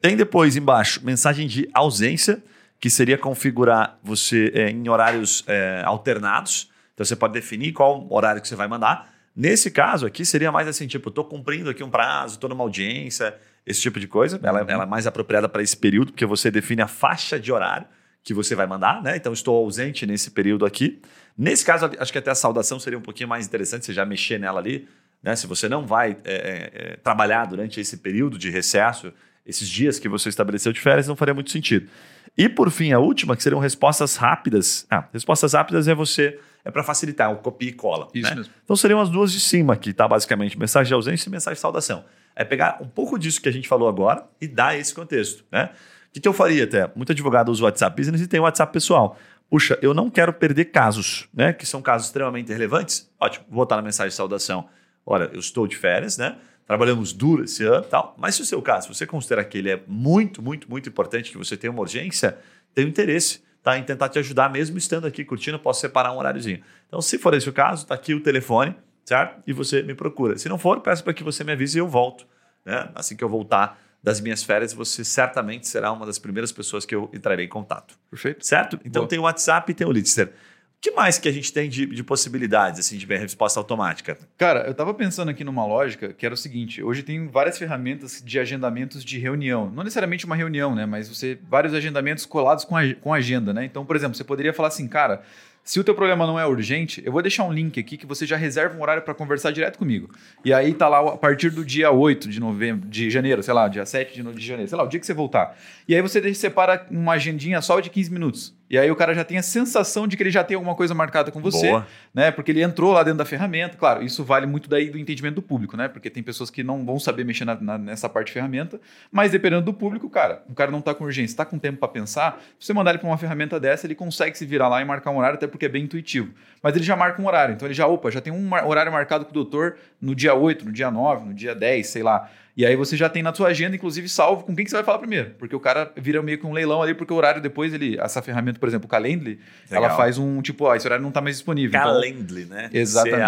Tem 0.00 0.16
depois 0.16 0.56
embaixo 0.56 1.04
mensagem 1.04 1.46
de 1.46 1.68
ausência, 1.72 2.42
que 2.80 2.88
seria 2.88 3.18
configurar 3.18 3.98
você 4.02 4.52
é, 4.54 4.70
em 4.70 4.88
horários 4.88 5.44
é, 5.46 5.82
alternados. 5.84 6.70
Então 6.94 7.04
você 7.04 7.16
pode 7.16 7.32
definir 7.32 7.72
qual 7.72 8.06
horário 8.10 8.40
que 8.40 8.48
você 8.48 8.54
vai 8.54 8.68
mandar. 8.68 9.12
Nesse 9.38 9.70
caso 9.70 10.04
aqui 10.04 10.26
seria 10.26 10.50
mais 10.50 10.66
assim, 10.66 10.88
tipo, 10.88 11.10
estou 11.10 11.24
cumprindo 11.24 11.70
aqui 11.70 11.84
um 11.84 11.88
prazo, 11.88 12.34
estou 12.34 12.50
numa 12.50 12.64
audiência, 12.64 13.36
esse 13.64 13.80
tipo 13.80 14.00
de 14.00 14.08
coisa. 14.08 14.40
Ela, 14.42 14.66
ela 14.68 14.82
é 14.82 14.86
mais 14.86 15.06
apropriada 15.06 15.48
para 15.48 15.62
esse 15.62 15.76
período, 15.76 16.10
porque 16.10 16.26
você 16.26 16.50
define 16.50 16.82
a 16.82 16.88
faixa 16.88 17.38
de 17.38 17.52
horário 17.52 17.86
que 18.24 18.34
você 18.34 18.56
vai 18.56 18.66
mandar, 18.66 19.00
né? 19.00 19.16
Então 19.16 19.32
estou 19.32 19.56
ausente 19.56 20.04
nesse 20.04 20.32
período 20.32 20.66
aqui. 20.66 21.00
Nesse 21.36 21.64
caso, 21.64 21.88
acho 22.00 22.10
que 22.10 22.18
até 22.18 22.32
a 22.32 22.34
saudação 22.34 22.80
seria 22.80 22.98
um 22.98 23.02
pouquinho 23.02 23.28
mais 23.28 23.46
interessante, 23.46 23.86
você 23.86 23.92
já 23.92 24.04
mexer 24.04 24.40
nela 24.40 24.58
ali. 24.58 24.88
Né? 25.22 25.36
Se 25.36 25.46
você 25.46 25.68
não 25.68 25.86
vai 25.86 26.16
é, 26.24 26.72
é, 26.74 26.96
trabalhar 26.96 27.44
durante 27.44 27.80
esse 27.80 27.98
período 27.98 28.36
de 28.36 28.50
recesso, 28.50 29.12
esses 29.46 29.68
dias 29.68 30.00
que 30.00 30.08
você 30.08 30.30
estabeleceu 30.30 30.72
de 30.72 30.80
férias, 30.80 31.06
não 31.06 31.14
faria 31.14 31.32
muito 31.32 31.52
sentido. 31.52 31.88
E 32.36 32.48
por 32.48 32.72
fim, 32.72 32.90
a 32.90 32.98
última, 32.98 33.36
que 33.36 33.42
seriam 33.44 33.60
respostas 33.60 34.16
rápidas. 34.16 34.84
Ah, 34.90 35.06
respostas 35.12 35.52
rápidas 35.52 35.86
é 35.86 35.94
você. 35.94 36.40
É 36.64 36.70
para 36.70 36.82
facilitar, 36.82 37.32
o 37.32 37.36
copia 37.36 37.68
e 37.68 37.72
cola. 37.72 38.08
Isso 38.14 38.30
né? 38.30 38.36
mesmo. 38.36 38.52
Então 38.64 38.76
seriam 38.76 39.00
as 39.00 39.08
duas 39.08 39.32
de 39.32 39.40
cima 39.40 39.74
aqui, 39.74 39.92
tá? 39.92 40.06
Basicamente, 40.06 40.58
mensagem 40.58 40.88
de 40.88 40.94
ausência 40.94 41.28
e 41.28 41.32
mensagem 41.32 41.54
de 41.54 41.60
saudação. 41.60 42.04
É 42.36 42.44
pegar 42.44 42.78
um 42.80 42.88
pouco 42.88 43.18
disso 43.18 43.40
que 43.40 43.48
a 43.48 43.52
gente 43.52 43.68
falou 43.68 43.88
agora 43.88 44.24
e 44.40 44.46
dar 44.46 44.78
esse 44.78 44.94
contexto, 44.94 45.44
né? 45.50 45.70
O 46.08 46.12
que, 46.12 46.20
que 46.20 46.28
eu 46.28 46.32
faria 46.32 46.64
até? 46.64 46.90
Muito 46.94 47.12
advogado 47.12 47.50
usa 47.50 47.62
o 47.62 47.64
WhatsApp 47.64 47.96
Business 47.96 48.22
e 48.22 48.26
tem 48.26 48.40
o 48.40 48.44
WhatsApp 48.44 48.72
pessoal. 48.72 49.18
Puxa, 49.50 49.78
eu 49.80 49.94
não 49.94 50.10
quero 50.10 50.32
perder 50.32 50.66
casos, 50.66 51.28
né? 51.32 51.52
Que 51.52 51.66
são 51.66 51.80
casos 51.80 52.08
extremamente 52.08 52.52
relevantes. 52.52 53.10
Ótimo, 53.20 53.46
vou 53.48 53.58
botar 53.58 53.76
na 53.76 53.82
mensagem 53.82 54.10
de 54.10 54.14
saudação. 54.14 54.68
Olha, 55.04 55.30
eu 55.32 55.40
estou 55.40 55.66
de 55.66 55.76
férias, 55.76 56.18
né? 56.18 56.36
trabalhamos 56.68 57.14
duro 57.14 57.44
esse 57.44 57.64
ano 57.64 57.82
tal. 57.84 58.14
Mas 58.18 58.34
se 58.34 58.42
o 58.42 58.44
seu 58.44 58.60
caso, 58.60 58.92
você 58.92 59.06
considera 59.06 59.42
que 59.42 59.56
ele 59.56 59.70
é 59.70 59.82
muito, 59.88 60.42
muito, 60.42 60.70
muito 60.70 60.86
importante, 60.86 61.32
que 61.32 61.38
você 61.38 61.56
tem 61.56 61.70
uma 61.70 61.80
urgência, 61.80 62.36
tem 62.74 62.84
um 62.84 62.88
interesse 62.88 63.40
tá, 63.68 63.78
em 63.78 63.82
tentar 63.82 64.08
te 64.08 64.18
ajudar, 64.18 64.50
mesmo 64.50 64.78
estando 64.78 65.06
aqui 65.06 65.24
curtindo, 65.24 65.58
posso 65.58 65.80
separar 65.80 66.12
um 66.12 66.16
horáriozinho. 66.16 66.62
Então, 66.86 67.02
se 67.02 67.18
for 67.18 67.34
esse 67.34 67.48
o 67.48 67.52
caso, 67.52 67.82
está 67.82 67.94
aqui 67.94 68.14
o 68.14 68.22
telefone, 68.22 68.74
certo? 69.04 69.42
E 69.46 69.52
você 69.52 69.82
me 69.82 69.94
procura. 69.94 70.38
Se 70.38 70.48
não 70.48 70.58
for, 70.58 70.80
peço 70.80 71.04
para 71.04 71.12
que 71.12 71.22
você 71.22 71.44
me 71.44 71.52
avise 71.52 71.78
e 71.78 71.80
eu 71.80 71.88
volto. 71.88 72.26
Né? 72.64 72.88
Assim 72.94 73.14
que 73.14 73.22
eu 73.22 73.28
voltar 73.28 73.78
das 74.02 74.20
minhas 74.20 74.42
férias, 74.42 74.72
você 74.72 75.04
certamente 75.04 75.66
será 75.68 75.92
uma 75.92 76.06
das 76.06 76.18
primeiras 76.18 76.52
pessoas 76.52 76.86
que 76.86 76.94
eu 76.94 77.10
entrarei 77.12 77.44
em 77.44 77.48
contato. 77.48 77.98
Perfeito. 78.10 78.46
Certo? 78.46 78.78
Então 78.84 79.02
Boa. 79.02 79.08
tem 79.08 79.18
o 79.18 79.22
WhatsApp 79.22 79.70
e 79.70 79.74
tem 79.74 79.86
o 79.86 79.92
Litster 79.92 80.32
que 80.80 80.92
mais 80.92 81.18
que 81.18 81.28
a 81.28 81.32
gente 81.32 81.52
tem 81.52 81.68
de, 81.68 81.86
de 81.86 82.04
possibilidades 82.04 82.78
assim, 82.78 82.96
de 82.96 83.06
resposta 83.06 83.58
automática? 83.58 84.16
Cara, 84.36 84.60
eu 84.60 84.72
estava 84.72 84.94
pensando 84.94 85.28
aqui 85.28 85.42
numa 85.42 85.66
lógica 85.66 86.12
que 86.12 86.24
era 86.24 86.34
o 86.34 86.38
seguinte: 86.38 86.82
hoje 86.82 87.02
tem 87.02 87.26
várias 87.26 87.58
ferramentas 87.58 88.22
de 88.24 88.38
agendamentos 88.38 89.04
de 89.04 89.18
reunião. 89.18 89.70
Não 89.70 89.82
necessariamente 89.82 90.24
uma 90.24 90.36
reunião, 90.36 90.74
né? 90.74 90.86
Mas 90.86 91.08
você 91.08 91.38
vários 91.48 91.74
agendamentos 91.74 92.24
colados 92.24 92.64
com, 92.64 92.76
a, 92.76 92.94
com 92.94 93.12
agenda, 93.12 93.52
né? 93.52 93.64
Então, 93.64 93.84
por 93.84 93.96
exemplo, 93.96 94.16
você 94.16 94.24
poderia 94.24 94.52
falar 94.52 94.68
assim, 94.68 94.86
cara. 94.86 95.22
Se 95.64 95.78
o 95.78 95.84
teu 95.84 95.94
problema 95.94 96.26
não 96.26 96.40
é 96.40 96.46
urgente, 96.46 97.02
eu 97.04 97.12
vou 97.12 97.20
deixar 97.20 97.44
um 97.44 97.52
link 97.52 97.78
aqui 97.78 97.98
que 97.98 98.06
você 98.06 98.24
já 98.24 98.38
reserva 98.38 98.74
um 98.74 98.80
horário 98.80 99.02
para 99.02 99.12
conversar 99.12 99.50
direto 99.50 99.78
comigo. 99.78 100.08
E 100.42 100.50
aí 100.50 100.72
tá 100.72 100.88
lá 100.88 101.00
a 101.00 101.18
partir 101.18 101.50
do 101.50 101.62
dia 101.62 101.90
8 101.90 102.26
de 102.26 102.40
novembro, 102.40 102.88
de 102.88 103.10
janeiro, 103.10 103.42
sei 103.42 103.52
lá, 103.52 103.68
dia 103.68 103.84
7 103.84 104.14
de, 104.14 104.32
de 104.32 104.46
janeiro, 104.46 104.66
sei 104.66 104.78
lá, 104.78 104.84
o 104.84 104.88
dia 104.88 104.98
que 104.98 105.04
você 105.04 105.12
voltar. 105.12 105.58
E 105.88 105.94
aí 105.94 106.02
você 106.02 106.34
separa 106.34 106.86
uma 106.90 107.14
agendinha 107.14 107.62
só 107.62 107.80
de 107.80 107.88
15 107.88 108.12
minutos. 108.12 108.54
E 108.68 108.78
aí 108.78 108.90
o 108.90 108.96
cara 108.96 109.14
já 109.14 109.24
tem 109.24 109.38
a 109.38 109.42
sensação 109.42 110.06
de 110.06 110.18
que 110.18 110.22
ele 110.22 110.30
já 110.30 110.44
tem 110.44 110.54
alguma 110.54 110.74
coisa 110.74 110.94
marcada 110.94 111.30
com 111.30 111.40
você, 111.40 111.70
Boa. 111.70 111.86
né? 112.12 112.30
Porque 112.30 112.50
ele 112.50 112.62
entrou 112.62 112.92
lá 112.92 113.02
dentro 113.02 113.16
da 113.16 113.24
ferramenta. 113.24 113.78
Claro, 113.78 114.04
isso 114.04 114.22
vale 114.22 114.44
muito 114.44 114.68
daí 114.68 114.90
do 114.90 114.98
entendimento 114.98 115.36
do 115.36 115.42
público, 115.42 115.78
né? 115.78 115.88
Porque 115.88 116.10
tem 116.10 116.22
pessoas 116.22 116.50
que 116.50 116.62
não 116.62 116.84
vão 116.84 117.00
saber 117.00 117.24
mexer 117.24 117.46
na, 117.46 117.58
na, 117.58 117.78
nessa 117.78 118.06
parte 118.06 118.26
de 118.26 118.34
ferramenta, 118.34 118.78
mas 119.10 119.32
dependendo 119.32 119.62
do 119.62 119.72
público, 119.72 120.10
cara, 120.10 120.44
o 120.46 120.54
cara 120.54 120.70
não 120.70 120.80
está 120.80 120.92
com 120.94 121.04
urgência, 121.04 121.32
está 121.32 121.46
com 121.46 121.58
tempo 121.58 121.78
para 121.78 121.88
pensar, 121.88 122.38
se 122.58 122.66
você 122.66 122.74
mandar 122.74 122.90
ele 122.90 122.98
para 122.98 123.08
uma 123.08 123.16
ferramenta 123.16 123.58
dessa, 123.58 123.86
ele 123.86 123.94
consegue 123.94 124.36
se 124.36 124.44
virar 124.44 124.68
lá 124.68 124.82
e 124.82 124.84
marcar 124.84 125.10
um 125.10 125.16
horário, 125.16 125.36
até 125.36 125.46
porque 125.46 125.64
é 125.64 125.70
bem 125.70 125.84
intuitivo. 125.84 126.34
Mas 126.62 126.76
ele 126.76 126.84
já 126.84 126.94
marca 126.94 127.22
um 127.22 127.26
horário, 127.26 127.54
então 127.54 127.66
ele 127.66 127.74
já, 127.74 127.86
opa, 127.86 128.10
já 128.10 128.20
tem 128.20 128.30
um 128.30 128.50
horário 128.66 128.92
marcado 128.92 129.24
com 129.24 129.30
o 129.30 129.34
doutor 129.34 129.76
no 129.98 130.14
dia 130.14 130.34
8, 130.34 130.66
no 130.66 130.72
dia 130.72 130.90
9, 130.90 131.24
no 131.24 131.32
dia 131.32 131.54
10, 131.54 131.86
sei 131.86 132.02
lá. 132.02 132.28
E 132.58 132.66
aí 132.66 132.74
você 132.74 132.96
já 132.96 133.08
tem 133.08 133.22
na 133.22 133.32
sua 133.32 133.50
agenda, 133.50 133.76
inclusive, 133.76 134.08
salvo 134.08 134.42
com 134.42 134.52
quem 134.52 134.64
que 134.64 134.70
você 134.72 134.76
vai 134.78 134.84
falar 134.84 134.98
primeiro. 134.98 135.30
Porque 135.38 135.54
o 135.54 135.60
cara 135.60 135.92
vira 135.96 136.20
meio 136.20 136.38
que 136.40 136.44
um 136.44 136.52
leilão 136.52 136.82
ali, 136.82 136.92
porque 136.92 137.12
o 137.12 137.16
horário 137.16 137.40
depois, 137.40 137.72
ele, 137.72 137.96
essa 138.00 138.20
ferramenta, 138.20 138.58
por 138.58 138.68
exemplo, 138.68 138.86
o 138.86 138.88
Calendly, 138.88 139.38
Legal. 139.70 139.84
ela 139.84 139.96
faz 139.96 140.18
um 140.18 140.42
tipo, 140.42 140.64
ó, 140.64 140.74
esse 140.74 140.84
horário 140.84 141.00
não 141.00 141.10
está 141.10 141.20
mais 141.20 141.36
disponível. 141.36 141.78
Então 141.78 141.92
Calendly, 141.92 142.42
então... 142.42 142.56
né? 142.56 142.68
Exatamente. 142.72 143.20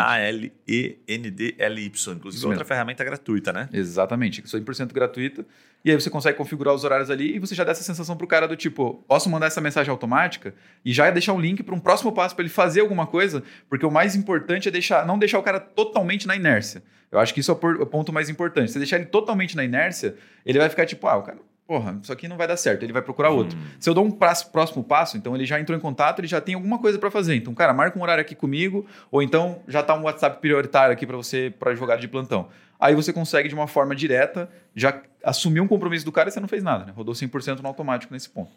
C-A-L-E-N-D-L-Y. 0.67 2.13
Inclusive, 2.13 2.45
outra 2.45 2.65
ferramenta 2.65 3.05
gratuita, 3.05 3.53
né? 3.53 3.69
Exatamente, 3.73 4.43
100% 4.43 4.93
gratuita. 4.93 5.47
E 5.85 5.93
aí 5.93 6.01
você 6.01 6.11
consegue 6.11 6.37
configurar 6.37 6.75
os 6.75 6.83
horários 6.83 7.09
ali 7.09 7.37
e 7.37 7.39
você 7.39 7.55
já 7.55 7.63
dá 7.63 7.71
essa 7.71 7.85
sensação 7.85 8.17
pro 8.17 8.27
cara 8.27 8.49
do 8.49 8.57
tipo, 8.57 9.05
posso 9.07 9.31
mandar 9.31 9.47
essa 9.47 9.61
mensagem 9.61 9.93
automática 9.93 10.53
e 10.85 10.93
já 10.93 11.09
deixar 11.09 11.35
um 11.35 11.41
link 11.41 11.63
para 11.63 11.75
um 11.77 11.81
próximo 11.81 12.11
passo 12.11 12.35
para 12.35 12.43
ele 12.43 12.53
fazer 12.53 12.81
alguma 12.81 13.07
coisa, 13.07 13.45
porque 13.69 13.87
o 13.87 13.93
mais 13.93 14.17
importante 14.17 14.67
é 14.67 14.73
deixar, 14.73 15.07
não 15.07 15.17
deixar 15.17 15.39
o 15.39 15.43
cara 15.45 15.61
totalmente 15.61 16.27
na 16.27 16.35
inércia. 16.35 16.83
Eu 17.11 17.19
acho 17.19 17.35
que 17.35 17.41
isso 17.41 17.51
é 17.51 17.55
o 17.55 17.87
ponto 17.87 18.13
mais 18.13 18.29
importante. 18.29 18.71
Se 18.71 18.79
deixar 18.79 18.97
ele 18.97 19.07
totalmente 19.07 19.57
na 19.57 19.65
inércia, 19.65 20.15
ele 20.47 20.59
vai 20.59 20.69
ficar 20.69 20.87
tipo, 20.87 21.07
ah, 21.09 21.17
o 21.17 21.23
cara, 21.23 21.39
porra, 21.67 21.99
isso 22.03 22.13
aqui 22.13 22.29
não 22.29 22.37
vai 22.37 22.47
dar 22.47 22.57
certo, 22.57 22.83
ele 22.83 22.93
vai 22.93 23.03
procurar 23.03 23.31
outro. 23.31 23.57
Hum. 23.57 23.63
Se 23.79 23.89
eu 23.89 23.95
dou 23.95 24.05
um 24.05 24.11
próximo 24.11 24.83
passo, 24.83 25.17
então 25.17 25.35
ele 25.35 25.45
já 25.45 25.59
entrou 25.59 25.77
em 25.77 25.81
contato, 25.81 26.21
ele 26.21 26.29
já 26.29 26.41
tem 26.41 26.55
alguma 26.55 26.79
coisa 26.79 26.99
para 26.99 27.11
fazer. 27.11 27.35
Então, 27.35 27.55
cara, 27.55 27.73
marca 27.73 27.99
um 27.99 28.03
horário 28.03 28.21
aqui 28.23 28.35
comigo, 28.35 28.87
ou 29.11 29.23
então 29.23 29.63
já 29.69 29.83
tá 29.83 29.95
um 29.95 30.03
WhatsApp 30.03 30.41
prioritário 30.41 30.93
aqui 30.93 31.07
para 31.07 31.17
você, 31.17 31.53
para 31.59 31.71
advogado 31.71 32.01
de 32.01 32.09
plantão. 32.09 32.49
Aí 32.79 32.95
você 32.95 33.13
consegue, 33.13 33.49
de 33.49 33.55
uma 33.55 33.67
forma 33.67 33.95
direta, 33.95 34.49
já 34.75 35.01
assumir 35.23 35.61
um 35.61 35.69
compromisso 35.69 36.05
do 36.05 36.13
cara 36.13 36.29
e 36.29 36.33
você 36.33 36.41
não 36.41 36.49
fez 36.49 36.63
nada, 36.63 36.87
né? 36.87 36.93
Rodou 36.97 37.15
100% 37.15 37.61
no 37.61 37.69
automático 37.69 38.13
nesse 38.13 38.29
ponto. 38.29 38.51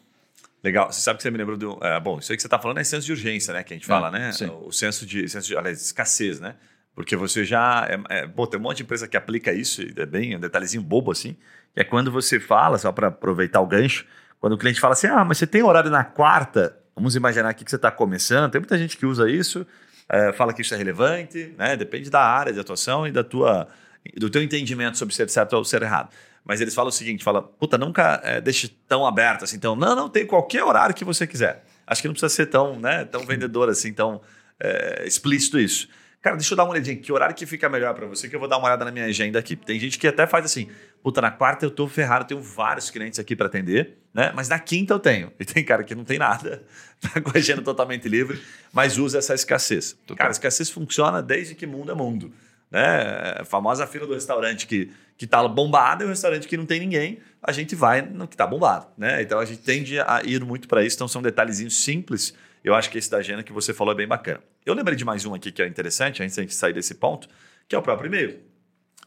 Legal. 0.64 0.92
Você 0.92 1.02
sabe 1.02 1.18
que 1.18 1.24
você 1.24 1.30
me 1.30 1.38
lembrou 1.38 1.58
do. 1.58 1.78
É, 1.82 2.00
bom, 2.00 2.20
isso 2.20 2.32
aí 2.32 2.38
que 2.38 2.42
você 2.42 2.48
está 2.48 2.58
falando 2.58 2.78
é 2.78 2.84
senso 2.86 3.06
de 3.06 3.12
urgência, 3.12 3.54
né? 3.54 3.64
Que 3.64 3.74
a 3.74 3.78
gente 3.78 3.86
fala, 3.86 4.08
é, 4.08 4.12
né? 4.12 4.32
Sim. 4.32 4.50
O 4.66 4.72
senso 4.72 5.06
de, 5.06 5.28
senso 5.28 5.46
de 5.46 5.58
aliás, 5.58 5.82
escassez, 5.82 6.40
né? 6.40 6.56
Porque 6.96 7.16
você 7.16 7.44
já. 7.44 7.88
É, 7.90 8.20
é, 8.20 8.28
bom, 8.28 8.46
tem 8.46 8.60
um 8.60 8.64
monte 8.64 8.78
de 8.78 8.84
empresa 8.84 9.08
que 9.08 9.18
aplica 9.18 9.52
isso, 9.52 9.82
é 9.82 10.06
bem 10.06 10.36
um 10.36 10.40
detalhezinho 10.40 10.84
bobo 10.84 11.12
assim, 11.12 11.36
que 11.74 11.82
é 11.82 11.84
quando 11.84 12.12
você 12.12 12.40
fala, 12.40 12.78
só 12.78 12.92
para 12.92 13.08
aproveitar 13.08 13.62
o 13.62 13.68
gancho, 13.68 14.06
quando 14.40 14.54
o 14.54 14.58
cliente 14.58 14.80
fala 14.80 14.94
assim: 14.94 15.08
ah, 15.08 15.24
mas 15.24 15.38
você 15.38 15.48
tem 15.48 15.64
horário 15.64 15.90
na 15.90 16.04
quarta, 16.04 16.78
vamos 16.96 17.16
imaginar 17.16 17.50
aqui 17.50 17.64
que 17.64 17.72
você 17.72 17.78
está 17.78 17.90
começando, 17.90 18.52
tem 18.52 18.62
muita 18.62 18.78
gente 18.78 18.96
que 18.96 19.06
usa 19.06 19.30
isso, 19.30 19.66
é, 20.08 20.32
fala 20.34 20.54
que 20.54 20.62
isso 20.62 20.74
é 20.74 20.78
relevante, 20.78 21.54
né? 21.58 21.76
Depende 21.76 22.10
da 22.10 22.22
área 22.22 22.54
de 22.54 22.60
atuação 22.60 23.08
e 23.08 23.12
da 23.12 23.24
tua, 23.24 23.68
do 24.16 24.30
teu 24.30 24.44
entendimento 24.44 24.98
sobre 24.98 25.16
ser 25.16 25.30
certo 25.30 25.54
ou 25.54 25.66
ser 25.66 25.82
errado. 25.82 26.10
Mas 26.46 26.62
eles 26.62 26.76
falam 26.76 26.90
o 26.90 26.92
seguinte: 26.92 27.24
fala, 27.24 27.42
puta, 27.42 27.78
nunca 27.78 28.22
é, 28.24 28.42
deixe 28.42 28.68
tão 28.88 29.06
aberto 29.06 29.44
assim. 29.46 29.56
Então, 29.56 29.76
não, 29.76 29.96
não, 29.96 30.10
tem 30.10 30.26
qualquer 30.26 30.64
horário 30.64 30.94
que 30.94 31.06
você 31.06 31.26
quiser. 31.26 31.64
Acho 31.88 32.02
que 32.02 32.08
não 32.08 32.14
precisa 32.14 32.34
ser 32.34 32.48
tão, 32.48 32.80
né, 32.80 33.06
tão 33.06 33.26
vendedor 33.26 33.70
assim, 33.70 33.94
tão 33.94 34.22
é, 34.60 35.04
explícito 35.08 35.58
isso. 35.58 35.88
Cara, 36.24 36.38
deixa 36.38 36.54
eu 36.54 36.56
dar 36.56 36.64
uma 36.64 36.72
olhadinha. 36.72 36.96
Que 36.96 37.12
horário 37.12 37.36
que 37.36 37.46
fica 37.46 37.68
melhor 37.68 37.94
para 37.94 38.08
você? 38.08 38.30
Que 38.30 38.36
eu 38.36 38.40
vou 38.40 38.48
dar 38.48 38.58
uma 38.58 38.68
olhada 38.68 38.86
na 38.86 38.92
minha 38.92 39.04
agenda 39.04 39.38
aqui. 39.38 39.58
Tem 39.58 39.78
gente 39.78 40.00
que 40.00 40.08
até 40.08 40.26
faz 40.26 40.46
assim: 40.46 40.70
puta, 41.04 41.20
na 41.20 41.30
quarta 41.30 41.66
eu 41.66 41.70
tô 41.70 41.86
ferrado, 41.86 42.24
tenho 42.24 42.42
vários 42.42 42.90
clientes 42.90 43.20
aqui 43.20 43.36
para 43.36 43.48
atender, 43.48 43.98
né? 44.14 44.32
Mas 44.34 44.48
na 44.48 44.58
quinta 44.58 44.94
eu 44.94 45.00
tenho. 45.00 45.34
E 45.38 45.44
tem 45.44 45.66
cara 45.66 45.84
que 45.84 45.94
não 45.94 46.06
tem 46.06 46.18
nada, 46.18 46.64
tá 47.02 47.20
com 47.20 47.30
a 47.30 47.34
agenda 47.38 47.62
totalmente 47.62 48.08
livre, 48.08 48.42
mas 48.72 48.98
usa 48.98 49.18
essa 49.18 49.34
escassez. 49.34 49.98
Total. 50.08 50.16
Cara, 50.16 50.30
a 50.30 50.32
escassez 50.32 50.70
funciona 50.70 51.22
desde 51.22 51.56
que 51.56 51.68
mundo 51.68 51.92
é 51.92 51.96
mundo. 51.96 52.32
Né? 52.72 53.36
A 53.42 53.44
famosa 53.44 53.86
fila 53.86 54.08
do 54.08 54.14
restaurante 54.14 54.66
que, 54.66 54.92
que 55.18 55.28
tá 55.28 55.46
bombada 55.46 56.06
e 56.06 56.08
o 56.08 56.10
restaurante 56.10 56.48
que 56.48 56.56
não 56.56 56.66
tem 56.66 56.80
ninguém, 56.80 57.20
a 57.42 57.52
gente 57.52 57.76
vai 57.76 58.02
no 58.02 58.30
que 58.30 58.38
tá 58.38 58.48
bombado. 58.48 58.88
Né? 58.98 59.22
Então 59.22 59.40
a 59.40 59.46
gente 59.46 59.62
tende 59.62 60.00
a 60.00 60.22
ir 60.24 60.42
muito 60.46 60.70
para 60.70 60.86
isso. 60.86 60.96
Então 60.96 61.08
são 61.08 61.22
detalhezinhos 61.22 61.84
simples 61.84 62.34
eu 62.64 62.74
acho 62.74 62.90
que 62.90 62.98
esse 62.98 63.12
da 63.12 63.18
agenda 63.18 63.44
que 63.44 63.52
você 63.52 63.74
falou 63.74 63.94
é 63.94 63.98
bem 63.98 64.08
bacana. 64.08 64.42
Eu 64.66 64.74
lembrei 64.74 64.96
de 64.96 65.04
mais 65.04 65.26
um 65.26 65.34
aqui 65.34 65.52
que 65.52 65.62
é 65.62 65.68
interessante, 65.68 66.24
antes 66.24 66.36
de 66.36 66.42
a 66.42 66.44
gente 66.44 66.56
sair 66.56 66.74
desse 66.74 66.96
ponto, 66.96 67.28
que 67.68 67.76
é 67.76 67.78
o 67.78 67.82
próprio 67.82 68.08
e-mail. 68.08 68.40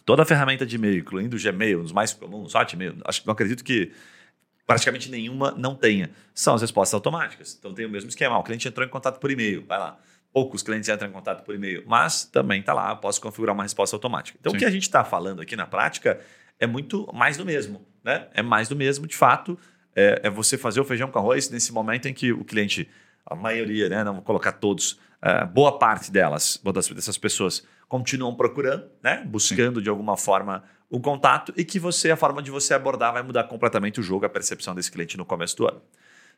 Toda 0.04 0.22
a 0.22 0.26
ferramenta 0.26 0.66
de 0.66 0.76
e-mail, 0.76 0.98
incluindo 0.98 1.36
o 1.36 1.40
Gmail, 1.40 1.80
os 1.80 1.90
mais 1.90 2.12
comuns, 2.12 2.54
Hotmail, 2.54 2.96
acho 3.04 3.22
que 3.22 3.26
não 3.26 3.32
acredito 3.32 3.64
que 3.64 3.92
praticamente 4.66 5.10
nenhuma 5.10 5.52
não 5.52 5.74
tenha, 5.74 6.10
são 6.34 6.54
as 6.54 6.60
respostas 6.60 6.94
automáticas. 6.94 7.56
Então 7.58 7.72
tem 7.72 7.86
o 7.86 7.90
mesmo 7.90 8.08
esquema. 8.08 8.38
O 8.38 8.42
cliente 8.42 8.68
entrou 8.68 8.86
em 8.86 8.90
contato 8.90 9.18
por 9.18 9.30
e-mail, 9.30 9.64
vai 9.66 9.78
lá. 9.78 9.98
Poucos 10.32 10.62
clientes 10.62 10.88
entram 10.88 11.08
em 11.08 11.12
contato 11.12 11.44
por 11.44 11.54
e-mail, 11.54 11.82
mas 11.86 12.24
também 12.24 12.60
está 12.60 12.74
lá, 12.74 12.94
posso 12.94 13.20
configurar 13.20 13.54
uma 13.54 13.62
resposta 13.62 13.96
automática. 13.96 14.36
Então 14.38 14.50
Sim. 14.50 14.56
o 14.56 14.58
que 14.58 14.66
a 14.66 14.70
gente 14.70 14.82
está 14.82 15.02
falando 15.02 15.40
aqui 15.40 15.56
na 15.56 15.66
prática 15.66 16.20
é 16.58 16.66
muito 16.66 17.10
mais 17.14 17.36
do 17.36 17.44
mesmo. 17.46 17.86
Né? 18.04 18.28
É 18.34 18.42
mais 18.42 18.68
do 18.68 18.76
mesmo, 18.76 19.06
de 19.06 19.16
fato. 19.16 19.58
É, 19.94 20.20
é 20.24 20.30
você 20.30 20.58
fazer 20.58 20.80
o 20.80 20.84
feijão 20.84 21.10
com 21.10 21.18
arroz 21.18 21.48
nesse 21.48 21.72
momento 21.72 22.06
em 22.06 22.12
que 22.12 22.32
o 22.32 22.44
cliente 22.44 22.88
a 23.26 23.34
maioria, 23.34 23.88
né, 23.88 24.04
não 24.04 24.14
vou 24.14 24.22
colocar 24.22 24.52
todos, 24.52 24.92
uh, 25.22 25.46
boa 25.52 25.78
parte 25.78 26.10
delas, 26.10 26.62
dessas 26.94 27.18
pessoas, 27.18 27.66
continuam 27.88 28.34
procurando, 28.34 28.86
né, 29.02 29.24
buscando 29.26 29.80
Sim. 29.80 29.84
de 29.84 29.90
alguma 29.90 30.16
forma 30.16 30.64
o 30.88 31.00
contato 31.00 31.52
e 31.56 31.64
que 31.64 31.78
você, 31.78 32.10
a 32.10 32.16
forma 32.16 32.42
de 32.42 32.50
você 32.50 32.72
abordar 32.72 33.12
vai 33.12 33.22
mudar 33.22 33.44
completamente 33.44 33.98
o 33.98 34.02
jogo, 34.02 34.24
a 34.24 34.28
percepção 34.28 34.74
desse 34.74 34.90
cliente 34.90 35.16
no 35.16 35.24
começo 35.24 35.56
do 35.56 35.68
ano. 35.68 35.82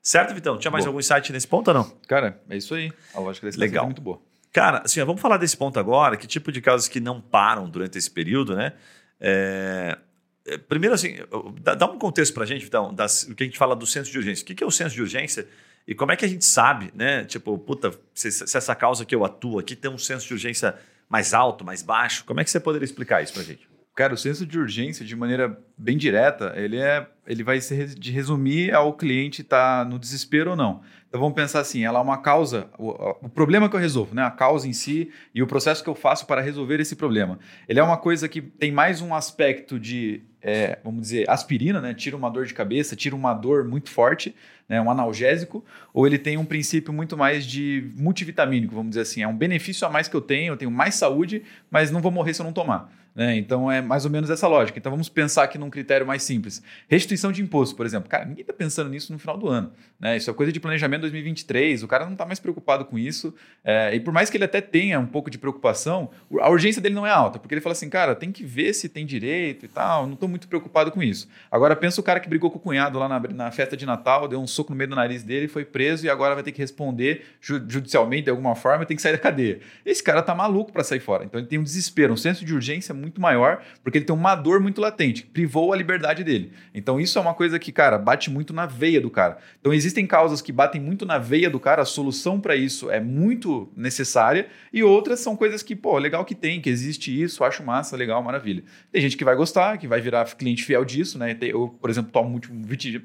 Certo, 0.01 0.33
Vitão? 0.33 0.57
Tinha 0.59 0.71
mais 0.71 0.85
boa. 0.85 0.91
algum 0.91 1.01
insight 1.01 1.33
nesse 1.33 1.47
ponto 1.47 1.69
ou 1.69 1.75
não? 1.75 1.85
Cara, 2.07 2.41
é 2.49 2.57
isso 2.57 2.75
aí. 2.75 2.91
A 3.13 3.21
lógica 3.21 3.47
desse 3.47 3.59
Legal. 3.59 3.85
é 3.85 3.87
muito 3.87 4.01
boa. 4.01 4.21
Cara, 4.53 4.83
assim, 4.85 5.05
vamos 5.05 5.21
falar 5.21 5.37
desse 5.37 5.57
ponto 5.57 5.79
agora, 5.79 6.17
que 6.17 6.27
tipo 6.27 6.51
de 6.51 6.61
casos 6.61 6.89
que 6.89 7.01
não 7.01 7.21
param 7.21 7.69
durante 7.69 7.99
esse 7.99 8.11
período, 8.11 8.57
né? 8.57 8.73
É, 9.21 9.99
é, 10.47 10.57
primeiro 10.57 10.95
assim, 10.95 11.17
dá, 11.61 11.87
um 11.87 11.99
contexto 11.99 12.33
para 12.33 12.45
a 12.45 12.47
gente, 12.47 12.65
então, 12.65 12.95
das, 12.95 13.25
o 13.25 13.35
que 13.35 13.43
a 13.43 13.47
gente 13.47 13.59
fala 13.59 13.77
do 13.77 13.87
senso 13.87 14.11
de 14.11 14.17
urgência. 14.17 14.43
O 14.43 14.47
que, 14.47 14.55
que 14.55 14.65
é 14.65 14.67
o 14.67 14.71
senso 14.71 14.95
de 14.95 15.03
urgência 15.03 15.47
e 15.89 15.95
como 15.95 16.13
é 16.13 16.17
que 16.17 16.25
a 16.27 16.29
gente 16.29 16.45
sabe, 16.45 16.93
né? 16.95 17.25
Tipo, 17.25 17.57
puta, 17.57 17.91
se, 18.13 18.31
se 18.31 18.55
essa 18.55 18.75
causa 18.75 19.07
que 19.07 19.15
eu 19.15 19.25
atuo 19.25 19.59
aqui 19.59 19.75
tem 19.75 19.91
um 19.91 19.97
senso 19.97 20.27
de 20.27 20.35
urgência 20.35 20.75
mais 21.09 21.33
alto, 21.33 21.65
mais 21.65 21.83
baixo, 21.83 22.27
como 22.27 22.41
é 22.41 22.45
que 22.45 22.51
você 22.51 22.61
poderia 22.61 22.85
explicar 22.85 23.23
isso 23.23 23.33
para 23.33 23.41
a 23.41 23.45
gente? 23.47 23.67
Cara, 23.95 24.13
o 24.13 24.17
senso 24.19 24.45
de 24.45 24.59
urgência, 24.59 25.03
de 25.03 25.17
maneira 25.17 25.59
bem 25.79 25.97
direta, 25.97 26.53
ele, 26.57 26.77
é, 26.77 27.09
ele 27.27 27.43
vai 27.43 27.59
ser 27.63 27.87
de 27.87 28.13
resumir 28.13 28.75
ao 28.75 28.93
cliente 28.93 29.41
estar 29.41 29.83
tá 29.83 29.91
no 29.91 29.99
desespero 29.99 30.51
ou 30.51 30.57
não. 30.57 30.83
Então 31.09 31.19
vamos 31.19 31.35
pensar 31.35 31.61
assim, 31.61 31.83
ela 31.87 31.99
é 31.99 32.03
uma 32.03 32.19
causa, 32.19 32.69
o, 32.79 32.91
o, 33.23 33.29
problema 33.31 33.67
que 33.67 33.75
eu 33.75 33.81
resolvo, 33.81 34.15
né? 34.15 34.23
a 34.23 34.31
causa 34.31 34.69
em 34.69 34.75
si 34.75 35.11
e 35.35 35.43
o 35.43 35.47
processo 35.47 35.83
que 35.83 35.89
eu 35.89 35.95
faço 35.95 36.27
para 36.27 36.43
resolver 36.43 36.79
esse 36.81 36.95
problema. 36.95 37.39
Ele 37.67 37.81
é 37.81 37.83
uma 37.83 37.97
coisa 37.97 38.29
que 38.29 38.43
tem 38.43 38.71
mais 38.71 39.01
um 39.01 39.15
aspecto 39.15 39.81
de, 39.81 40.23
é, 40.43 40.79
vamos 40.85 41.03
dizer, 41.03 41.29
aspirina, 41.29 41.81
né? 41.81 41.95
tira 41.95 42.17
uma 42.17 42.31
dor 42.31 42.47
de 42.47 42.55
cabeça, 42.55 42.95
tira 42.95 43.15
uma 43.15 43.35
dor 43.35 43.65
muito 43.65 43.91
forte, 43.91 44.35
né? 44.69 44.81
um 44.81 44.91
analgésico, 44.91 45.65
ou 45.93 46.07
ele 46.07 46.19
tem 46.19 46.37
um 46.37 46.45
princípio 46.45 46.93
muito 46.93 47.17
mais 47.17 47.45
de 47.45 47.91
multivitamínico, 47.97 48.75
vamos 48.75 48.91
dizer 48.91 49.03
assim, 49.03 49.23
é 49.23 49.29
um 49.29 49.37
benefício 49.37 49.87
a 49.87 49.91
mais 49.91 50.09
que 50.09 50.15
eu 50.15 50.21
tenho, 50.21 50.53
eu 50.53 50.57
tenho 50.57 50.71
mais 50.71 50.95
saúde, 50.95 51.43
mas 51.71 51.91
não 51.91 52.01
vou 52.01 52.13
morrer 52.13 52.35
se 52.35 52.41
eu 52.41 52.45
não 52.45 52.53
tomar. 52.53 52.93
Né? 53.15 53.37
Então 53.37 53.71
é 53.71 53.83
mais 53.83 54.05
ou 54.05 54.11
menos 54.11 54.31
essa 54.31 54.47
lógica. 54.47 54.79
Então 54.79 54.91
vamos 54.91 55.09
pensar 55.09 55.43
aqui 55.43 55.59
num 55.59 55.71
critério 55.71 56.07
mais 56.07 56.23
simples. 56.23 56.63
Restituição 56.89 57.33
de 57.33 57.43
imposto, 57.43 57.75
por 57.75 57.85
exemplo. 57.85 58.09
Cara, 58.09 58.25
ninguém 58.25 58.43
está 58.43 58.53
pensando 58.53 58.89
nisso 58.91 59.13
no 59.13 59.19
final 59.19 59.37
do 59.37 59.49
ano. 59.49 59.73
Né? 59.99 60.17
Isso 60.17 60.31
é 60.31 60.33
coisa 60.33 60.53
de 60.53 60.61
planejamento 60.61 61.01
2023, 61.01 61.83
o 61.83 61.89
cara 61.89 62.05
não 62.05 62.13
está 62.13 62.25
mais 62.25 62.39
preocupado 62.39 62.85
com 62.85 62.99
isso. 62.99 63.35
É, 63.65 63.95
e 63.95 64.01
por 64.01 64.13
mais 64.13 64.31
que 64.31 64.37
ele 64.37 64.45
até 64.45 64.61
tenha 64.61 65.01
um 65.01 65.07
pouco 65.07 65.31
de 65.31 65.39
preocupação, 65.39 66.11
a 66.41 66.49
urgência 66.49 66.81
dele 66.81 66.95
não 66.95 67.07
é 67.07 67.11
alta, 67.11 67.39
porque 67.39 67.55
ele 67.55 67.61
fala 67.61 67.73
assim, 67.73 67.89
cara, 67.89 68.15
tem 68.15 68.31
que 68.31 68.45
ver 68.45 68.73
se 68.73 68.89
tem 68.89 69.05
direito 69.05 69.65
e 69.65 69.69
tal, 69.69 70.07
não 70.07 70.15
estou 70.15 70.29
muito 70.29 70.47
preocupado 70.47 70.93
com 70.93 71.03
isso. 71.03 71.29
Agora 71.51 71.75
pensa 71.75 72.01
o 72.01 72.05
cara 72.05 72.21
que 72.21 72.29
brigou 72.29 72.51
com 72.51 72.59
o 72.59 72.61
cunhado 72.61 72.99
lá 72.99 73.09
na, 73.09 73.21
na 73.21 73.51
festa 73.51 73.77
de 73.77 73.85
Natal, 73.85 74.29
deu 74.29 74.41
um 74.41 74.47
soco 74.47 74.71
no 74.71 74.77
meio 74.77 74.91
do 74.91 74.97
nariz 74.97 75.23
dele, 75.25 75.49
foi 75.49 75.65
preso 75.65 76.07
e 76.07 76.11
agora 76.11 76.35
vai 76.35 76.45
ter 76.45 76.53
que 76.53 76.61
responder 76.61 77.25
judicialmente 77.41 78.25
de 78.25 78.31
alguma 78.31 78.55
forma, 78.55 78.87
tem 78.87 78.97
que 78.97 79.03
sair 79.03 79.13
da 79.13 79.19
cadeia. 79.19 79.61
Esse 79.85 80.03
cara 80.03 80.23
tá 80.23 80.35
maluco 80.35 80.73
para 80.73 80.85
sair 80.85 81.01
fora. 81.01 81.25
Então 81.25 81.41
ele 81.41 81.49
tem 81.49 81.59
um 81.59 81.65
desespero, 81.65 82.13
um 82.13 82.17
senso 82.17 82.45
de 82.45 82.55
urgência 82.55 82.95
muito 82.95 83.08
muito 83.09 83.21
maior, 83.21 83.63
porque 83.83 83.99
ele 83.99 84.05
tem 84.05 84.15
uma 84.15 84.35
dor 84.35 84.61
muito 84.61 84.81
latente, 84.81 85.25
privou 85.25 85.73
a 85.73 85.77
liberdade 85.77 86.23
dele. 86.23 86.53
Então 86.73 87.01
isso 87.01 87.19
é 87.19 87.23
uma 87.23 87.35
coisa 87.35 87.59
que, 87.59 87.73
cara, 87.73 87.99
bate 87.99 88.31
muito 88.31 88.53
na 88.53 88.67
veia 88.67 89.01
do 89.01 89.11
cara. 89.11 89.39
Então 89.61 89.73
existem 89.73 90.07
causas 90.07 90.41
que 90.41 90.53
batem 90.53 90.81
muito 90.81 91.05
na 91.05 91.19
veia 91.19 91.51
do 91.51 91.59
cara, 91.59 91.83
a 91.83 91.87
solução 91.87 92.41
para 92.41 92.55
isso 92.55 92.91
é 92.91 93.01
muito 93.01 93.71
necessária, 93.77 94.49
e 94.73 94.83
outras 94.83 95.21
são 95.21 95.35
coisas 95.35 95.63
que, 95.63 95.75
pô, 95.75 95.99
legal 95.99 96.25
que 96.25 96.35
tem, 96.35 96.61
que 96.61 96.71
existe 96.71 97.11
isso, 97.21 97.43
acho 97.43 97.65
massa, 97.65 97.97
legal, 97.97 98.23
maravilha. 98.23 98.63
Tem 98.93 99.01
gente 99.01 99.17
que 99.17 99.25
vai 99.25 99.35
gostar, 99.35 99.79
que 99.79 99.89
vai 99.89 100.01
virar 100.01 100.25
cliente 100.37 100.65
fiel 100.65 100.85
disso, 100.85 101.19
né? 101.19 101.37
Eu, 101.41 101.69
por 101.81 101.89
exemplo, 101.89 102.13
tomo 102.13 102.41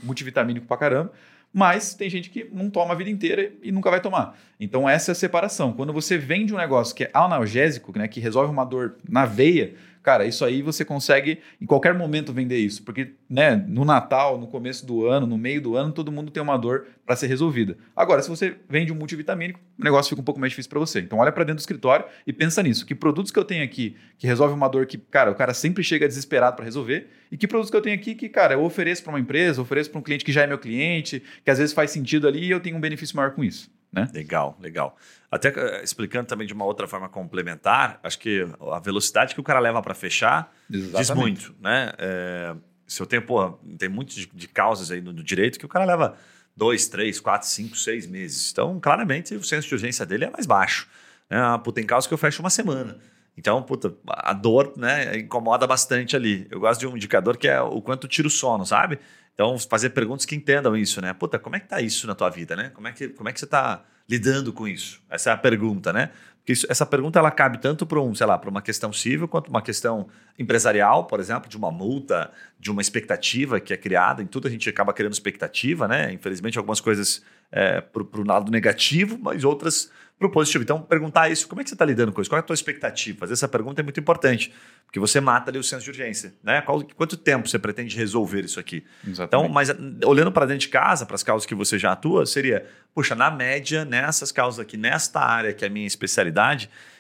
multivitamínico 0.04 0.68
pra 0.68 0.78
caramba. 0.78 1.12
Mas 1.56 1.94
tem 1.94 2.10
gente 2.10 2.32
que 2.32 2.50
não 2.52 2.68
toma 2.68 2.96
a 2.96 2.98
vida 2.98 3.12
inteira 3.12 3.52
e 3.62 3.72
nunca 3.72 3.92
vai 3.92 4.02
tomar. 4.02 4.36
Então, 4.60 4.90
essa 4.90 5.12
é 5.12 5.14
a 5.14 5.16
separação. 5.16 5.72
Quando 5.72 5.94
você 5.94 6.18
vende 6.18 6.52
um 6.52 6.58
negócio 6.58 6.96
que 6.96 7.04
é 7.04 7.12
analgésico, 7.14 7.96
né, 7.96 8.08
que 8.08 8.20
resolve 8.20 8.52
uma 8.52 8.66
dor 8.66 8.96
na 9.08 9.24
veia, 9.28 9.76
Cara, 10.04 10.26
isso 10.26 10.44
aí 10.44 10.62
você 10.62 10.84
consegue 10.84 11.40
em 11.62 11.66
qualquer 11.66 11.94
momento 11.94 12.34
vender 12.34 12.58
isso, 12.58 12.84
porque 12.84 13.14
né, 13.30 13.56
no 13.70 13.86
Natal, 13.86 14.38
no 14.38 14.48
começo 14.48 14.86
do 14.86 15.08
ano, 15.08 15.26
no 15.26 15.38
meio 15.38 15.62
do 15.62 15.78
ano, 15.78 15.94
todo 15.94 16.12
mundo 16.12 16.30
tem 16.30 16.44
uma 16.44 16.58
dor 16.58 16.88
para 17.06 17.16
ser 17.16 17.28
resolvida. 17.28 17.78
Agora, 17.96 18.22
se 18.22 18.30
você 18.30 18.58
vende 18.70 18.92
um 18.92 18.96
multivitamínico, 18.96 19.62
o 19.80 19.84
negócio 19.84 20.10
fica 20.10 20.22
um 20.22 20.26
pouco 20.26 20.42
mais 20.42 20.52
difícil 20.52 20.70
para 20.70 20.80
você. 20.80 21.00
Então, 21.00 21.20
olha 21.20 21.32
para 21.32 21.46
dentro 21.46 21.56
do 21.56 21.60
escritório 21.60 22.06
e 22.28 22.34
pensa 22.34 22.62
nisso. 22.62 22.86
Que 22.86 22.94
produtos 22.94 23.32
que 23.32 23.40
eu 23.40 23.46
tenho 23.46 23.64
aqui 23.64 23.96
que 24.18 24.28
resolve 24.28 24.54
uma 24.54 24.68
dor 24.68 24.86
que, 24.86 24.98
cara, 24.98 25.32
o 25.32 25.36
cara 25.36 25.54
sempre 25.54 25.82
chega 25.84 26.06
desesperado 26.06 26.58
para 26.58 26.66
resolver, 26.66 27.10
e 27.32 27.38
que 27.38 27.48
produtos 27.48 27.72
que 27.72 27.78
eu 27.78 27.82
tenho 27.82 27.96
aqui 27.96 28.14
que, 28.14 28.28
cara, 28.28 28.56
eu 28.56 28.64
ofereço 28.64 29.02
para 29.04 29.14
uma 29.14 29.20
empresa, 29.20 29.62
ofereço 29.62 29.90
para 29.90 30.00
um 30.00 30.04
cliente 30.04 30.26
que 30.26 30.34
já 30.34 30.44
é 30.44 30.48
meu 30.48 30.58
cliente, 30.58 31.24
que 31.46 31.50
às 31.50 31.60
vezes 31.60 31.74
faz 31.74 31.92
sentido 31.92 32.28
ali 32.28 32.46
e 32.46 32.52
eu 32.52 32.60
tenho 32.60 32.76
um 32.76 32.82
benefício 32.82 33.16
maior 33.16 33.32
com 33.32 33.44
isso. 33.44 33.72
Né? 33.94 34.10
Legal, 34.12 34.58
legal. 34.60 34.98
Até 35.30 35.50
uh, 35.50 35.84
explicando 35.84 36.28
também 36.28 36.48
de 36.48 36.54
uma 36.54 36.66
outra 36.66 36.88
forma 36.88 37.08
complementar, 37.08 38.00
acho 38.02 38.18
que 38.18 38.46
a 38.72 38.80
velocidade 38.80 39.36
que 39.36 39.40
o 39.40 39.44
cara 39.44 39.60
leva 39.60 39.82
para 39.84 39.94
fechar 39.94 40.52
Exatamente. 40.70 40.98
diz 40.98 41.16
muito, 41.16 41.56
né? 41.62 41.94
É, 42.00 42.56
se 42.88 43.00
eu 43.00 43.06
tenho, 43.06 43.22
pô, 43.22 43.52
tem 43.78 43.88
muitas 43.88 44.16
de, 44.16 44.26
de, 44.34 44.48
causas 44.48 44.90
aí 44.90 45.00
no, 45.00 45.14
no, 45.14 45.24
direito 45.24 45.60
que 45.60 45.66
o 45.66 45.70
cara 45.70 45.86
leva 45.86 46.18
dois, 46.58 46.88
três, 46.88 47.20
quatro, 47.20 47.48
cinco, 47.48 47.78
seis 47.78 48.08
meses. 48.08 48.52
Então, 48.52 48.80
claramente, 48.80 49.36
o 49.36 49.44
senso 49.44 49.68
de 49.68 49.74
urgência 49.76 50.06
dele 50.06 50.26
é 50.26 50.30
mais 50.30 50.48
baixo. 50.48 50.88
Ah, 51.30 51.60
pô, 51.60 51.72
tem 51.72 51.86
causas 51.86 52.08
que 52.08 52.14
eu 52.14 52.18
fecho 52.18 52.42
uma 52.42 52.50
semana. 52.50 52.98
Então, 53.38 53.62
puta, 53.64 53.96
a 54.08 54.34
dor 54.34 54.74
né, 54.78 55.18
incomoda 55.18 55.66
bastante 55.66 56.16
ali. 56.16 56.48
Eu 56.52 56.60
gosto 56.60 56.80
de 56.80 56.88
um 56.88 56.96
indicador 56.96 57.38
que 57.38 57.48
é 57.48 57.60
o 57.62 57.82
quanto 57.82 58.08
tira 58.08 58.28
o 58.28 58.32
sono, 58.32 58.66
sabe? 58.66 59.00
Então, 59.34 59.58
fazer 59.58 59.90
perguntas 59.90 60.26
que 60.26 60.36
entendam 60.36 60.78
isso, 60.78 61.02
né? 61.02 61.14
Puta, 61.14 61.40
como 61.40 61.56
é 61.56 61.60
que 61.60 61.68
tá 61.68 61.82
isso 61.82 62.06
na 62.06 62.14
tua 62.14 62.30
vida, 62.30 62.56
né? 62.56 62.70
Como 62.70 62.88
é 62.88 62.92
que, 62.92 63.10
como 63.10 63.30
é 63.30 63.34
que 63.34 63.40
você 63.40 63.46
está 63.46 63.84
lidando 64.08 64.54
com 64.54 64.68
isso? 64.68 65.02
Essa 65.10 65.32
é 65.32 65.34
a 65.34 65.38
pergunta, 65.38 65.92
né? 65.92 66.12
Porque 66.44 66.52
isso, 66.52 66.68
essa 66.70 66.86
pergunta 66.86 67.18
ela 67.18 67.32
cabe 67.32 67.58
tanto 67.58 67.86
para 67.86 68.02
um, 68.02 68.14
sei 68.14 68.28
lá, 68.28 68.38
para 68.38 68.50
uma 68.50 68.62
questão 68.62 68.92
civil 68.92 69.30
quanto 69.30 69.48
uma 69.48 69.62
questão 69.62 70.10
empresarial, 70.38 71.06
por 71.06 71.22
exemplo, 71.22 71.50
de 71.50 71.56
uma 71.56 71.72
multa, 71.72 72.30
de 72.60 72.70
uma 72.70 72.82
expectativa 72.82 73.62
que 73.62 73.74
é 73.74 73.78
criada. 73.78 74.22
Em 74.22 74.28
tudo 74.28 74.50
a 74.50 74.52
gente 74.52 74.68
acaba 74.70 74.92
criando 74.92 75.14
expectativa, 75.14 75.88
né? 75.88 76.12
Infelizmente, 76.12 76.58
algumas 76.58 76.82
coisas 76.82 77.24
é, 77.50 77.80
para 77.80 78.02
o 78.02 78.28
lado 78.28 78.52
negativo, 78.52 79.18
mas 79.22 79.46
outras 79.46 79.90
para 80.18 80.28
o 80.28 80.32
positivo. 80.32 80.64
Então, 80.64 80.82
perguntar 80.82 81.30
isso, 81.30 81.48
como 81.48 81.62
é 81.62 81.64
que 81.64 81.70
você 81.70 81.76
está 81.76 81.86
lidando 81.86 82.12
com 82.12 82.22
isso? 82.22 82.30
Qual 82.30 82.38
é 82.38 82.40
a 82.40 82.44
tua 82.44 82.54
expectativa? 82.54 83.20
Fazer 83.20 83.34
essa 83.34 83.48
pergunta 83.48 83.82
é 83.82 83.84
muito 83.84 84.00
importante, 84.00 84.54
porque 84.86 85.00
você 85.00 85.20
mata 85.20 85.52
ali 85.52 85.60
o 85.60 85.64
senso 85.64 85.84
de 85.84 85.90
urgência. 85.90 86.34
Né? 86.44 86.62
Qual, 86.62 86.82
quanto 86.96 87.18
tempo 87.18 87.48
você 87.48 87.60
pretende 87.60 87.98
resolver 87.98 88.42
isso 88.46 88.60
aqui? 88.60 88.84
Exatamente. 89.06 89.46
Então, 89.46 89.50
mas 89.50 89.70
olhando 90.06 90.32
para 90.32 90.46
dentro 90.46 90.62
de 90.62 90.70
casa, 90.70 91.06
para 91.06 91.16
as 91.16 91.24
causas 91.24 91.46
que 91.46 91.56
você 91.56 91.78
já 91.78 91.92
atua, 91.92 92.26
seria, 92.26 92.66
puxa, 92.94 93.16
na 93.16 93.30
média, 93.30 93.84
nessas 93.84 94.32
causas 94.32 94.60
aqui, 94.60 94.78
nesta 94.78 95.20
área 95.20 95.54
que 95.54 95.66
é 95.66 95.68
a 95.68 95.72
minha 95.72 95.88
especialidade, 95.88 96.33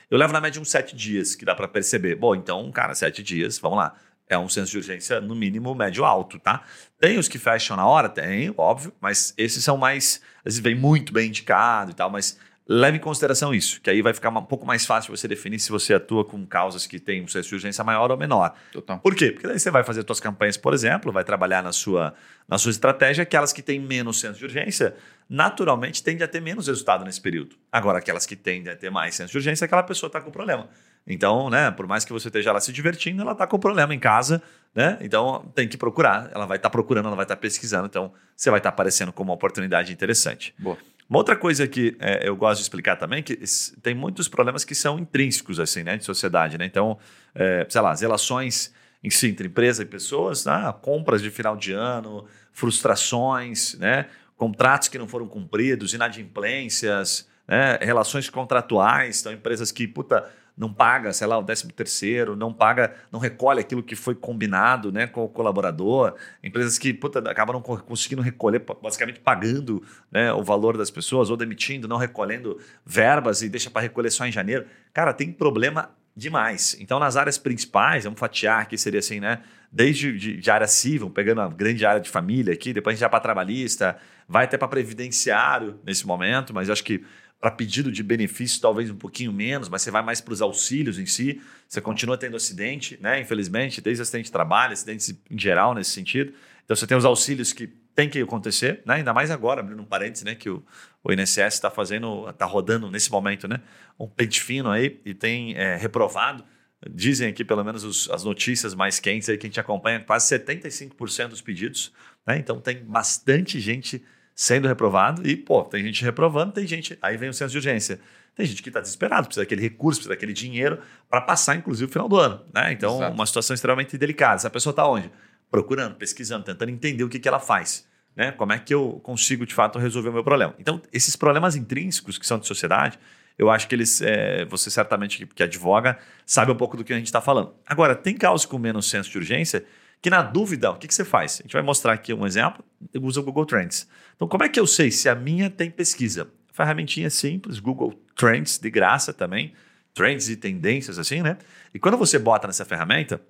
eu 0.09 0.17
levo 0.17 0.31
na 0.31 0.39
média 0.39 0.61
uns 0.61 0.69
sete 0.69 0.95
dias, 0.95 1.33
que 1.35 1.43
dá 1.43 1.55
para 1.55 1.67
perceber. 1.67 2.15
Bom, 2.15 2.35
então, 2.35 2.71
cara, 2.71 2.93
sete 2.93 3.23
dias, 3.23 3.57
vamos 3.57 3.79
lá. 3.79 3.95
É 4.29 4.37
um 4.37 4.47
senso 4.47 4.71
de 4.71 4.77
urgência, 4.77 5.19
no 5.19 5.35
mínimo, 5.35 5.75
médio 5.75 6.05
alto, 6.05 6.39
tá? 6.39 6.63
Tem 6.99 7.17
os 7.17 7.27
que 7.27 7.37
fecham 7.37 7.75
na 7.75 7.85
hora? 7.85 8.07
Tem, 8.07 8.53
óbvio, 8.57 8.93
mas 9.01 9.33
esses 9.37 9.63
são 9.63 9.75
mais. 9.75 10.21
Às 10.39 10.53
vezes 10.53 10.59
vem 10.59 10.75
muito 10.75 11.11
bem 11.11 11.27
indicado 11.27 11.91
e 11.91 11.93
tal, 11.93 12.09
mas 12.09 12.37
leve 12.67 12.97
em 12.97 12.99
consideração 12.99 13.53
isso, 13.53 13.81
que 13.81 13.89
aí 13.89 14.01
vai 14.01 14.13
ficar 14.13 14.29
um 14.29 14.43
pouco 14.43 14.65
mais 14.65 14.85
fácil 14.85 15.15
você 15.15 15.27
definir 15.27 15.59
se 15.59 15.69
você 15.69 15.93
atua 15.93 16.23
com 16.23 16.45
causas 16.45 16.87
que 16.87 16.99
têm 16.99 17.21
um 17.21 17.27
senso 17.27 17.49
de 17.49 17.55
urgência 17.55 17.83
maior 17.83 18.09
ou 18.09 18.17
menor. 18.17 18.53
Total. 18.71 18.99
Por 18.99 19.15
quê? 19.15 19.31
Porque 19.31 19.47
daí 19.47 19.59
você 19.59 19.69
vai 19.69 19.83
fazer 19.83 20.03
suas 20.05 20.19
campanhas, 20.19 20.55
por 20.55 20.73
exemplo, 20.73 21.11
vai 21.11 21.23
trabalhar 21.23 21.61
na 21.61 21.73
sua, 21.73 22.13
na 22.47 22.57
sua 22.57 22.71
estratégia, 22.71 23.23
aquelas 23.23 23.51
que 23.51 23.61
têm 23.61 23.79
menos 23.79 24.19
senso 24.19 24.39
de 24.39 24.45
urgência, 24.45 24.95
naturalmente 25.29 26.03
tendem 26.03 26.23
a 26.23 26.27
ter 26.27 26.41
menos 26.41 26.67
resultado 26.67 27.03
nesse 27.05 27.21
período. 27.21 27.55
Agora, 27.71 27.99
aquelas 27.99 28.25
que 28.25 28.35
tendem 28.35 28.71
a 28.71 28.75
ter 28.75 28.89
mais 28.89 29.15
senso 29.15 29.31
de 29.31 29.37
urgência, 29.37 29.65
aquela 29.65 29.83
pessoa 29.83 30.07
está 30.07 30.21
com 30.21 30.31
problema. 30.31 30.69
Então, 31.05 31.49
né, 31.49 31.71
por 31.71 31.87
mais 31.87 32.05
que 32.05 32.13
você 32.13 32.27
esteja 32.27 32.51
lá 32.51 32.59
se 32.59 32.71
divertindo, 32.71 33.21
ela 33.21 33.33
está 33.33 33.45
com 33.45 33.59
problema 33.59 33.93
em 33.93 33.99
casa, 33.99 34.41
né? 34.73 34.97
Então 35.01 35.45
tem 35.53 35.67
que 35.67 35.77
procurar. 35.77 36.29
Ela 36.33 36.45
vai 36.45 36.57
estar 36.57 36.69
tá 36.69 36.71
procurando, 36.71 37.07
ela 37.07 37.15
vai 37.15 37.25
estar 37.25 37.35
tá 37.35 37.41
pesquisando. 37.41 37.87
Então, 37.87 38.13
você 38.35 38.49
vai 38.49 38.59
estar 38.59 38.71
tá 38.71 38.73
aparecendo 38.73 39.11
como 39.11 39.31
uma 39.31 39.35
oportunidade 39.35 39.91
interessante. 39.91 40.53
Boa. 40.57 40.77
Uma 41.09 41.19
outra 41.19 41.35
coisa 41.35 41.67
que 41.67 41.95
é, 41.99 42.27
eu 42.27 42.35
gosto 42.35 42.57
de 42.57 42.63
explicar 42.63 42.95
também 42.95 43.21
que 43.21 43.37
tem 43.81 43.93
muitos 43.93 44.27
problemas 44.27 44.63
que 44.63 44.73
são 44.73 44.97
intrínsecos 44.97 45.59
assim, 45.59 45.83
né, 45.83 45.97
de 45.97 46.05
sociedade, 46.05 46.57
né? 46.57 46.65
Então, 46.65 46.97
é, 47.35 47.67
sei 47.69 47.81
lá, 47.81 47.91
as 47.91 48.01
relações 48.01 48.73
em 49.03 49.09
si 49.09 49.27
entre 49.27 49.47
empresa 49.47 49.83
e 49.83 49.85
pessoas, 49.85 50.45
né? 50.45 50.73
compras 50.81 51.21
de 51.21 51.29
final 51.29 51.57
de 51.57 51.73
ano, 51.73 52.25
frustrações, 52.53 53.77
né? 53.77 54.07
Contratos 54.43 54.89
que 54.89 54.97
não 54.97 55.07
foram 55.07 55.25
cumpridos, 55.25 55.93
inadimplências, 55.93 57.27
né? 57.47 57.77
relações 57.81 58.29
contratuais, 58.29 59.21
então 59.21 59.31
empresas 59.31 59.71
que 59.71 59.87
puta 59.87 60.29
não 60.55 60.71
paga, 60.71 61.11
sei 61.13 61.25
lá, 61.25 61.37
o 61.39 61.43
13 61.43 61.69
terceiro, 61.69 62.35
não 62.35 62.53
paga, 62.53 62.93
não 63.11 63.19
recolhe 63.19 63.59
aquilo 63.61 63.81
que 63.81 63.95
foi 63.95 64.13
combinado 64.13 64.91
né, 64.91 65.07
com 65.07 65.23
o 65.23 65.29
colaborador, 65.29 66.13
empresas 66.43 66.77
que 66.77 66.93
puta, 66.93 67.19
acabam 67.19 67.55
não 67.55 67.61
conseguindo 67.61 68.21
recolher, 68.21 68.63
basicamente 68.81 69.19
pagando 69.19 69.81
né, 70.11 70.31
o 70.33 70.43
valor 70.43 70.77
das 70.77 70.91
pessoas, 70.91 71.29
ou 71.29 71.37
demitindo, 71.37 71.87
não 71.87 71.97
recolhendo 71.97 72.59
verbas 72.85 73.41
e 73.41 73.49
deixa 73.49 73.71
para 73.71 73.81
recolher 73.81 74.11
só 74.11 74.27
em 74.27 74.31
janeiro. 74.31 74.65
Cara, 74.93 75.11
tem 75.11 75.31
problema 75.31 75.89
demais. 76.15 76.77
Então, 76.79 76.99
nas 76.99 77.15
áreas 77.15 77.37
principais, 77.37 78.03
vamos 78.03 78.19
fatiar 78.19 78.67
que 78.67 78.77
seria 78.77 78.99
assim, 78.99 79.19
né? 79.19 79.41
Desde 79.75 80.15
de, 80.15 80.37
de 80.37 80.51
área 80.51 80.67
civil, 80.67 81.09
pegando 81.09 81.41
a 81.41 81.49
grande 81.49 81.83
área 81.83 81.99
de 81.99 82.07
família 82.07 82.53
aqui, 82.53 82.71
depois 82.71 82.93
a 82.93 82.95
gente 82.95 83.01
vai 83.01 83.09
para 83.09 83.19
trabalhista, 83.19 83.97
vai 84.29 84.45
até 84.45 84.55
para 84.55 84.67
previdenciário 84.67 85.79
nesse 85.83 86.05
momento, 86.05 86.53
mas 86.53 86.67
eu 86.67 86.73
acho 86.73 86.83
que 86.83 87.03
para 87.41 87.49
pedido 87.49 87.91
de 87.91 88.03
benefício, 88.03 88.61
talvez 88.61 88.91
um 88.91 88.95
pouquinho 88.95 89.33
menos, 89.33 89.67
mas 89.69 89.81
você 89.81 89.89
vai 89.89 90.03
mais 90.03 90.21
para 90.21 90.31
os 90.31 90.43
auxílios 90.43 90.99
em 90.99 91.07
si. 91.07 91.41
Você 91.67 91.81
continua 91.81 92.15
tendo 92.17 92.37
acidente, 92.37 92.99
né? 93.01 93.19
Infelizmente, 93.19 93.81
desde 93.81 94.03
acidente 94.03 94.25
de 94.25 94.31
trabalho, 94.31 94.73
acidentes 94.73 95.09
em 95.09 95.39
geral 95.39 95.73
nesse 95.73 95.89
sentido. 95.89 96.33
Então 96.63 96.73
você 96.75 96.85
tem 96.85 96.95
os 96.95 97.03
auxílios 97.03 97.51
que 97.51 97.67
tem 97.95 98.07
que 98.07 98.21
acontecer, 98.21 98.81
né? 98.85 98.95
Ainda 98.95 99.11
mais 99.11 99.31
agora, 99.31 99.59
abrindo 99.59 99.81
um 99.81 99.85
parênteses, 99.85 100.23
né? 100.23 100.35
Que 100.35 100.49
o, 100.49 100.63
o 101.03 101.11
INSS 101.11 101.55
está 101.55 101.69
fazendo, 101.69 102.29
está 102.29 102.45
rodando 102.45 102.89
nesse 102.89 103.11
momento, 103.11 103.47
né? 103.47 103.59
Um 103.99 104.07
pente 104.07 104.39
fino 104.39 104.69
aí 104.69 105.01
e 105.03 105.13
tem 105.13 105.53
é, 105.55 105.75
reprovado 105.75 106.45
Dizem 106.89 107.29
aqui, 107.29 107.43
pelo 107.43 107.63
menos, 107.63 107.83
os, 107.83 108.09
as 108.09 108.23
notícias 108.23 108.73
mais 108.73 108.99
quentes 108.99 109.29
aí 109.29 109.37
que 109.37 109.45
a 109.45 109.49
gente 109.49 109.59
acompanha, 109.59 109.99
quase 109.99 110.33
75% 110.35 111.27
dos 111.27 111.41
pedidos. 111.41 111.91
Né? 112.25 112.37
Então 112.37 112.59
tem 112.59 112.83
bastante 112.83 113.59
gente 113.59 114.03
sendo 114.35 114.67
reprovado 114.67 115.27
e, 115.27 115.35
pô, 115.35 115.63
tem 115.63 115.83
gente 115.83 116.03
reprovando, 116.03 116.53
tem 116.53 116.65
gente. 116.65 116.97
Aí 117.01 117.17
vem 117.17 117.29
o 117.29 117.33
senso 117.33 117.51
de 117.51 117.57
urgência. 117.57 117.99
Tem 118.35 118.45
gente 118.45 118.63
que 118.63 118.69
está 118.69 118.81
desesperado, 118.81 119.27
precisa 119.27 119.43
daquele 119.43 119.61
recurso, 119.61 119.99
precisa 119.99 120.15
daquele 120.15 120.33
dinheiro 120.33 120.79
para 121.09 121.21
passar, 121.21 121.55
inclusive, 121.55 121.87
o 121.87 121.91
final 121.91 122.09
do 122.09 122.17
ano. 122.17 122.41
Né? 122.51 122.73
Então, 122.73 122.95
Exato. 122.95 123.13
uma 123.13 123.25
situação 123.25 123.53
extremamente 123.53 123.97
delicada. 123.97 124.35
Essa 124.35 124.49
pessoa 124.49 124.71
está 124.71 124.87
onde? 124.87 125.11
Procurando, 125.51 125.95
pesquisando, 125.95 126.43
tentando 126.43 126.69
entender 126.69 127.03
o 127.03 127.09
que, 127.09 127.19
que 127.19 127.27
ela 127.27 127.39
faz. 127.39 127.87
Né? 128.15 128.31
Como 128.31 128.51
é 128.51 128.57
que 128.57 128.73
eu 128.73 128.99
consigo, 129.03 129.45
de 129.45 129.53
fato, 129.53 129.77
resolver 129.77 130.09
o 130.09 130.13
meu 130.13 130.23
problema? 130.23 130.55
Então, 130.57 130.81
esses 130.91 131.15
problemas 131.15 131.55
intrínsecos 131.55 132.17
que 132.17 132.25
são 132.25 132.39
de 132.39 132.47
sociedade, 132.47 132.97
eu 133.37 133.49
acho 133.49 133.67
que 133.67 133.75
eles, 133.75 134.01
é, 134.01 134.45
você 134.45 134.69
certamente 134.69 135.25
que, 135.25 135.43
advoga, 135.43 135.97
sabe 136.25 136.51
um 136.51 136.55
pouco 136.55 136.77
do 136.77 136.83
que 136.83 136.93
a 136.93 136.97
gente 136.97 137.07
está 137.07 137.21
falando. 137.21 137.53
Agora, 137.65 137.95
tem 137.95 138.15
casos 138.15 138.45
com 138.45 138.57
menos 138.57 138.89
senso 138.89 139.09
de 139.09 139.17
urgência 139.17 139.65
que, 140.01 140.09
na 140.09 140.21
dúvida, 140.21 140.69
o 140.71 140.75
que, 140.75 140.87
que 140.87 140.93
você 140.93 141.05
faz? 141.05 141.39
A 141.39 141.43
gente 141.43 141.53
vai 141.53 141.61
mostrar 141.61 141.93
aqui 141.93 142.13
um 142.13 142.25
exemplo, 142.25 142.63
usa 143.01 143.21
o 143.21 143.23
Google 143.23 143.45
Trends. 143.45 143.87
Então, 144.15 144.27
como 144.27 144.43
é 144.43 144.49
que 144.49 144.59
eu 144.59 144.67
sei 144.67 144.91
se 144.91 145.07
a 145.07 145.15
minha 145.15 145.49
tem 145.49 145.71
pesquisa? 145.71 146.27
Ferramentinha 146.51 147.09
simples, 147.09 147.57
Google 147.59 147.93
Trends, 148.15 148.59
de 148.59 148.69
graça 148.69 149.13
também, 149.13 149.53
trends 149.93 150.29
e 150.29 150.35
tendências 150.35 150.99
assim, 150.99 151.21
né? 151.21 151.37
E 151.73 151.79
quando 151.79 151.97
você 151.97 152.19
bota 152.19 152.47
nessa 152.47 152.65
ferramenta, 152.65 153.21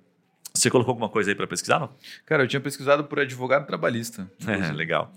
você 0.52 0.70
colocou 0.70 0.92
alguma 0.92 1.08
coisa 1.08 1.30
aí 1.30 1.34
para 1.34 1.46
pesquisar, 1.46 1.80
não? 1.80 1.90
Cara, 2.26 2.42
eu 2.42 2.48
tinha 2.48 2.60
pesquisado 2.60 3.04
por 3.04 3.18
advogado 3.18 3.66
trabalhista. 3.66 4.30
É, 4.46 4.72
legal. 4.72 5.12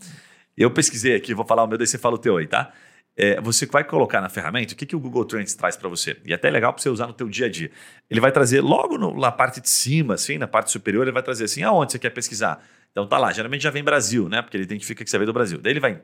Eu 0.58 0.72
pesquisei 0.72 1.16
aqui, 1.16 1.34
vou 1.34 1.46
falar 1.46 1.64
o 1.64 1.68
meu, 1.68 1.78
daí 1.78 1.86
você 1.86 1.98
fala 1.98 2.16
o 2.16 2.18
teu 2.18 2.38
aí, 2.38 2.48
tá? 2.48 2.74
É, 3.20 3.42
você 3.42 3.66
vai 3.66 3.84
colocar 3.84 4.22
na 4.22 4.30
ferramenta 4.30 4.74
o 4.74 4.78
que, 4.78 4.86
que 4.86 4.96
o 4.96 5.00
Google 5.00 5.26
Trends 5.26 5.56
traz 5.56 5.76
para 5.76 5.90
você. 5.90 6.18
E 6.24 6.32
é 6.32 6.36
até 6.36 6.52
legal 6.52 6.72
para 6.72 6.84
você 6.84 6.90
usar 6.90 7.08
no 7.08 7.14
teu 7.14 7.28
dia 7.28 7.48
a 7.48 7.50
dia. 7.50 7.72
Ele 8.10 8.22
vai 8.22 8.32
trazer 8.32 8.62
logo 8.62 8.96
no, 8.96 9.20
na 9.20 9.32
parte 9.32 9.60
de 9.60 9.70
cima, 9.70 10.14
assim, 10.14 10.38
na 10.38 10.48
parte 10.48 10.70
superior, 10.70 11.04
ele 11.04 11.12
vai 11.12 11.24
trazer 11.24 11.46
assim, 11.46 11.64
aonde 11.64 11.92
você 11.92 12.00
quer 12.00 12.12
pesquisar. 12.12 12.64
Então 12.92 13.08
tá 13.08 13.18
lá, 13.18 13.34
geralmente 13.34 13.62
já 13.62 13.72
vem 13.72 13.84
Brasil, 13.84 14.30
né? 14.30 14.42
Porque 14.44 14.56
ele 14.56 14.64
identifica 14.64 15.04
que 15.04 15.10
você 15.10 15.18
veio 15.18 15.26
do 15.26 15.34
Brasil. 15.34 15.60
Daí 15.60 15.74
ele 15.74 15.80
vai 15.80 16.00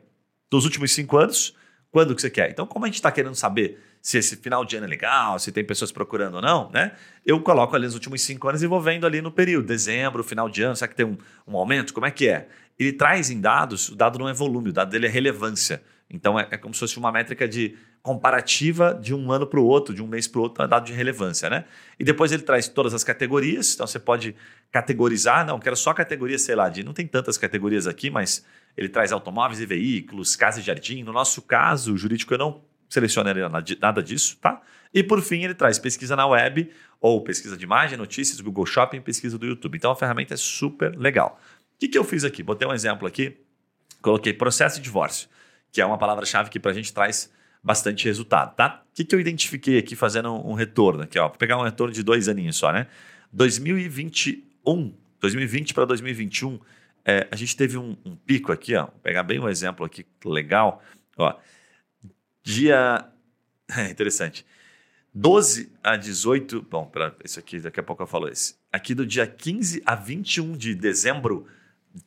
dos 0.50 0.66
últimos 0.66 0.92
cinco 0.92 1.18
anos, 1.18 1.56
quando 1.94 2.16
que 2.16 2.22
você 2.22 2.30
quer. 2.30 2.50
Então, 2.50 2.66
como 2.66 2.86
a 2.86 2.88
gente 2.88 2.96
está 2.96 3.12
querendo 3.12 3.36
saber 3.36 3.80
se 4.02 4.18
esse 4.18 4.36
final 4.36 4.66
de 4.66 4.76
ano 4.76 4.88
é 4.88 4.90
legal, 4.90 5.38
se 5.38 5.52
tem 5.52 5.64
pessoas 5.64 5.92
procurando 5.92 6.36
ou 6.36 6.42
não, 6.42 6.70
né? 6.72 6.94
Eu 7.24 7.40
coloco 7.40 7.76
ali 7.76 7.86
os 7.86 7.94
últimos 7.94 8.22
cinco 8.24 8.50
anos 8.50 8.64
e 8.64 8.68
vou 8.68 8.82
vendo 8.82 9.06
ali 9.06 9.22
no 9.22 9.32
período, 9.32 9.68
dezembro, 9.68 10.24
final 10.24 10.50
de 10.50 10.64
ano, 10.64 10.76
será 10.76 10.88
que 10.88 10.96
tem 10.96 11.06
um, 11.06 11.16
um 11.48 11.56
aumento? 11.56 11.94
Como 11.94 12.08
é 12.08 12.12
que 12.12 12.28
é? 12.28 12.48
Ele 12.80 12.92
traz 12.92 13.30
em 13.30 13.40
dados, 13.40 13.90
o 13.90 13.96
dado 13.96 14.18
não 14.18 14.28
é 14.28 14.34
volume, 14.34 14.72
o 14.72 14.74
dado 14.74 14.90
dele 14.90 15.06
é 15.06 15.10
relevância. 15.10 15.84
Então, 16.14 16.40
é, 16.40 16.48
é 16.52 16.58
como 16.58 16.74
se 16.74 16.80
fosse 16.80 16.98
uma 16.98 17.12
métrica 17.12 17.48
de 17.48 17.76
comparativa 18.04 18.94
de 18.94 19.14
um 19.16 19.32
ano 19.32 19.48
para 19.48 19.60
o 19.60 19.66
outro, 19.66 19.96
de 19.96 20.04
um 20.04 20.08
mês 20.08 20.28
para 20.28 20.40
o 20.40 20.44
outro, 20.44 20.64
é 20.64 20.68
dado 20.68 20.86
de 20.86 20.94
relevância, 20.94 21.50
né? 21.50 21.66
E 22.00 22.04
depois 22.04 22.32
ele 22.32 22.44
traz 22.44 22.68
todas 22.68 22.94
as 22.94 23.04
categorias, 23.04 23.74
então 23.74 23.88
você 23.88 24.00
pode 24.00 24.36
categorizar, 24.72 25.46
não, 25.46 25.58
quero 25.58 25.76
só 25.76 25.94
categoria, 25.94 26.38
sei 26.38 26.56
lá, 26.56 26.70
de 26.70 26.84
não 26.84 26.94
tem 26.94 27.08
tantas 27.08 27.38
categorias 27.38 27.88
aqui, 27.88 28.12
mas 28.12 28.46
ele 28.78 28.90
traz 28.90 29.12
automóveis 29.12 29.60
e 29.60 29.66
veículos, 29.66 30.36
casa 30.36 30.60
e 30.60 30.64
jardim. 30.64 31.04
No 31.04 31.12
nosso 31.12 31.42
caso, 31.42 31.98
jurídico 31.98 32.34
eu 32.34 32.38
não 32.38 32.62
selecionaria 32.90 33.50
nada 33.50 34.04
disso, 34.04 34.38
tá? 34.40 34.62
E 34.94 35.02
por 35.02 35.22
fim, 35.22 35.44
ele 35.44 35.56
traz 35.56 35.80
pesquisa 35.80 36.16
na 36.16 36.28
web, 36.28 36.70
ou 37.02 37.22
pesquisa 37.22 37.58
de 37.58 37.64
imagem, 37.64 37.98
notícias, 37.98 38.40
Google 38.40 38.66
Shopping, 38.66 39.02
pesquisa 39.02 39.38
do 39.38 39.46
YouTube. 39.46 39.76
Então 39.76 39.92
a 39.92 39.96
ferramenta 39.96 40.36
é 40.36 40.38
super 40.38 40.96
legal. 40.96 41.40
O 41.76 41.80
que, 41.80 41.88
que 41.88 41.98
eu 41.98 42.04
fiz 42.04 42.24
aqui? 42.24 42.44
Botei 42.44 42.68
um 42.68 42.74
exemplo 42.74 43.08
aqui, 43.08 43.36
coloquei 44.02 44.32
processo 44.32 44.78
de 44.78 44.84
divórcio, 44.84 45.28
que 45.74 45.82
é 45.82 45.86
uma 45.86 45.98
palavra-chave 45.98 46.52
que 46.52 46.60
para 46.60 46.72
a 46.72 46.74
gente 46.74 46.94
traz 46.94 47.34
bastante 47.64 48.06
resultado, 48.06 48.56
tá? 48.56 48.84
O 48.92 48.96
que, 48.96 49.04
que 49.04 49.16
eu 49.16 49.20
identifiquei 49.20 49.80
aqui 49.80 49.96
fazendo 49.96 50.32
um 50.32 50.54
retorno 50.54 51.02
aqui, 51.02 51.18
ó? 51.18 51.28
Vou 51.28 51.38
pegar 51.38 51.58
um 51.58 51.64
retorno 51.64 51.92
de 51.92 52.04
dois 52.04 52.30
aninhos 52.30 52.58
só, 52.58 52.72
né? 52.72 52.88
2021, 53.32 54.94
2020 55.20 55.74
para 55.74 55.86
2021, 55.86 56.60
é, 57.04 57.28
a 57.32 57.36
gente 57.36 57.58
teve 57.58 57.76
um, 57.78 57.98
um, 58.06 58.16
pico 58.16 58.52
aqui, 58.52 58.76
ó. 58.76 58.86
Vou 58.86 59.00
pegar 59.02 59.24
bem 59.24 59.40
um 59.40 59.50
exemplo 59.50 59.84
aqui 59.84 60.06
legal. 60.24 60.82
Ó, 61.18 61.36
dia. 62.44 63.10
É 63.76 63.90
interessante. 63.90 64.46
12 65.16 65.72
a 65.82 65.96
18. 65.96 66.62
Bom, 66.70 66.86
para 66.86 67.16
isso 67.24 67.40
aqui, 67.40 67.60
daqui 67.60 67.80
a 67.80 67.84
pouco 67.84 68.04
eu 68.04 68.08
falo 68.08 68.28
esse. 68.28 68.56
Aqui 68.72 68.94
do 68.94 69.06
dia 69.06 69.26
15 69.26 69.82
a 69.86 69.96
21 69.96 70.52
de 70.56 70.76
dezembro. 70.76 71.48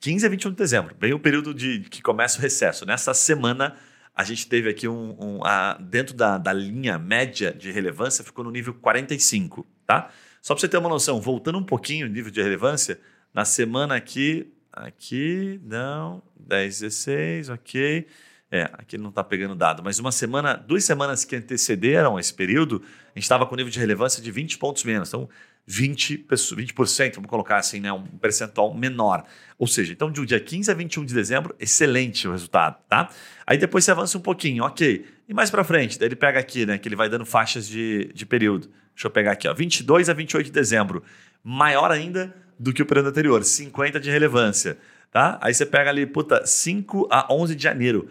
15 0.00 0.26
a 0.26 0.28
21 0.28 0.50
de 0.50 0.56
dezembro, 0.56 0.94
bem 0.94 1.12
o 1.12 1.18
período 1.18 1.54
de 1.54 1.80
que 1.80 2.02
começa 2.02 2.38
o 2.38 2.42
recesso. 2.42 2.84
Nessa 2.84 3.14
semana, 3.14 3.76
a 4.14 4.24
gente 4.24 4.48
teve 4.48 4.68
aqui 4.68 4.88
um. 4.88 5.16
um 5.18 5.44
a, 5.44 5.74
dentro 5.74 6.14
da, 6.14 6.38
da 6.38 6.52
linha 6.52 6.98
média 6.98 7.52
de 7.52 7.70
relevância, 7.70 8.24
ficou 8.24 8.44
no 8.44 8.50
nível 8.50 8.74
45, 8.74 9.66
tá? 9.86 10.10
Só 10.42 10.54
para 10.54 10.60
você 10.60 10.68
ter 10.68 10.78
uma 10.78 10.88
noção, 10.88 11.20
voltando 11.20 11.58
um 11.58 11.64
pouquinho 11.64 12.06
o 12.06 12.10
nível 12.10 12.30
de 12.30 12.40
relevância, 12.42 13.00
na 13.34 13.44
semana 13.44 13.96
aqui, 13.96 14.52
Aqui, 14.76 15.58
não. 15.64 16.22
10, 16.38 16.80
16, 16.80 17.48
ok. 17.48 18.06
É, 18.50 18.62
aqui 18.74 18.96
não 18.96 19.10
está 19.10 19.24
pegando 19.24 19.56
dado, 19.56 19.82
mas 19.82 19.98
uma 19.98 20.12
semana, 20.12 20.54
duas 20.54 20.84
semanas 20.84 21.24
que 21.24 21.34
antecederam 21.34 22.18
esse 22.18 22.32
período, 22.32 22.80
a 23.06 23.18
gente 23.18 23.24
estava 23.24 23.44
com 23.44 23.56
nível 23.56 23.72
de 23.72 23.78
relevância 23.80 24.22
de 24.22 24.30
20 24.30 24.58
pontos 24.58 24.84
menos. 24.84 25.08
Então, 25.08 25.28
20%, 25.68 26.26
20% 26.28 27.14
vamos 27.16 27.28
colocar 27.28 27.56
assim, 27.56 27.80
né, 27.80 27.92
um 27.92 28.04
percentual 28.04 28.72
menor. 28.72 29.24
Ou 29.58 29.66
seja, 29.66 29.92
então, 29.92 30.12
de 30.12 30.24
dia 30.24 30.38
15 30.38 30.70
a 30.70 30.74
21 30.74 31.04
de 31.04 31.12
dezembro, 31.12 31.56
excelente 31.58 32.28
o 32.28 32.32
resultado, 32.32 32.76
tá? 32.88 33.10
Aí 33.44 33.58
depois 33.58 33.84
você 33.84 33.90
avança 33.90 34.16
um 34.16 34.20
pouquinho, 34.20 34.62
ok. 34.62 35.04
E 35.28 35.34
mais 35.34 35.50
para 35.50 35.64
frente, 35.64 35.98
daí 35.98 36.08
ele 36.08 36.16
pega 36.16 36.38
aqui, 36.38 36.64
né, 36.64 36.78
que 36.78 36.86
ele 36.88 36.96
vai 36.96 37.08
dando 37.08 37.26
faixas 37.26 37.66
de, 37.66 38.12
de 38.14 38.24
período. 38.24 38.68
Deixa 38.94 39.08
eu 39.08 39.10
pegar 39.10 39.32
aqui, 39.32 39.48
ó, 39.48 39.54
22 39.54 40.08
a 40.08 40.12
28 40.12 40.46
de 40.46 40.52
dezembro. 40.52 41.02
Maior 41.42 41.90
ainda, 41.90 42.34
do 42.58 42.72
que 42.72 42.80
o 42.80 42.86
período 42.86 43.08
anterior, 43.08 43.42
50 43.42 43.98
de 43.98 44.10
relevância. 44.10 44.78
Tá? 45.10 45.38
Aí 45.42 45.52
você 45.52 45.66
pega 45.66 45.90
ali, 45.90 46.06
puta, 46.06 46.46
5 46.46 47.08
a 47.10 47.32
11 47.32 47.54
de 47.54 47.62
janeiro, 47.62 48.08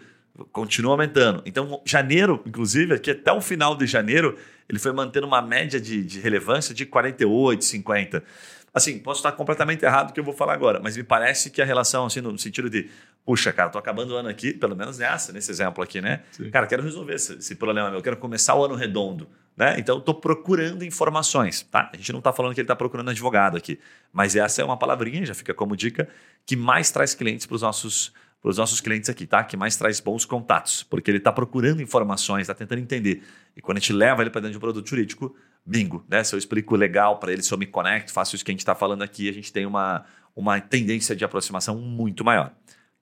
continua 0.52 0.92
aumentando. 0.92 1.42
Então, 1.46 1.80
janeiro, 1.84 2.42
inclusive, 2.46 2.94
aqui 2.94 3.10
até 3.10 3.32
o 3.32 3.40
final 3.40 3.76
de 3.76 3.86
janeiro, 3.86 4.36
ele 4.68 4.78
foi 4.78 4.92
mantendo 4.92 5.26
uma 5.26 5.40
média 5.42 5.80
de, 5.80 6.04
de 6.04 6.20
relevância 6.20 6.74
de 6.74 6.84
48, 6.86 7.64
50. 7.64 8.22
Assim, 8.76 8.98
posso 8.98 9.20
estar 9.20 9.32
completamente 9.32 9.84
errado 9.84 10.08
do 10.08 10.12
que 10.12 10.20
eu 10.20 10.24
vou 10.24 10.34
falar 10.34 10.52
agora, 10.52 10.78
mas 10.78 10.96
me 10.96 11.02
parece 11.02 11.50
que 11.50 11.62
a 11.62 11.64
relação, 11.64 12.04
assim, 12.04 12.20
no 12.20 12.38
sentido 12.38 12.68
de, 12.68 12.90
puxa, 13.24 13.50
cara, 13.50 13.70
tô 13.70 13.78
acabando 13.78 14.12
o 14.12 14.16
ano 14.16 14.28
aqui, 14.28 14.52
pelo 14.52 14.76
menos 14.76 14.98
nessa, 14.98 15.32
nesse 15.32 15.50
exemplo 15.50 15.82
aqui, 15.82 16.02
né? 16.02 16.20
Sim. 16.30 16.50
Cara, 16.50 16.66
quero 16.66 16.82
resolver 16.82 17.14
esse, 17.14 17.38
esse 17.38 17.54
problema 17.54 17.90
meu, 17.90 18.02
quero 18.02 18.18
começar 18.18 18.54
o 18.54 18.62
ano 18.62 18.74
redondo. 18.74 19.26
Né? 19.56 19.76
Então, 19.78 19.96
estou 19.96 20.14
procurando 20.14 20.84
informações. 20.84 21.62
Tá? 21.62 21.90
A 21.90 21.96
gente 21.96 22.12
não 22.12 22.18
está 22.18 22.30
falando 22.30 22.52
que 22.52 22.60
ele 22.60 22.66
está 22.66 22.76
procurando 22.76 23.08
advogado 23.08 23.56
aqui, 23.56 23.80
mas 24.12 24.36
essa 24.36 24.60
é 24.60 24.64
uma 24.64 24.76
palavrinha, 24.76 25.24
já 25.24 25.32
fica 25.32 25.54
como 25.54 25.74
dica, 25.74 26.06
que 26.44 26.54
mais 26.54 26.90
traz 26.90 27.14
clientes 27.14 27.46
para 27.46 27.54
os 27.54 27.62
nossos, 27.62 28.12
os 28.50 28.58
nossos 28.58 28.80
clientes 28.80 29.10
aqui, 29.10 29.26
tá? 29.26 29.42
que 29.44 29.56
mais 29.56 29.76
traz 29.76 30.00
bons 30.00 30.24
contatos, 30.24 30.82
porque 30.82 31.10
ele 31.10 31.18
está 31.18 31.32
procurando 31.32 31.82
informações, 31.82 32.42
está 32.42 32.54
tentando 32.54 32.80
entender. 32.80 33.22
E 33.56 33.60
quando 33.60 33.78
a 33.78 33.80
gente 33.80 33.92
leva 33.92 34.22
ele 34.22 34.30
para 34.30 34.40
dentro 34.40 34.52
de 34.52 34.58
um 34.58 34.60
produto 34.60 34.88
jurídico, 34.88 35.34
bingo. 35.64 36.04
Né? 36.08 36.22
Se 36.22 36.34
eu 36.34 36.38
explico 36.38 36.76
legal 36.76 37.18
para 37.18 37.32
ele, 37.32 37.42
se 37.42 37.52
eu 37.52 37.58
me 37.58 37.66
conecto, 37.66 38.12
faço 38.12 38.34
isso 38.36 38.44
que 38.44 38.50
a 38.50 38.54
gente 38.54 38.60
está 38.60 38.74
falando 38.74 39.02
aqui, 39.02 39.28
a 39.28 39.32
gente 39.32 39.52
tem 39.52 39.66
uma, 39.66 40.04
uma 40.34 40.60
tendência 40.60 41.16
de 41.16 41.24
aproximação 41.24 41.76
muito 41.76 42.24
maior 42.24 42.52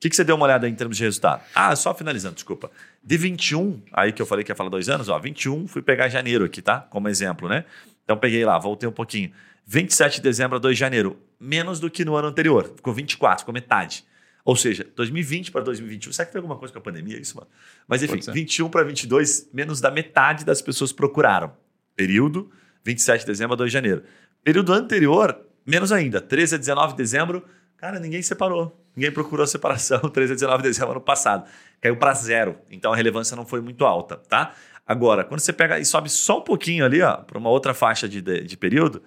que, 0.04 0.10
que 0.10 0.16
você 0.16 0.24
deu 0.24 0.36
uma 0.36 0.44
olhada 0.44 0.68
em 0.68 0.74
termos 0.74 0.98
de 0.98 1.02
resultado? 1.02 1.42
Ah, 1.54 1.74
só 1.74 1.94
finalizando, 1.94 2.34
desculpa. 2.34 2.70
De 3.02 3.16
21, 3.16 3.80
aí 3.90 4.12
que 4.12 4.20
eu 4.20 4.26
falei 4.26 4.44
que 4.44 4.52
ia 4.52 4.54
falar 4.54 4.68
dois 4.68 4.90
anos, 4.90 5.08
ó, 5.08 5.18
21, 5.18 5.66
fui 5.66 5.80
pegar 5.80 6.10
janeiro 6.10 6.44
aqui, 6.44 6.60
tá? 6.60 6.80
Como 6.90 7.08
exemplo, 7.08 7.48
né? 7.48 7.64
Então 8.04 8.14
peguei 8.14 8.44
lá, 8.44 8.58
voltei 8.58 8.86
um 8.86 8.92
pouquinho. 8.92 9.32
27 9.66 10.16
de 10.16 10.20
dezembro 10.20 10.58
a 10.58 10.60
2 10.60 10.76
de 10.76 10.80
janeiro, 10.80 11.16
menos 11.40 11.80
do 11.80 11.90
que 11.90 12.04
no 12.04 12.16
ano 12.16 12.28
anterior, 12.28 12.70
ficou 12.76 12.92
24, 12.92 13.40
ficou 13.40 13.54
metade. 13.54 14.04
Ou 14.44 14.54
seja, 14.54 14.86
2020 14.94 15.50
para 15.50 15.62
2021, 15.62 16.12
será 16.12 16.26
que 16.26 16.32
tem 16.32 16.38
alguma 16.38 16.56
coisa 16.56 16.72
com 16.72 16.78
a 16.78 16.82
pandemia 16.82 17.18
isso, 17.18 17.36
mano? 17.36 17.48
Mas 17.88 18.02
enfim, 18.02 18.20
21 18.30 18.68
para 18.68 18.82
22, 18.82 19.48
menos 19.52 19.80
da 19.80 19.90
metade 19.90 20.44
das 20.44 20.60
pessoas 20.60 20.92
procuraram. 20.92 21.52
Período 21.96 22.50
27 22.84 23.20
de 23.20 23.26
dezembro 23.26 23.54
a 23.54 23.56
2 23.56 23.70
de 23.70 23.72
janeiro. 23.72 24.02
Período 24.44 24.72
anterior, 24.72 25.40
menos 25.66 25.90
ainda, 25.90 26.20
13 26.20 26.56
a 26.56 26.58
19 26.58 26.92
de 26.92 26.98
dezembro, 26.98 27.42
cara, 27.76 27.98
ninguém 27.98 28.22
separou. 28.22 28.78
Ninguém 28.94 29.10
procurou 29.10 29.42
a 29.42 29.46
separação 29.46 29.98
13 30.08 30.32
a 30.32 30.34
19 30.34 30.62
de 30.62 30.68
dezembro 30.68 30.92
ano 30.92 31.00
passado. 31.00 31.48
Caiu 31.80 31.96
para 31.96 32.12
zero. 32.14 32.58
Então 32.70 32.92
a 32.92 32.96
relevância 32.96 33.34
não 33.34 33.46
foi 33.46 33.60
muito 33.60 33.84
alta, 33.84 34.16
tá? 34.16 34.54
Agora, 34.86 35.24
quando 35.24 35.40
você 35.40 35.52
pega 35.52 35.78
e 35.78 35.84
sobe 35.84 36.10
só 36.10 36.38
um 36.38 36.42
pouquinho 36.42 36.84
ali, 36.84 37.00
ó, 37.00 37.16
para 37.16 37.38
uma 37.38 37.48
outra 37.48 37.72
faixa 37.72 38.06
de, 38.06 38.20
de, 38.20 38.44
de, 38.44 38.56
período, 38.56 39.02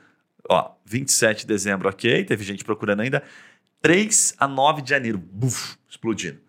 ó, 0.49 0.71
27 0.85 1.41
de 1.41 1.47
dezembro, 1.47 1.87
ok, 1.87 2.23
teve 2.25 2.43
gente 2.43 2.63
procurando 2.63 3.01
ainda. 3.01 3.21
3 3.81 4.35
a 4.37 4.47
9 4.47 4.81
de 4.81 4.89
janeiro, 4.89 5.17
buf, 5.17 5.77
explodindo. 5.87 6.39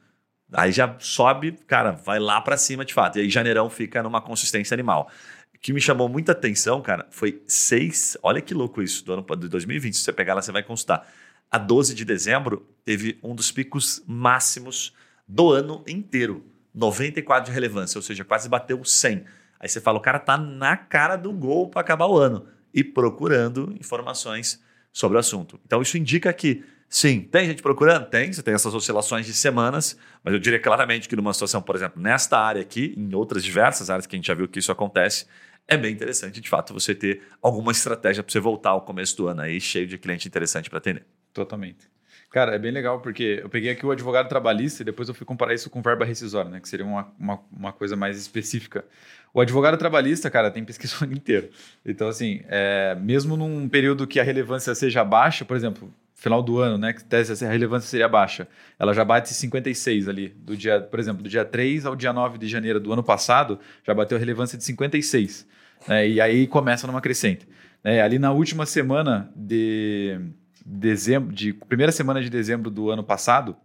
Aí 0.53 0.73
já 0.73 0.97
sobe, 0.99 1.53
cara, 1.67 1.93
vai 1.93 2.19
lá 2.19 2.41
para 2.41 2.57
cima 2.57 2.85
de 2.85 2.95
fato. 2.95 3.19
E 3.19 3.23
aí 3.23 3.31
janeirão 3.31 3.69
fica 3.69 4.03
numa 4.03 4.21
consistência 4.21 4.75
animal. 4.75 5.11
O 5.55 5.59
que 5.59 5.73
me 5.73 5.81
chamou 5.81 6.09
muita 6.09 6.33
atenção, 6.33 6.81
cara, 6.81 7.07
foi 7.11 7.43
6, 7.47 8.17
olha 8.23 8.41
que 8.41 8.55
louco 8.55 8.81
isso, 8.81 9.05
do 9.05 9.13
ano 9.13 9.27
de 9.37 9.49
2020. 9.49 9.95
Se 9.95 10.03
você 10.03 10.13
pegar 10.13 10.35
lá, 10.35 10.41
você 10.41 10.53
vai 10.53 10.63
constar 10.63 11.07
a 11.51 11.59
12 11.59 11.95
de 11.95 12.05
dezembro, 12.05 12.67
teve 12.85 13.19
um 13.23 13.35
dos 13.35 13.51
picos 13.51 14.03
máximos 14.07 14.95
do 15.27 15.51
ano 15.51 15.83
inteiro. 15.87 16.45
94 16.75 17.47
de 17.47 17.53
relevância, 17.53 17.99
ou 17.99 18.03
seja, 18.03 18.25
quase 18.25 18.49
bateu 18.49 18.83
100. 18.85 19.25
Aí 19.59 19.69
você 19.69 19.81
fala, 19.81 19.99
o 19.99 20.03
cara 20.03 20.19
tá 20.19 20.37
na 20.37 20.77
cara 20.77 21.17
do 21.17 21.33
gol 21.33 21.69
para 21.69 21.81
acabar 21.81 22.07
o 22.07 22.17
ano. 22.17 22.47
e 22.73 22.85
procurando 22.85 23.75
informações 23.81 24.63
sobre 24.93 25.17
o 25.17 25.19
assunto. 25.19 25.59
Então, 25.65 25.83
isso 25.83 25.97
indica 25.97 26.33
que, 26.33 26.65
sim, 26.89 27.21
tem 27.21 27.47
gente 27.47 27.63
procurando? 27.63 28.07
Tem, 28.07 28.33
você 28.33 28.43
tem 28.43 28.55
essas 28.55 28.75
oscilações 28.75 29.27
de 29.27 29.33
semanas, 29.33 29.97
mas 30.23 30.35
eu 30.35 30.41
diria 30.41 30.59
claramente 30.61 31.09
que 31.09 31.17
numa 31.17 31.33
situação, 31.33 31.63
por 31.63 31.77
exemplo, 31.77 32.01
nesta 32.01 32.39
área 32.39 32.63
aqui, 32.63 32.95
em 32.97 33.15
outras 33.15 33.45
diversas 33.45 33.91
áreas 33.91 34.07
que 34.07 34.17
a 34.17 34.19
gente 34.19 34.27
já 34.27 34.35
viu 34.35 34.49
que 34.49 34.59
isso 34.59 34.73
acontece, 34.73 35.27
é 35.67 35.77
bem 35.77 35.93
interessante, 35.93 36.41
de 36.41 36.49
fato, 36.49 36.73
você 36.73 36.95
ter 36.95 37.23
alguma 37.43 37.73
estratégia 37.73 38.23
para 38.23 38.33
você 38.33 38.41
voltar 38.41 38.71
ao 38.71 38.83
começo 38.83 39.17
do 39.17 39.29
ano 39.29 39.43
aí, 39.43 39.61
cheio 39.61 39.87
de 39.87 39.99
cliente 39.99 40.27
interessante 40.27 40.71
para 40.71 40.79
atender. 40.79 41.05
Totalmente. 41.33 41.89
Cara, 42.31 42.55
é 42.55 42.59
bem 42.59 42.71
legal 42.71 43.01
porque 43.01 43.41
eu 43.43 43.49
peguei 43.49 43.71
aqui 43.71 43.87
o 43.87 43.91
advogado 43.91 44.29
trabalhista 44.29 44.83
e 44.83 44.85
depois 44.85 45.09
eu 45.09 45.15
fui 45.15 45.25
comparar 45.25 45.55
isso 45.55 45.71
com 45.71 45.81
verba 45.81 46.05
rescisória, 46.05 46.51
né? 46.51 46.61
Que 46.61 46.69
seria 46.69 46.85
uma, 46.85 47.11
uma, 47.19 47.41
uma 47.51 47.73
coisa 47.73 47.97
mais 47.97 48.19
específica. 48.19 48.85
O 49.33 49.41
advogado 49.41 49.79
trabalhista, 49.79 50.31
cara, 50.31 50.51
tem 50.51 50.63
pesquisa 50.63 50.95
o 51.01 51.05
ano 51.05 51.15
inteiro. 51.15 51.49
Então, 51.85 52.07
assim, 52.07 52.43
é, 52.49 52.95
mesmo 53.01 53.37
num 53.37 53.67
período 53.69 54.07
que 54.07 54.21
a 54.21 54.23
relevância 54.23 54.75
seja 54.75 55.03
baixa, 55.05 55.45
por 55.45 55.57
exemplo, 55.57 55.93
final 56.19 56.43
do 56.43 56.59
ano, 56.59 56.77
né? 56.77 56.93
Que 56.93 57.03
tese 57.03 57.45
a 57.45 57.49
relevância 57.49 57.89
seria 57.89 58.09
baixa, 58.09 58.49
ela 58.79 58.93
já 58.93 59.05
bate 59.05 59.33
56 59.33 60.09
ali, 60.09 60.29
do 60.29 60.57
dia, 60.57 60.81
por 60.81 60.99
exemplo, 60.99 61.23
do 61.23 61.29
dia 61.29 61.45
3 61.45 61.87
ao 61.87 61.95
dia 61.95 62.13
9 62.13 62.37
de 62.37 62.49
janeiro 62.49 62.81
do 62.81 62.93
ano 62.93 63.05
passado, 63.05 63.59
já 63.87 63.95
bateu 63.95 64.17
a 64.17 64.19
relevância 64.19 64.59
de 64.59 64.65
56. 64.65 65.47
Né? 65.87 66.09
E 66.09 66.21
aí 66.21 66.47
começa 66.49 66.87
numa 66.87 67.01
crescente. 67.01 67.49
É, 67.85 68.03
ali 68.03 68.19
na 68.19 68.33
última 68.33 68.67
semana 68.67 69.33
de 69.35 70.19
dezembro, 70.67 71.33
de 71.33 71.53
primeira 71.53 71.93
semana 71.93 72.21
de 72.21 72.29
dezembro 72.29 72.69
do 72.69 72.91
ano 72.91 73.05
passado, 73.05 73.57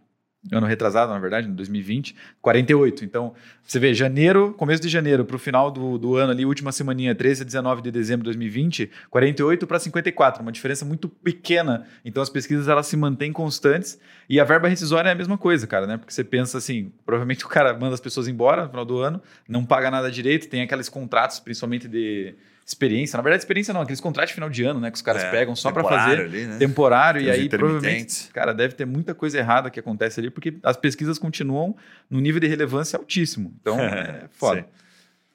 ano 0.52 0.66
retrasado, 0.66 1.12
na 1.12 1.18
verdade, 1.18 1.48
em 1.48 1.54
2020, 1.54 2.14
48. 2.40 3.04
Então, 3.04 3.34
você 3.62 3.78
vê, 3.78 3.94
janeiro, 3.94 4.52
começo 4.54 4.82
de 4.82 4.88
janeiro 4.88 5.24
para 5.24 5.36
o 5.36 5.38
final 5.38 5.70
do, 5.70 5.96
do 5.96 6.16
ano 6.16 6.32
ali, 6.32 6.44
última 6.44 6.70
semaninha, 6.70 7.14
13 7.14 7.42
a 7.42 7.44
19 7.44 7.82
de 7.82 7.90
dezembro 7.90 8.24
de 8.24 8.26
2020, 8.26 8.90
48 9.08 9.66
para 9.66 9.78
54, 9.78 10.42
uma 10.42 10.52
diferença 10.52 10.84
muito 10.84 11.08
pequena. 11.08 11.86
Então, 12.04 12.22
as 12.22 12.28
pesquisas 12.28 12.68
elas 12.68 12.86
se 12.86 12.96
mantêm 12.96 13.32
constantes 13.32 13.98
e 14.28 14.38
a 14.38 14.44
verba 14.44 14.68
rescisória 14.68 15.08
é 15.08 15.12
a 15.12 15.16
mesma 15.16 15.38
coisa, 15.38 15.66
cara, 15.66 15.86
né? 15.86 15.96
Porque 15.96 16.12
você 16.12 16.24
pensa 16.24 16.58
assim, 16.58 16.92
provavelmente 17.06 17.44
o 17.44 17.48
cara 17.48 17.72
manda 17.72 17.94
as 17.94 18.00
pessoas 18.00 18.28
embora 18.28 18.64
no 18.64 18.68
final 18.68 18.84
do 18.84 18.98
ano, 18.98 19.22
não 19.48 19.64
paga 19.64 19.90
nada 19.90 20.10
direito, 20.10 20.48
tem 20.48 20.62
aqueles 20.62 20.88
contratos, 20.88 21.40
principalmente 21.40 21.88
de 21.88 22.34
experiência. 22.66 23.16
Na 23.16 23.22
verdade, 23.22 23.42
experiência 23.42 23.74
não, 23.74 23.82
aqueles 23.82 24.00
contratos 24.00 24.30
de 24.30 24.34
final 24.34 24.48
de 24.48 24.64
ano, 24.64 24.80
né? 24.80 24.90
Que 24.90 24.96
os 24.96 25.02
caras 25.02 25.22
é, 25.24 25.30
pegam 25.30 25.54
só 25.54 25.70
para 25.70 25.84
fazer 25.84 26.20
ali, 26.20 26.46
né? 26.46 26.56
temporário. 26.58 27.20
Tem 27.20 27.28
e 27.28 27.32
aí, 27.32 27.48
provavelmente, 27.48 28.28
cara, 28.32 28.54
deve 28.54 28.74
ter 28.74 28.86
muita 28.86 29.14
coisa 29.14 29.38
errada 29.38 29.70
que 29.70 29.78
acontece 29.78 30.20
ali, 30.20 30.30
porque 30.30 30.58
as 30.62 30.76
pesquisas 30.76 31.18
continuam 31.18 31.76
no 32.08 32.20
nível 32.20 32.40
de 32.40 32.46
relevância 32.46 32.98
altíssimo. 32.98 33.54
Então, 33.60 33.78
é 33.80 34.28
foda. 34.32 34.62
Sim. 34.62 34.66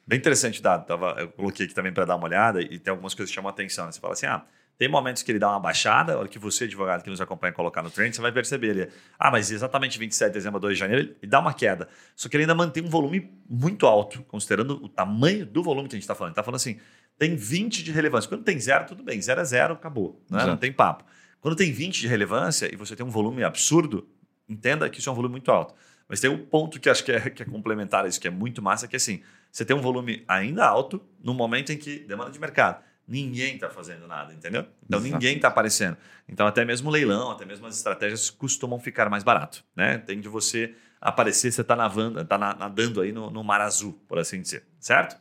Bem 0.07 0.17
interessante 0.17 0.59
dado. 0.59 0.87
Tava, 0.87 1.15
eu 1.19 1.29
coloquei 1.29 1.67
aqui 1.67 1.75
também 1.75 1.93
para 1.93 2.03
dar 2.03 2.15
uma 2.15 2.25
olhada 2.25 2.61
e 2.61 2.79
tem 2.79 2.89
algumas 2.89 3.13
coisas 3.13 3.29
que 3.29 3.35
chamam 3.35 3.49
a 3.49 3.51
atenção. 3.51 3.85
Né? 3.85 3.91
Você 3.91 3.99
fala 3.99 4.13
assim, 4.13 4.25
ah, 4.25 4.43
tem 4.79 4.87
momentos 4.87 5.21
que 5.21 5.31
ele 5.31 5.37
dá 5.37 5.49
uma 5.49 5.59
baixada, 5.59 6.13
a 6.13 6.17
hora 6.17 6.27
que 6.29 6.39
você, 6.39 6.63
advogado 6.63 7.03
que 7.03 7.09
nos 7.09 7.19
acompanha, 7.19 7.51
colocar 7.51 7.83
no 7.83 7.91
trend, 7.91 8.15
você 8.15 8.21
vai 8.21 8.31
perceber 8.31 8.67
ele. 8.69 8.89
Ah, 9.19 9.29
mas 9.29 9.51
exatamente 9.51 9.99
27 9.99 10.29
de 10.29 10.33
dezembro 10.33 10.57
a 10.57 10.61
2 10.61 10.73
de 10.73 10.79
janeiro, 10.79 11.15
ele 11.21 11.29
dá 11.29 11.39
uma 11.39 11.53
queda. 11.53 11.89
Só 12.15 12.29
que 12.29 12.37
ele 12.37 12.43
ainda 12.43 12.55
mantém 12.55 12.81
um 12.81 12.89
volume 12.89 13.29
muito 13.47 13.85
alto, 13.85 14.23
considerando 14.23 14.81
o 14.81 14.87
tamanho 14.87 15.45
do 15.45 15.61
volume 15.61 15.89
que 15.89 15.95
a 15.95 15.97
gente 15.97 16.05
está 16.05 16.15
falando. 16.15 16.31
Está 16.31 16.43
falando 16.43 16.55
assim, 16.55 16.79
tem 17.19 17.35
20 17.35 17.83
de 17.83 17.91
relevância. 17.91 18.29
Quando 18.29 18.43
tem 18.43 18.57
zero, 18.57 18.85
tudo 18.85 19.03
bem. 19.03 19.21
Zero 19.21 19.41
é 19.41 19.43
zero, 19.43 19.73
acabou. 19.73 20.23
Né? 20.29 20.43
Não 20.45 20.55
tem 20.55 20.71
papo. 20.71 21.03
Quando 21.41 21.55
tem 21.55 21.71
20 21.71 21.99
de 21.99 22.07
relevância 22.07 22.73
e 22.73 22.77
você 22.77 22.95
tem 22.95 23.05
um 23.05 23.09
volume 23.09 23.43
absurdo, 23.43 24.07
entenda 24.47 24.89
que 24.89 24.99
isso 24.99 25.09
é 25.09 25.11
um 25.11 25.15
volume 25.15 25.33
muito 25.33 25.51
alto. 25.51 25.75
Mas 26.07 26.21
tem 26.21 26.29
um 26.29 26.37
ponto 26.37 26.79
que 26.79 26.89
acho 26.89 27.03
que 27.03 27.11
é, 27.11 27.29
que 27.29 27.43
é 27.43 27.45
complementar 27.45 28.05
a 28.05 28.07
isso, 28.07 28.19
que 28.19 28.27
é 28.27 28.31
muito 28.31 28.61
massa, 28.61 28.87
que 28.87 28.95
é 28.95 28.97
assim, 28.97 29.21
você 29.51 29.65
tem 29.65 29.75
um 29.75 29.81
volume 29.81 30.23
ainda 30.27 30.65
alto 30.65 31.01
no 31.21 31.33
momento 31.33 31.71
em 31.71 31.77
que 31.77 31.99
demanda 31.99 32.31
de 32.31 32.39
mercado. 32.39 32.81
Ninguém 33.05 33.55
está 33.55 33.69
fazendo 33.69 34.07
nada, 34.07 34.33
entendeu? 34.33 34.65
Então 34.85 34.99
Exato. 34.99 35.13
ninguém 35.13 35.35
está 35.35 35.49
aparecendo. 35.49 35.97
Então 36.27 36.47
até 36.47 36.63
mesmo 36.63 36.89
leilão, 36.89 37.31
até 37.31 37.45
mesmo 37.45 37.67
as 37.67 37.75
estratégias 37.75 38.29
costumam 38.29 38.79
ficar 38.79 39.09
mais 39.09 39.23
barato. 39.23 39.63
Né? 39.75 39.97
Tem 39.97 40.19
de 40.21 40.29
você 40.29 40.73
aparecer, 41.01 41.51
você 41.51 41.61
está 41.61 41.75
nadando, 41.75 42.23
tá 42.23 42.37
nadando 42.37 43.01
aí 43.01 43.11
no, 43.11 43.29
no 43.29 43.43
mar 43.43 43.61
azul, 43.61 43.99
por 44.07 44.19
assim 44.19 44.41
dizer, 44.41 44.63
certo? 44.79 45.17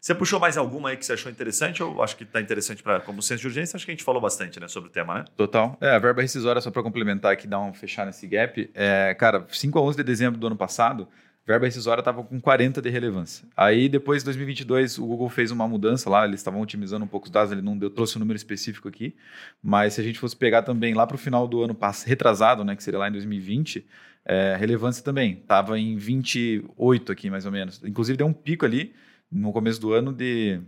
Você 0.00 0.14
puxou 0.14 0.38
mais 0.38 0.56
alguma 0.56 0.90
aí 0.90 0.96
que 0.96 1.04
você 1.04 1.14
achou 1.14 1.30
interessante 1.30 1.82
ou 1.82 2.02
acho 2.02 2.16
que 2.16 2.22
está 2.22 2.40
interessante 2.40 2.82
para 2.82 3.00
como 3.00 3.20
senso 3.22 3.40
de 3.40 3.46
urgência? 3.48 3.76
Acho 3.76 3.84
que 3.84 3.90
a 3.90 3.94
gente 3.94 4.04
falou 4.04 4.20
bastante 4.20 4.60
né, 4.60 4.68
sobre 4.68 4.88
o 4.88 4.92
tema, 4.92 5.14
né? 5.14 5.24
Total. 5.36 5.76
É, 5.80 5.90
a 5.90 5.98
verba 5.98 6.22
rescisória, 6.22 6.60
só 6.60 6.70
para 6.70 6.82
complementar 6.82 7.32
aqui, 7.32 7.46
dar 7.46 7.60
um 7.60 7.72
fechar 7.72 8.06
nesse 8.06 8.26
gap. 8.26 8.70
É, 8.74 9.14
cara, 9.18 9.46
5 9.48 9.78
a 9.78 9.82
11 9.82 9.96
de 9.96 10.04
dezembro 10.04 10.38
do 10.38 10.46
ano 10.46 10.56
passado, 10.56 11.08
verba 11.46 11.64
rescisória 11.64 12.00
estava 12.00 12.22
com 12.24 12.40
40 12.40 12.82
de 12.82 12.90
relevância. 12.90 13.48
Aí 13.56 13.88
depois, 13.88 14.22
em 14.22 14.24
2022, 14.26 14.98
o 14.98 15.06
Google 15.06 15.28
fez 15.28 15.50
uma 15.50 15.68
mudança 15.68 16.10
lá, 16.10 16.26
eles 16.26 16.40
estavam 16.40 16.60
otimizando 16.60 17.04
um 17.04 17.08
pouco 17.08 17.26
os 17.26 17.32
dados, 17.32 17.52
ele 17.52 17.62
não 17.62 17.78
deu, 17.78 17.88
trouxe 17.88 18.16
um 18.16 18.20
número 18.20 18.36
específico 18.36 18.88
aqui, 18.88 19.14
mas 19.62 19.94
se 19.94 20.00
a 20.00 20.04
gente 20.04 20.18
fosse 20.18 20.36
pegar 20.36 20.62
também 20.62 20.92
lá 20.92 21.06
para 21.06 21.14
o 21.14 21.18
final 21.18 21.46
do 21.46 21.62
ano 21.62 21.76
retrasado, 22.04 22.64
né, 22.64 22.74
que 22.74 22.82
seria 22.82 22.98
lá 22.98 23.08
em 23.08 23.12
2020, 23.12 23.86
é, 24.24 24.56
relevância 24.58 25.04
também 25.04 25.38
estava 25.40 25.78
em 25.78 25.96
28 25.96 27.12
aqui, 27.12 27.30
mais 27.30 27.46
ou 27.46 27.52
menos. 27.52 27.80
Inclusive 27.84 28.16
deu 28.16 28.26
um 28.26 28.32
pico 28.32 28.66
ali, 28.66 28.92
no 29.30 29.52
começo 29.52 29.80
do 29.80 29.92
ano 29.92 30.12
de 30.12 30.60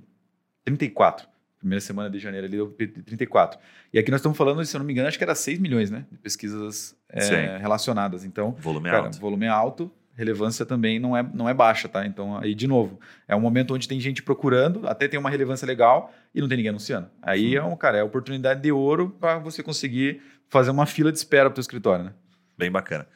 34. 0.64 1.28
Primeira 1.58 1.80
semana 1.80 2.08
de 2.08 2.18
janeiro 2.18 2.46
ali 2.46 2.56
deu 2.56 2.68
34. 2.68 3.58
E 3.92 3.98
aqui 3.98 4.10
nós 4.10 4.20
estamos 4.20 4.38
falando, 4.38 4.64
se 4.64 4.76
eu 4.76 4.78
não 4.78 4.86
me 4.86 4.92
engano, 4.92 5.08
acho 5.08 5.18
que 5.18 5.24
era 5.24 5.34
6 5.34 5.58
milhões 5.58 5.90
né, 5.90 6.06
de 6.10 6.18
pesquisas 6.18 6.96
é, 7.08 7.56
relacionadas. 7.58 8.24
Então, 8.24 8.52
volume 8.60 8.88
cara, 8.88 9.06
alto. 9.06 9.18
volume 9.18 9.48
alto, 9.48 9.90
relevância 10.14 10.64
também 10.64 11.00
não 11.00 11.16
é, 11.16 11.22
não 11.34 11.48
é 11.48 11.54
baixa, 11.54 11.88
tá? 11.88 12.06
Então, 12.06 12.36
aí, 12.38 12.54
de 12.54 12.68
novo, 12.68 13.00
é 13.26 13.34
um 13.34 13.40
momento 13.40 13.74
onde 13.74 13.88
tem 13.88 13.98
gente 13.98 14.22
procurando, 14.22 14.86
até 14.86 15.08
tem 15.08 15.18
uma 15.18 15.30
relevância 15.30 15.66
legal 15.66 16.12
e 16.34 16.40
não 16.40 16.48
tem 16.48 16.56
ninguém 16.56 16.70
anunciando. 16.70 17.08
Aí, 17.22 17.56
é 17.56 17.62
um, 17.62 17.76
cara, 17.76 17.98
é 17.98 18.02
oportunidade 18.04 18.60
de 18.60 18.70
ouro 18.70 19.16
para 19.18 19.38
você 19.38 19.62
conseguir 19.62 20.20
fazer 20.48 20.70
uma 20.70 20.86
fila 20.86 21.10
de 21.10 21.18
espera 21.18 21.50
para 21.50 21.58
o 21.58 21.60
escritório, 21.60 22.04
né? 22.06 22.12
Bem 22.56 22.70
bacana. 22.70 23.06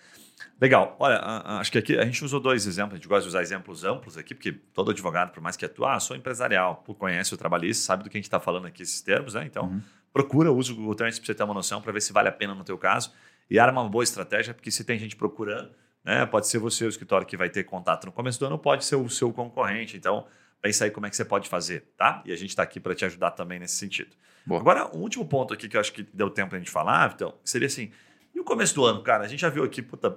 Legal. 0.61 0.97
Olha, 0.99 1.21
acho 1.59 1.73
que 1.73 1.79
aqui 1.79 1.99
a 1.99 2.05
gente 2.05 2.25
usou 2.25 2.41
dois 2.41 2.67
exemplos. 2.67 2.95
A 2.95 2.97
gente 2.97 3.09
gosta 3.09 3.23
de 3.23 3.29
usar 3.29 3.43
exemplos 3.43 3.85
amplos 3.85 4.17
aqui, 4.17 4.35
porque 4.35 4.53
todo 4.53 4.91
advogado, 4.91 5.33
por 5.33 5.43
mais 5.43 5.57
que 5.57 5.65
atua, 5.65 5.95
ah, 5.97 6.01
sou 6.01 6.17
empresarial, 6.17 6.85
conhece 6.99 7.35
o 7.35 7.37
trabalhista, 7.37 7.85
sabe 7.85 8.05
do 8.05 8.11
que 8.11 8.17
a 8.17 8.19
gente 8.19 8.27
está 8.27 8.41
falando 8.41 8.67
aqui, 8.67 8.83
esses 8.83 9.01
termos, 9.01 9.35
né? 9.35 9.45
Então, 9.45 9.65
uhum. 9.65 9.83
procura, 10.13 10.53
usa 10.53 10.73
o 10.73 10.77
Google 10.77 10.95
Trends 10.95 11.19
para 11.19 11.27
você 11.27 11.35
ter 11.35 11.43
uma 11.43 11.55
noção, 11.55 11.81
para 11.81 11.93
ver 11.93 12.01
se 12.01 12.13
vale 12.13 12.29
a 12.29 12.33
pena 12.33 12.55
no 12.55 12.65
teu 12.65 12.79
caso. 12.79 13.13
E 13.51 13.59
arma 13.59 13.83
uma 13.83 13.91
boa 13.91 14.05
estratégia, 14.05 14.55
porque 14.55 14.71
se 14.71 14.85
tem 14.85 14.99
gente 14.99 15.17
procurando, 15.17 15.71
né? 16.05 16.25
Pode 16.27 16.49
ser 16.49 16.59
você 16.59 16.85
o 16.85 16.89
escritório 16.89 17.27
que 17.27 17.37
vai 17.37 17.49
ter 17.49 17.65
contato 17.65 18.07
no 18.07 18.13
começo 18.13 18.39
do 18.39 18.47
ano, 18.47 18.59
pode 18.59 18.85
ser 18.85 18.97
o 18.97 19.09
seu 19.09 19.33
concorrente. 19.33 19.97
Então, 19.97 20.27
pensa 20.61 20.85
aí 20.85 20.91
como 20.91 21.07
é 21.07 21.11
que 21.11 21.17
você 21.17 21.25
pode 21.25 21.49
fazer, 21.49 21.93
tá? 21.97 22.23
E 22.25 22.33
a 22.33 22.37
gente 22.37 22.51
está 22.51 22.63
aqui 22.63 22.79
para 22.79 22.95
te 22.95 23.05
ajudar 23.05 23.33
também 23.33 23.59
nesse 23.59 23.77
sentido. 23.77 24.17
Boa. 24.47 24.61
Agora, 24.61 24.97
um 24.97 25.01
último 25.01 25.27
ponto 25.27 25.53
aqui 25.53 25.69
que 25.69 25.77
eu 25.77 25.81
acho 25.81 25.93
que 25.93 26.03
deu 26.15 26.31
tempo 26.31 26.55
a 26.55 26.59
gente 26.59 26.71
falar, 26.71 27.13
então, 27.15 27.35
seria 27.45 27.67
assim 27.67 27.91
e 28.35 28.41
o 28.41 28.45
começo 28.45 28.75
do 28.75 28.85
ano, 28.85 29.03
cara, 29.03 29.25
a 29.25 29.29
gente 29.29 29.41
já 29.41 29.49
viu 29.49 29.65
aqui, 29.65 29.83
puta, 29.83 30.11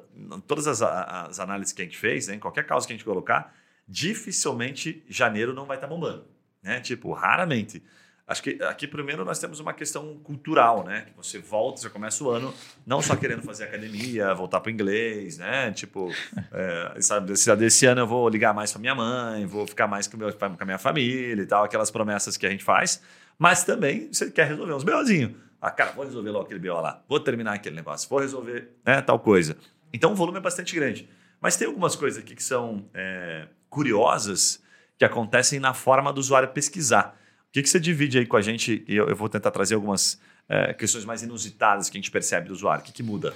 todas 0.48 0.68
as, 0.68 0.82
as 0.82 1.40
análises 1.40 1.74
que 1.74 1.82
a 1.82 1.86
gente 1.86 1.98
fez, 1.98 2.28
né, 2.28 2.36
em 2.36 2.40
qualquer 2.40 2.66
causa 2.66 2.88
que 2.88 2.94
a 2.94 2.96
gente 2.96 3.06
colocar, 3.06 3.54
dificilmente 3.88 5.04
janeiro 5.08 5.54
não 5.54 5.66
vai 5.66 5.78
estar 5.78 5.88
tá 5.88 5.94
bombando. 5.94 6.26
Né? 6.64 6.80
Tipo, 6.80 7.12
raramente. 7.14 7.84
Acho 8.28 8.42
que 8.42 8.58
aqui, 8.64 8.88
primeiro, 8.88 9.24
nós 9.24 9.38
temos 9.38 9.60
uma 9.60 9.72
questão 9.72 10.18
cultural, 10.24 10.84
né? 10.84 11.02
Que 11.02 11.16
você 11.16 11.38
volta, 11.38 11.80
você 11.80 11.92
começa 11.92 12.24
o 12.24 12.32
ano 12.32 12.52
não 12.84 13.00
só 13.00 13.16
querendo 13.16 13.44
fazer 13.44 13.66
academia, 13.66 14.34
voltar 14.34 14.60
para 14.62 14.72
o 14.72 14.74
inglês, 14.74 15.38
né? 15.38 15.72
Tipo, 15.74 16.12
é, 16.52 17.02
sabe, 17.02 17.34
desse 17.34 17.86
ano 17.86 18.02
eu 18.02 18.08
vou 18.08 18.28
ligar 18.28 18.52
mais 18.52 18.72
para 18.72 18.82
minha 18.82 18.96
mãe, 18.96 19.46
vou 19.46 19.68
ficar 19.68 19.86
mais 19.86 20.08
com, 20.08 20.18
meu, 20.18 20.34
com 20.34 20.56
a 20.58 20.66
minha 20.66 20.80
família 20.80 21.44
e 21.44 21.46
tal, 21.46 21.64
aquelas 21.66 21.92
promessas 21.92 22.36
que 22.36 22.48
a 22.48 22.50
gente 22.50 22.64
faz. 22.64 23.00
Mas 23.38 23.64
também 23.64 24.12
você 24.12 24.32
quer 24.32 24.48
resolver 24.48 24.74
uns 24.74 24.84
beozinhos. 24.84 25.45
Ah, 25.62 25.72
cara, 25.72 25.92
vou 25.92 26.06
resolver 26.06 26.30
logo 26.30 26.46
aquele 26.46 26.60
BO 26.60 26.80
lá, 26.80 27.04
vou 27.08 27.20
terminar 27.20 27.54
aquele 27.54 27.76
negócio, 27.76 28.08
vou 28.10 28.20
resolver 28.20 28.72
né, 28.86 29.02
tal 29.02 29.20
coisa. 29.20 29.58
Então 29.94 30.12
o 30.12 30.16
volume 30.16 30.38
é 30.38 30.42
bastante 30.42 30.76
grande. 30.76 31.10
Mas 31.42 31.58
tem 31.58 31.68
algumas 31.68 31.96
coisas 31.96 32.22
aqui 32.22 32.36
que 32.36 32.44
são 32.44 32.90
é, 32.94 33.48
curiosas 33.70 34.62
que 34.98 35.06
acontecem 35.06 35.60
na 35.60 35.74
forma 35.74 36.12
do 36.12 36.20
usuário 36.20 36.50
pesquisar. 36.50 37.20
O 37.50 37.52
que, 37.52 37.62
que 37.62 37.70
você 37.70 37.80
divide 37.80 38.18
aí 38.18 38.26
com 38.26 38.38
a 38.38 38.42
gente? 38.42 38.84
E 38.88 38.96
eu, 38.96 39.08
eu 39.08 39.16
vou 39.16 39.30
tentar 39.30 39.52
trazer 39.52 39.76
algumas 39.76 40.20
é, 40.48 40.74
questões 40.74 41.06
mais 41.06 41.24
inusitadas 41.24 41.90
que 41.90 41.98
a 41.98 42.00
gente 42.00 42.12
percebe 42.12 42.48
do 42.48 42.54
usuário. 42.54 42.82
O 42.82 42.86
que, 42.86 42.92
que 42.92 43.04
muda? 43.04 43.34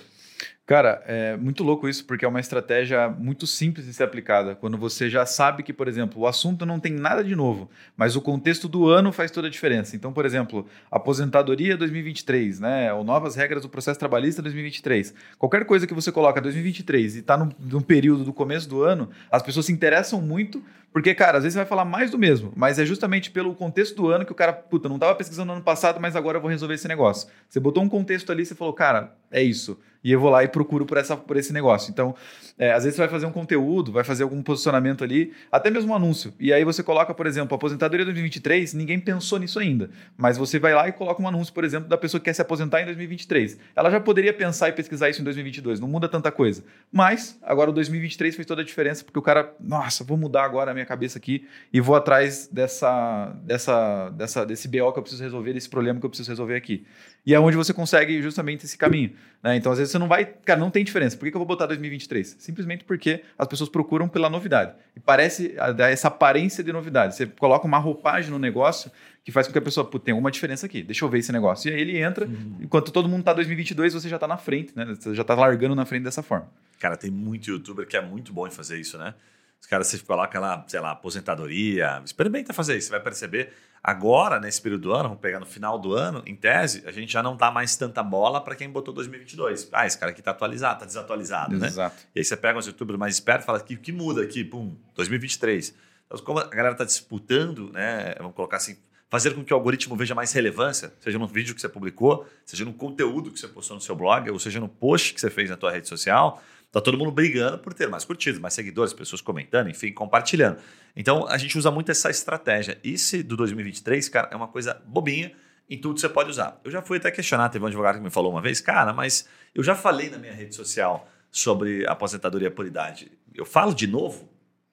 Cara, 0.70 1.02
é 1.08 1.36
muito 1.36 1.64
louco 1.64 1.90
isso, 1.90 2.06
porque 2.06 2.24
é 2.24 2.28
uma 2.28 2.40
estratégia 2.40 3.10
muito 3.10 3.48
simples 3.48 3.88
de 3.88 3.94
ser 3.96 4.04
aplicada. 4.04 4.54
Quando 4.54 4.78
você 4.78 5.10
já 5.10 5.26
sabe 5.26 5.64
que, 5.64 5.74
por 5.74 5.88
exemplo, 5.88 6.22
o 6.22 6.28
assunto 6.28 6.64
não 6.64 6.80
tem 6.80 6.94
nada 6.94 7.24
de 7.24 7.36
novo, 7.36 7.72
mas 7.98 8.16
o 8.16 8.22
contexto 8.22 8.68
do 8.68 8.88
ano 8.88 9.12
faz 9.12 9.32
toda 9.32 9.48
a 9.48 9.50
diferença. 9.50 9.96
Então, 9.96 10.14
por 10.14 10.28
exemplo, 10.28 10.68
aposentadoria 10.92 11.76
2023, 11.76 12.60
né? 12.60 12.94
Ou 12.94 13.04
novas 13.04 13.36
regras 13.36 13.64
do 13.64 13.70
processo 13.70 14.00
trabalhista 14.00 14.44
2023. 14.44 15.12
Qualquer 15.40 15.66
coisa 15.66 15.88
que 15.88 15.94
você 15.96 16.12
coloca 16.12 16.40
2023 16.40 17.16
e 17.16 17.20
está 17.22 17.36
no, 17.36 17.52
no 17.60 17.82
período 17.82 18.24
do 18.24 18.32
começo 18.32 18.70
do 18.70 18.84
ano, 18.84 19.10
as 19.32 19.42
pessoas 19.42 19.66
se 19.66 19.72
interessam 19.72 20.22
muito, 20.22 20.64
porque, 20.94 21.16
cara, 21.16 21.40
às 21.40 21.44
vezes 21.44 21.54
você 21.54 21.60
vai 21.62 21.68
falar 21.68 21.86
mais 21.86 22.12
do 22.12 22.18
mesmo, 22.20 22.54
mas 22.56 22.78
é 22.78 22.86
justamente 22.86 23.32
pelo 23.32 23.56
contexto 23.56 23.96
do 23.96 24.08
ano 24.08 24.24
que 24.24 24.32
o 24.32 24.36
cara, 24.36 24.54
puta, 24.54 24.88
não 24.88 24.98
estava 24.98 25.16
pesquisando 25.16 25.48
no 25.48 25.54
ano 25.54 25.64
passado, 25.64 26.00
mas 26.00 26.16
agora 26.16 26.38
eu 26.38 26.42
vou 26.42 26.50
resolver 26.52 26.76
esse 26.76 26.88
negócio. 26.88 27.28
Você 27.48 27.60
botou 27.60 27.82
um 27.82 27.90
contexto 27.90 28.32
ali, 28.32 28.46
você 28.46 28.54
falou, 28.54 28.74
cara, 28.74 29.16
é 29.32 29.42
isso. 29.42 29.80
E 30.04 30.12
eu 30.12 30.20
vou 30.20 30.30
lá 30.30 30.44
e 30.44 30.48
procuro 30.60 30.86
por, 30.86 30.98
essa, 30.98 31.16
por 31.16 31.38
esse 31.38 31.54
negócio. 31.54 31.90
Então, 31.90 32.14
é, 32.58 32.74
às 32.74 32.84
vezes 32.84 32.98
você 32.98 33.04
vai 33.04 33.10
fazer 33.10 33.26
um 33.26 33.32
conteúdo, 33.32 33.94
vai 33.94 34.04
fazer 34.04 34.24
algum 34.24 34.44
posicionamento 34.44 35.06
ali, 35.06 35.32
até 35.50 35.70
mesmo 35.70 35.94
um 35.94 35.96
anúncio. 35.96 36.34
E 36.38 36.52
aí 36.52 36.66
você 36.66 36.84
coloca, 36.84 37.14
por 37.14 37.26
exemplo, 37.26 37.56
aposentadoria 37.56 38.04
2023, 38.04 38.74
ninguém 38.74 39.00
pensou 39.00 39.40
nisso 39.40 39.58
ainda. 39.58 39.90
Mas 40.18 40.38
você 40.38 40.60
vai 40.60 40.74
lá 40.74 40.90
e 40.90 40.92
coloca 40.92 41.24
um 41.24 41.28
anúncio, 41.28 41.54
por 41.54 41.64
exemplo, 41.64 41.88
da 41.88 41.98
pessoa 41.98 42.20
que 42.20 42.26
quer 42.26 42.34
se 42.34 42.42
aposentar 42.42 42.82
em 42.82 42.86
2023. 42.86 43.58
Ela 43.74 43.90
já 43.90 44.02
poderia 44.02 44.34
pensar 44.34 44.68
e 44.68 44.74
pesquisar 44.74 45.10
isso 45.10 45.22
em 45.22 45.24
2022, 45.24 45.80
não 45.80 45.88
muda 45.88 46.10
tanta 46.10 46.30
coisa. 46.30 46.62
Mas, 46.92 47.40
agora 47.42 47.70
o 47.70 47.74
2023 47.74 48.36
fez 48.36 48.46
toda 48.46 48.62
a 48.62 48.66
diferença, 48.66 49.06
porque 49.06 49.18
o 49.18 49.22
cara, 49.22 49.54
nossa, 49.62 50.04
vou 50.04 50.18
mudar 50.18 50.44
agora 50.44 50.72
a 50.72 50.74
minha 50.74 50.86
cabeça 50.86 51.18
aqui 51.18 51.48
e 51.72 51.80
vou 51.80 51.96
atrás 51.96 52.50
dessa, 52.52 53.34
dessa, 53.44 54.10
dessa, 54.10 54.46
desse 54.46 54.68
BO 54.68 54.92
que 54.92 55.00
eu 55.00 55.04
preciso 55.04 55.24
resolver, 55.24 55.54
desse 55.54 55.70
problema 55.70 55.98
que 56.02 56.06
eu 56.06 56.10
preciso 56.10 56.30
resolver 56.30 56.56
aqui. 56.56 56.86
E 57.30 57.34
é 57.36 57.40
onde 57.40 57.56
você 57.56 57.72
consegue 57.72 58.20
justamente 58.24 58.66
esse 58.66 58.76
caminho. 58.76 59.12
Né? 59.44 59.56
Então, 59.56 59.72
às 59.72 59.78
vezes, 59.78 59.92
você 59.92 60.00
não 60.00 60.08
vai. 60.08 60.26
Cara, 60.26 60.60
não 60.60 60.72
tem 60.72 60.84
diferença. 60.84 61.16
Por 61.16 61.26
que, 61.26 61.30
que 61.30 61.38
eu 61.38 61.40
vou 61.40 61.46
botar 61.46 61.68
2023? 61.68 62.38
Simplesmente 62.40 62.84
porque 62.84 63.22
as 63.38 63.48
pessoas 63.48 63.70
procuram 63.70 64.10
pela 64.10 64.32
novidade. 64.32 64.74
E 64.96 65.00
parece 65.00 65.50
dar 65.78 65.92
essa 65.92 66.08
aparência 66.08 66.64
de 66.64 66.74
novidade. 66.74 67.16
Você 67.16 67.28
coloca 67.28 67.68
uma 67.68 67.78
roupagem 67.78 68.32
no 68.32 68.40
negócio 68.40 68.92
que 69.24 69.32
faz 69.32 69.46
com 69.46 69.54
que 69.54 69.60
a 69.60 69.62
pessoa, 69.62 69.88
tem 70.04 70.12
alguma 70.12 70.32
diferença 70.32 70.66
aqui, 70.66 70.82
deixa 70.82 71.06
eu 71.06 71.10
ver 71.10 71.20
esse 71.20 71.32
negócio. 71.32 71.70
E 71.70 71.74
aí 71.76 71.80
ele 71.80 72.00
entra, 72.00 72.26
uhum. 72.26 72.58
enquanto 72.62 72.92
todo 72.92 73.08
mundo 73.08 73.20
está 73.20 73.32
2022, 73.32 73.94
você 73.94 74.10
já 74.10 74.16
está 74.16 74.28
na 74.28 74.38
frente, 74.38 74.74
né? 74.76 74.86
Você 74.86 75.14
já 75.14 75.22
está 75.22 75.36
largando 75.36 75.76
na 75.76 75.86
frente 75.86 76.06
dessa 76.06 76.24
forma. 76.24 76.50
Cara, 76.80 76.98
tem 76.98 77.12
muito 77.12 77.52
youtuber 77.52 77.86
que 77.86 77.96
é 77.96 78.02
muito 78.02 78.34
bom 78.34 78.48
em 78.48 78.52
fazer 78.52 78.80
isso, 78.80 78.98
né? 78.98 79.14
Os 79.62 79.68
caras, 79.68 79.88
você 79.88 80.00
coloca 80.00 80.40
lá, 80.40 80.64
sei 80.68 80.80
lá, 80.80 80.92
aposentadoria, 80.92 82.02
experimenta 82.04 82.54
fazer 82.54 82.78
isso, 82.78 82.88
você 82.88 82.92
vai 82.92 83.02
perceber. 83.02 83.54
Agora, 83.84 84.40
nesse 84.40 84.62
período 84.62 84.82
do 84.82 84.94
ano, 84.94 85.04
vamos 85.04 85.22
pegar 85.22 85.40
no 85.40 85.46
final 85.46 85.80
do 85.80 85.94
ano, 85.94 86.22
em 86.26 86.36
tese, 86.36 86.84
a 86.86 86.92
gente 86.92 87.12
já 87.12 87.24
não 87.24 87.38
dá 87.38 87.50
mais 87.50 87.78
tanta 87.78 88.04
bola 88.04 88.42
para 88.44 88.56
quem 88.56 88.70
botou 88.70 88.94
2022. 88.94 89.70
Ah, 89.72 89.86
esse 89.88 89.98
cara 89.98 90.12
aqui 90.12 90.20
está 90.20 90.32
atualizado, 90.32 90.76
está 90.76 90.86
desatualizado, 90.86 91.58
né? 91.58 91.68
Exato. 91.68 91.96
né? 91.96 92.02
E 92.16 92.20
aí 92.20 92.26
você 92.26 92.36
pega 92.36 92.60
os 92.60 92.66
youtubers 92.66 93.00
mais 93.00 93.16
espertos 93.16 93.44
e 93.44 93.46
fala, 93.46 93.60
que, 93.62 93.78
que 93.78 93.92
muda 93.92 94.22
aqui? 94.22 94.44
Pum, 94.44 94.76
2023. 94.96 95.74
Então, 96.06 96.18
como 96.26 96.40
a 96.40 96.48
galera 96.48 96.74
está 96.74 96.84
disputando, 96.84 97.72
né? 97.72 98.16
Vamos 98.18 98.36
colocar 98.36 98.58
assim, 98.58 98.78
fazer 99.10 99.34
com 99.34 99.44
que 99.44 99.54
o 99.54 99.56
algoritmo 99.56 99.96
veja 99.96 100.14
mais 100.14 100.32
relevância, 100.34 100.94
seja 101.00 101.18
no 101.18 101.28
vídeo 101.28 101.56
que 101.56 101.62
você 101.62 101.70
publicou, 101.70 102.28
seja 102.46 102.66
no 102.66 102.74
conteúdo 102.74 103.32
que 103.32 103.40
você 103.40 103.48
postou 103.48 103.76
no 103.76 103.82
seu 103.82 103.96
blog, 103.96 104.30
ou 104.30 104.40
seja 104.40 104.60
no 104.60 104.68
post 104.68 105.14
que 105.14 105.22
você 105.22 105.30
fez 105.30 105.50
na 105.50 105.58
tua 105.58 105.72
rede 105.72 105.88
social, 105.88 106.42
Tá 106.72 106.80
todo 106.80 106.98
mundo 106.98 107.12
brigando 107.12 107.58
por 107.58 107.74
ter 107.74 107.90
mais 107.90 108.06
curtidas, 108.06 108.40
mais 108.40 108.54
seguidores, 108.54 108.94
pessoas 108.94 109.22
comentando, 109.22 109.70
enfim, 109.70 109.92
compartilhando. 109.92 110.60
Então 110.96 111.28
a 111.28 111.38
gente 111.38 111.58
usa 111.58 111.72
muito 111.72 111.90
essa 111.90 112.10
estratégia. 112.12 112.80
Esse 112.84 113.24
do 113.24 113.36
2023, 113.36 114.08
cara, 114.10 114.30
é 114.32 114.36
uma 114.36 114.48
coisa 114.48 114.80
bobinha. 114.86 115.32
Em 115.68 115.80
tudo 115.80 116.00
você 116.00 116.08
pode 116.10 116.30
usar. 116.30 116.60
Eu 116.64 116.70
já 116.70 116.82
fui 116.82 116.98
até 116.98 117.10
questionar, 117.10 117.50
teve 117.50 117.64
um 117.64 117.68
advogado 117.68 117.98
que 117.98 118.04
me 118.04 118.10
falou 118.10 118.32
uma 118.32 118.42
vez, 118.42 118.62
cara, 118.62 118.94
mas 118.94 119.28
eu 119.54 119.64
já 119.64 119.76
falei 119.76 120.10
na 120.10 120.18
minha 120.18 120.34
rede 120.34 120.54
social 120.54 121.08
sobre 121.32 121.88
aposentadoria 121.88 122.52
por 122.52 122.66
idade. 122.66 123.12
Eu 123.34 123.46
falo 123.46 123.74
de 123.74 123.88
novo, 123.88 124.30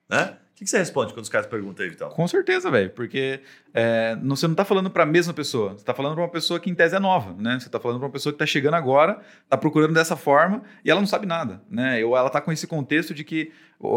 né? 0.08 0.36
O 0.56 0.58
que, 0.58 0.66
você 0.66 0.78
responde 0.78 1.12
quando 1.12 1.22
os 1.22 1.28
caras 1.28 1.46
perguntam 1.46 1.84
aí, 1.84 1.90
Vital? 1.90 2.08
Com 2.08 2.26
certeza, 2.26 2.70
velho, 2.70 2.88
porque 2.88 3.40
é, 3.74 4.16
você 4.22 4.46
não 4.46 4.54
está 4.54 4.64
falando 4.64 4.88
para 4.88 5.02
a 5.02 5.06
mesma 5.06 5.34
pessoa, 5.34 5.72
você 5.72 5.82
está 5.82 5.92
falando 5.92 6.14
para 6.14 6.22
uma 6.22 6.30
pessoa 6.30 6.58
que 6.58 6.70
em 6.70 6.74
tese 6.74 6.96
é 6.96 6.98
nova, 6.98 7.34
né? 7.38 7.60
Você 7.60 7.66
está 7.66 7.78
falando 7.78 7.98
para 7.98 8.06
uma 8.06 8.12
pessoa 8.12 8.32
que 8.32 8.36
está 8.36 8.46
chegando 8.46 8.72
agora, 8.72 9.20
está 9.44 9.58
procurando 9.58 9.92
dessa 9.92 10.16
forma 10.16 10.62
e 10.82 10.90
ela 10.90 10.98
não 10.98 11.06
sabe 11.06 11.26
nada, 11.26 11.60
né? 11.68 12.02
Ou 12.02 12.16
ela 12.16 12.28
está 12.28 12.40
com 12.40 12.50
esse 12.50 12.66
contexto 12.66 13.12
de 13.12 13.22
que 13.22 13.52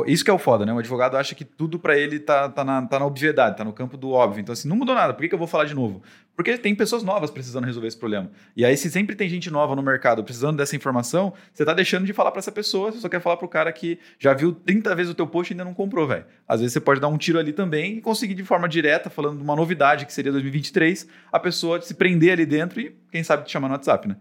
isso 0.08 0.26
que 0.26 0.30
é 0.30 0.34
o 0.34 0.38
foda, 0.38 0.66
né? 0.66 0.74
O 0.74 0.80
advogado 0.80 1.16
acha 1.16 1.34
que 1.34 1.46
tudo 1.46 1.80
para 1.80 1.98
ele 1.98 2.20
tá, 2.20 2.50
tá, 2.50 2.66
na, 2.66 2.86
tá 2.86 3.00
na 3.00 3.06
obviedade, 3.06 3.56
tá 3.56 3.64
no 3.64 3.72
campo 3.72 3.96
do 3.96 4.12
óbvio. 4.12 4.42
Então, 4.42 4.52
assim, 4.52 4.68
não 4.68 4.76
mudou 4.76 4.94
nada, 4.94 5.14
por 5.14 5.22
que, 5.22 5.30
que 5.30 5.34
eu 5.34 5.40
vou 5.40 5.48
falar 5.48 5.66
de 5.66 5.74
novo? 5.74 6.02
Porque 6.36 6.58
tem 6.58 6.76
pessoas 6.76 7.02
novas 7.02 7.32
precisando 7.32 7.66
resolver 7.66 7.88
esse 7.88 7.98
problema. 7.98 8.30
E 8.56 8.66
aí, 8.66 8.76
se 8.76 8.92
sempre 8.92 9.16
tem 9.16 9.30
gente 9.30 9.50
nova 9.50 9.76
no 9.76 9.82
mercado 9.82 10.24
precisando 10.24 10.58
dessa 10.58 10.76
informação, 10.76 11.34
você 11.54 11.64
tá 11.64 11.74
deixando 11.74 12.06
de 12.06 12.12
falar 12.12 12.32
para 12.32 12.40
essa 12.40 12.52
pessoa, 12.52 12.92
você 12.92 13.00
só 13.00 13.08
quer 13.08 13.22
falar 13.22 13.38
pro 13.38 13.48
cara 13.48 13.72
que 13.72 14.00
já 14.18 14.34
viu 14.34 14.54
30 14.54 14.94
vezes 14.96 15.12
o 15.12 15.16
teu 15.16 15.28
post 15.28 15.52
e 15.52 15.54
ainda 15.54 15.64
não 15.64 15.74
comprou, 15.74 16.06
velho. 16.06 16.26
Às 16.46 16.60
vezes 16.60 16.74
você 16.74 16.82
pode 16.82 17.00
dar 17.00 17.08
um 17.08 17.18
tiro 17.18 17.40
ali 17.40 17.54
também 17.54 17.98
e 17.98 18.02
conseguir 18.02 18.34
de 18.34 18.44
forma 18.44 18.68
direta, 18.68 19.10
falando 19.10 19.38
de 19.38 19.44
uma 19.44 19.56
novidade 19.56 20.06
que 20.06 20.14
seria 20.14 20.32
2023, 20.32 21.08
a 21.32 21.40
pessoa 21.40 21.82
se 21.82 21.94
prender 21.94 22.34
ali 22.34 22.46
dentro 22.46 22.82
e, 22.82 22.96
quem 23.12 23.24
sabe, 23.24 23.46
te 23.46 23.52
chamar 23.52 23.70
no 23.70 23.76
WhatsApp, 23.76 24.10
né? 24.10 24.18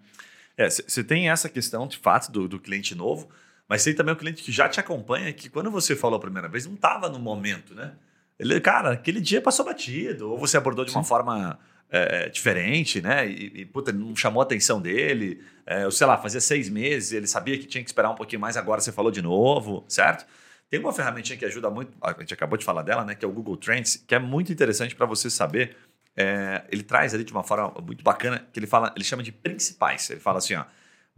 É, 0.56 0.68
você 0.68 1.04
tem 1.04 1.30
essa 1.30 1.48
questão 1.48 1.86
de 1.86 1.96
fato 1.96 2.32
do, 2.32 2.48
do 2.48 2.58
cliente 2.58 2.96
novo, 2.96 3.28
mas 3.68 3.84
tem 3.84 3.94
também 3.94 4.14
o 4.14 4.16
cliente 4.16 4.42
que 4.42 4.50
já 4.50 4.68
te 4.68 4.80
acompanha, 4.80 5.32
que 5.32 5.48
quando 5.48 5.70
você 5.70 5.94
falou 5.94 6.16
a 6.16 6.20
primeira 6.20 6.48
vez, 6.48 6.66
não 6.66 6.74
estava 6.74 7.08
no 7.08 7.18
momento, 7.18 7.74
né? 7.74 7.92
Ele, 8.38 8.60
cara, 8.60 8.92
aquele 8.92 9.20
dia 9.20 9.42
passou 9.42 9.64
batido, 9.64 10.30
ou 10.30 10.38
você 10.38 10.56
abordou 10.56 10.84
de 10.84 10.92
uma 10.92 11.02
Sim. 11.02 11.08
forma 11.08 11.58
é, 11.90 12.28
diferente, 12.28 13.02
né? 13.02 13.28
E, 13.28 13.60
e 13.60 13.64
puta, 13.66 13.92
não 13.92 14.14
chamou 14.14 14.40
a 14.40 14.44
atenção 14.44 14.80
dele. 14.80 15.42
É, 15.66 15.84
ou 15.84 15.90
sei 15.90 16.06
lá, 16.06 16.16
fazia 16.16 16.40
seis 16.40 16.68
meses, 16.68 17.12
ele 17.12 17.26
sabia 17.26 17.58
que 17.58 17.66
tinha 17.66 17.82
que 17.82 17.90
esperar 17.90 18.10
um 18.10 18.14
pouquinho 18.14 18.40
mais, 18.40 18.56
agora 18.56 18.80
você 18.80 18.92
falou 18.92 19.10
de 19.10 19.20
novo, 19.20 19.84
certo? 19.88 20.26
Tem 20.70 20.78
uma 20.78 20.92
ferramentinha 20.92 21.36
que 21.36 21.44
ajuda 21.44 21.70
muito, 21.70 21.96
a 22.00 22.12
gente 22.20 22.32
acabou 22.32 22.58
de 22.58 22.64
falar 22.64 22.82
dela, 22.82 23.04
né? 23.04 23.14
Que 23.14 23.24
é 23.24 23.28
o 23.28 23.32
Google 23.32 23.56
Trends, 23.56 23.96
que 24.06 24.14
é 24.14 24.18
muito 24.18 24.52
interessante 24.52 24.94
para 24.94 25.06
você 25.06 25.28
saber. 25.28 25.76
É, 26.16 26.64
ele 26.70 26.82
traz 26.82 27.14
ali 27.14 27.24
de 27.24 27.32
uma 27.32 27.42
forma 27.42 27.72
muito 27.82 28.04
bacana, 28.04 28.46
que 28.52 28.58
ele 28.58 28.66
fala, 28.66 28.92
ele 28.94 29.04
chama 29.04 29.22
de 29.22 29.32
principais. 29.32 30.10
Ele 30.10 30.20
fala 30.20 30.38
assim, 30.38 30.54
ó. 30.54 30.64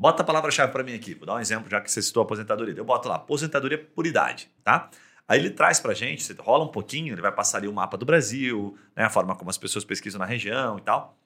Bota 0.01 0.23
a 0.23 0.25
palavra-chave 0.25 0.73
para 0.73 0.83
mim 0.83 0.95
aqui. 0.95 1.13
Vou 1.13 1.27
dar 1.27 1.35
um 1.35 1.41
exemplo, 1.41 1.69
já 1.69 1.79
que 1.79 1.93
você 1.93 2.01
citou 2.01 2.23
aposentadoria. 2.23 2.75
Eu 2.75 2.87
boto 2.87 3.07
lá, 3.07 3.17
aposentadoria 3.17 3.77
por 3.77 4.07
idade, 4.07 4.51
tá? 4.65 4.89
Aí 5.29 5.39
ele 5.39 5.51
traz 5.51 5.79
para 5.79 5.93
a 5.93 5.95
gente, 5.95 6.23
você 6.23 6.33
rola 6.41 6.65
um 6.65 6.69
pouquinho, 6.69 7.13
ele 7.13 7.21
vai 7.21 7.31
passar 7.31 7.59
ali 7.59 7.69
o 7.69 7.73
mapa 7.75 7.99
do 7.99 8.07
Brasil, 8.07 8.79
né, 8.97 9.05
a 9.05 9.11
forma 9.11 9.37
como 9.37 9.51
as 9.51 9.59
pessoas 9.59 9.85
pesquisam 9.85 10.19
na 10.19 10.25
região 10.25 10.79
e 10.79 10.81
tal. 10.81 11.19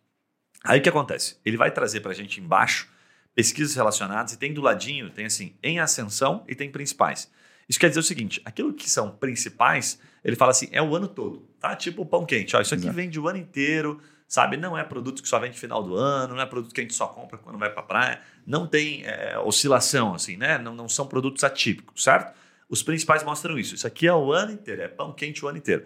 Aí 0.64 0.80
o 0.80 0.82
que 0.82 0.88
acontece? 0.88 1.36
Ele 1.44 1.56
vai 1.56 1.70
trazer 1.70 2.00
para 2.00 2.10
a 2.10 2.14
gente 2.14 2.40
embaixo 2.40 2.90
pesquisas 3.32 3.76
relacionadas 3.76 4.32
e 4.32 4.38
tem 4.38 4.52
do 4.52 4.60
ladinho, 4.60 5.08
tem 5.08 5.26
assim, 5.26 5.54
em 5.62 5.78
ascensão 5.78 6.42
e 6.48 6.56
tem 6.56 6.68
principais. 6.68 7.30
Isso 7.68 7.78
quer 7.78 7.90
dizer 7.90 8.00
o 8.00 8.02
seguinte, 8.02 8.42
aquilo 8.44 8.74
que 8.74 8.90
são 8.90 9.08
principais, 9.08 10.00
ele 10.24 10.34
fala 10.34 10.50
assim, 10.50 10.68
é 10.72 10.82
o 10.82 10.96
ano 10.96 11.06
todo, 11.06 11.48
tá? 11.60 11.76
Tipo 11.76 12.02
o 12.02 12.06
pão 12.06 12.26
quente, 12.26 12.56
ó, 12.56 12.60
isso 12.60 12.74
aqui 12.74 12.82
Exato. 12.82 12.96
vende 12.96 13.20
o 13.20 13.28
ano 13.28 13.38
inteiro, 13.38 14.00
sabe? 14.26 14.56
Não 14.56 14.76
é 14.76 14.82
produto 14.82 15.22
que 15.22 15.28
só 15.28 15.38
vende 15.38 15.54
no 15.54 15.60
final 15.60 15.80
do 15.80 15.94
ano, 15.94 16.34
não 16.34 16.42
é 16.42 16.46
produto 16.46 16.74
que 16.74 16.80
a 16.80 16.84
gente 16.84 16.94
só 16.94 17.06
compra 17.06 17.38
quando 17.38 17.56
vai 17.56 17.70
para 17.70 17.80
a 17.80 17.86
praia, 17.86 18.20
não 18.46 18.66
tem 18.66 19.04
é, 19.04 19.38
oscilação, 19.38 20.14
assim, 20.14 20.36
né? 20.36 20.58
Não, 20.58 20.74
não 20.74 20.88
são 20.88 21.06
produtos 21.06 21.44
atípicos, 21.44 22.02
certo? 22.02 22.34
Os 22.68 22.82
principais 22.82 23.22
mostram 23.22 23.58
isso. 23.58 23.74
Isso 23.74 23.86
aqui 23.86 24.06
é 24.06 24.14
o 24.14 24.32
ano 24.32 24.52
inteiro, 24.52 24.82
é 24.82 24.88
pão 24.88 25.12
quente 25.12 25.44
o 25.44 25.48
ano 25.48 25.58
inteiro. 25.58 25.84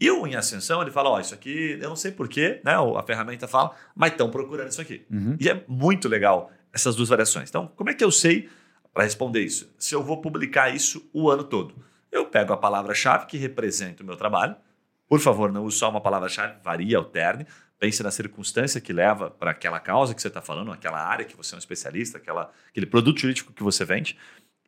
E 0.00 0.10
o 0.10 0.26
em 0.26 0.34
ascensão, 0.34 0.80
ele 0.80 0.90
fala: 0.90 1.10
Ó, 1.10 1.20
isso 1.20 1.34
aqui, 1.34 1.78
eu 1.80 1.88
não 1.88 1.96
sei 1.96 2.10
porquê, 2.10 2.60
né? 2.64 2.72
A 2.96 3.02
ferramenta 3.02 3.46
fala, 3.46 3.74
mas 3.94 4.12
estão 4.12 4.30
procurando 4.30 4.70
isso 4.70 4.80
aqui. 4.80 5.04
Uhum. 5.10 5.36
E 5.38 5.48
é 5.48 5.62
muito 5.68 6.08
legal 6.08 6.50
essas 6.72 6.96
duas 6.96 7.10
variações. 7.10 7.48
Então, 7.50 7.70
como 7.76 7.90
é 7.90 7.94
que 7.94 8.02
eu 8.02 8.10
sei, 8.10 8.48
para 8.94 9.04
responder 9.04 9.40
isso, 9.40 9.70
se 9.78 9.94
eu 9.94 10.02
vou 10.02 10.20
publicar 10.20 10.74
isso 10.74 11.08
o 11.12 11.28
ano 11.28 11.44
todo? 11.44 11.74
Eu 12.10 12.26
pego 12.26 12.52
a 12.52 12.56
palavra-chave 12.56 13.26
que 13.26 13.36
representa 13.36 14.02
o 14.02 14.06
meu 14.06 14.16
trabalho. 14.16 14.56
Por 15.08 15.20
favor, 15.20 15.52
não 15.52 15.64
use 15.64 15.76
só 15.76 15.90
uma 15.90 16.00
palavra-chave, 16.00 16.54
varia, 16.62 16.96
alterne. 16.96 17.46
Pense 17.80 18.02
na 18.02 18.10
circunstância 18.10 18.80
que 18.80 18.92
leva 18.92 19.30
para 19.30 19.52
aquela 19.52 19.80
causa 19.80 20.14
que 20.14 20.20
você 20.20 20.28
está 20.28 20.42
falando, 20.42 20.70
aquela 20.70 21.02
área 21.02 21.24
que 21.24 21.34
você 21.34 21.54
é 21.54 21.56
um 21.56 21.58
especialista, 21.58 22.18
aquela, 22.18 22.52
aquele 22.68 22.84
produto 22.84 23.18
jurídico 23.18 23.54
que 23.54 23.62
você 23.62 23.86
vende, 23.86 24.18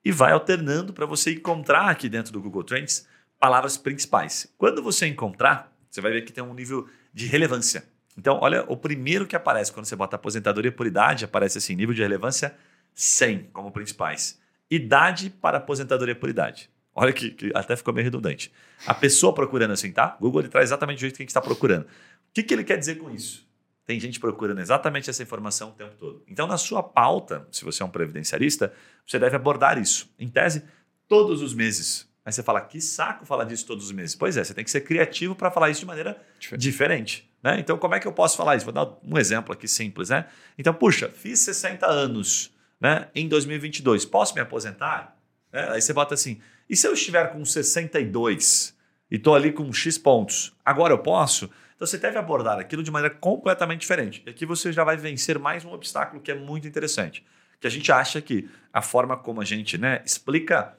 e 0.02 0.10
vai 0.10 0.32
alternando 0.32 0.94
para 0.94 1.04
você 1.04 1.34
encontrar 1.34 1.90
aqui 1.90 2.08
dentro 2.08 2.32
do 2.32 2.40
Google 2.40 2.64
Trends 2.64 3.06
palavras 3.38 3.76
principais. 3.76 4.52
Quando 4.56 4.82
você 4.82 5.06
encontrar, 5.06 5.70
você 5.90 6.00
vai 6.00 6.10
ver 6.10 6.22
que 6.22 6.32
tem 6.32 6.42
um 6.42 6.54
nível 6.54 6.88
de 7.12 7.26
relevância. 7.26 7.84
Então, 8.16 8.38
olha, 8.40 8.64
o 8.66 8.78
primeiro 8.78 9.26
que 9.26 9.36
aparece 9.36 9.70
quando 9.70 9.84
você 9.84 9.94
bota 9.94 10.16
aposentadoria 10.16 10.72
por 10.72 10.86
idade, 10.86 11.24
aparece 11.26 11.58
assim, 11.58 11.74
nível 11.74 11.94
de 11.94 12.00
relevância 12.00 12.56
100 12.94 13.50
como 13.52 13.70
principais. 13.70 14.40
Idade 14.70 15.28
para 15.28 15.58
aposentadoria 15.58 16.14
por 16.14 16.30
idade. 16.30 16.70
Olha 16.94 17.12
que, 17.12 17.30
que, 17.30 17.50
até 17.54 17.74
ficou 17.74 17.92
meio 17.92 18.04
redundante. 18.04 18.52
A 18.86 18.92
pessoa 18.92 19.34
procurando 19.34 19.72
assim, 19.72 19.90
tá? 19.92 20.16
Google 20.20 20.42
ele 20.42 20.48
traz 20.48 20.68
exatamente 20.68 20.98
o 20.98 21.00
jeito 21.00 21.16
que 21.16 21.22
a 21.22 21.24
gente 21.24 21.30
está 21.30 21.40
procurando. 21.40 21.86
O 22.32 22.34
que, 22.34 22.42
que 22.42 22.54
ele 22.54 22.64
quer 22.64 22.78
dizer 22.78 22.96
com 22.96 23.10
isso? 23.10 23.46
Tem 23.84 24.00
gente 24.00 24.18
procurando 24.18 24.60
exatamente 24.60 25.10
essa 25.10 25.22
informação 25.22 25.68
o 25.68 25.72
tempo 25.72 25.94
todo. 25.96 26.24
Então, 26.26 26.46
na 26.46 26.56
sua 26.56 26.82
pauta, 26.82 27.46
se 27.52 27.62
você 27.62 27.82
é 27.82 27.86
um 27.86 27.90
previdenciarista, 27.90 28.72
você 29.06 29.18
deve 29.18 29.36
abordar 29.36 29.76
isso. 29.76 30.10
Em 30.18 30.28
tese, 30.28 30.64
todos 31.06 31.42
os 31.42 31.52
meses. 31.52 32.08
Aí 32.24 32.32
você 32.32 32.42
fala, 32.42 32.62
que 32.62 32.80
saco 32.80 33.26
falar 33.26 33.44
disso 33.44 33.66
todos 33.66 33.84
os 33.84 33.92
meses. 33.92 34.16
Pois 34.16 34.36
é, 34.36 34.44
você 34.44 34.54
tem 34.54 34.64
que 34.64 34.70
ser 34.70 34.80
criativo 34.80 35.34
para 35.34 35.50
falar 35.50 35.68
isso 35.68 35.80
de 35.80 35.86
maneira 35.86 36.20
diferente. 36.38 36.62
diferente 36.62 37.32
né? 37.42 37.58
Então, 37.58 37.76
como 37.76 37.94
é 37.94 38.00
que 38.00 38.06
eu 38.06 38.12
posso 38.12 38.36
falar 38.36 38.56
isso? 38.56 38.64
Vou 38.64 38.72
dar 38.72 38.96
um 39.04 39.18
exemplo 39.18 39.52
aqui 39.52 39.68
simples. 39.68 40.08
Né? 40.08 40.26
Então, 40.56 40.72
puxa, 40.72 41.10
fiz 41.10 41.40
60 41.40 41.86
anos 41.86 42.50
né, 42.80 43.08
em 43.14 43.28
2022. 43.28 44.04
Posso 44.04 44.34
me 44.34 44.40
aposentar? 44.40 45.16
É, 45.52 45.70
aí 45.70 45.82
você 45.82 45.92
bota 45.92 46.14
assim, 46.14 46.40
e 46.70 46.76
se 46.76 46.86
eu 46.86 46.94
estiver 46.94 47.32
com 47.32 47.44
62 47.44 48.74
e 49.10 49.16
estou 49.16 49.34
ali 49.34 49.52
com 49.52 49.70
X 49.72 49.98
pontos, 49.98 50.54
agora 50.64 50.94
eu 50.94 50.98
posso? 50.98 51.50
Então 51.82 51.88
você 51.88 51.98
deve 51.98 52.16
abordar 52.16 52.60
aquilo 52.60 52.80
de 52.80 52.92
maneira 52.92 53.12
completamente 53.12 53.80
diferente. 53.80 54.22
E 54.24 54.30
aqui 54.30 54.46
você 54.46 54.72
já 54.72 54.84
vai 54.84 54.96
vencer 54.96 55.36
mais 55.36 55.64
um 55.64 55.72
obstáculo 55.72 56.22
que 56.22 56.30
é 56.30 56.34
muito 56.36 56.64
interessante. 56.64 57.26
Que 57.60 57.66
a 57.66 57.70
gente 57.70 57.90
acha 57.90 58.20
que 58.20 58.48
a 58.72 58.80
forma 58.80 59.16
como 59.16 59.40
a 59.40 59.44
gente 59.44 59.76
né, 59.76 60.00
explica, 60.06 60.78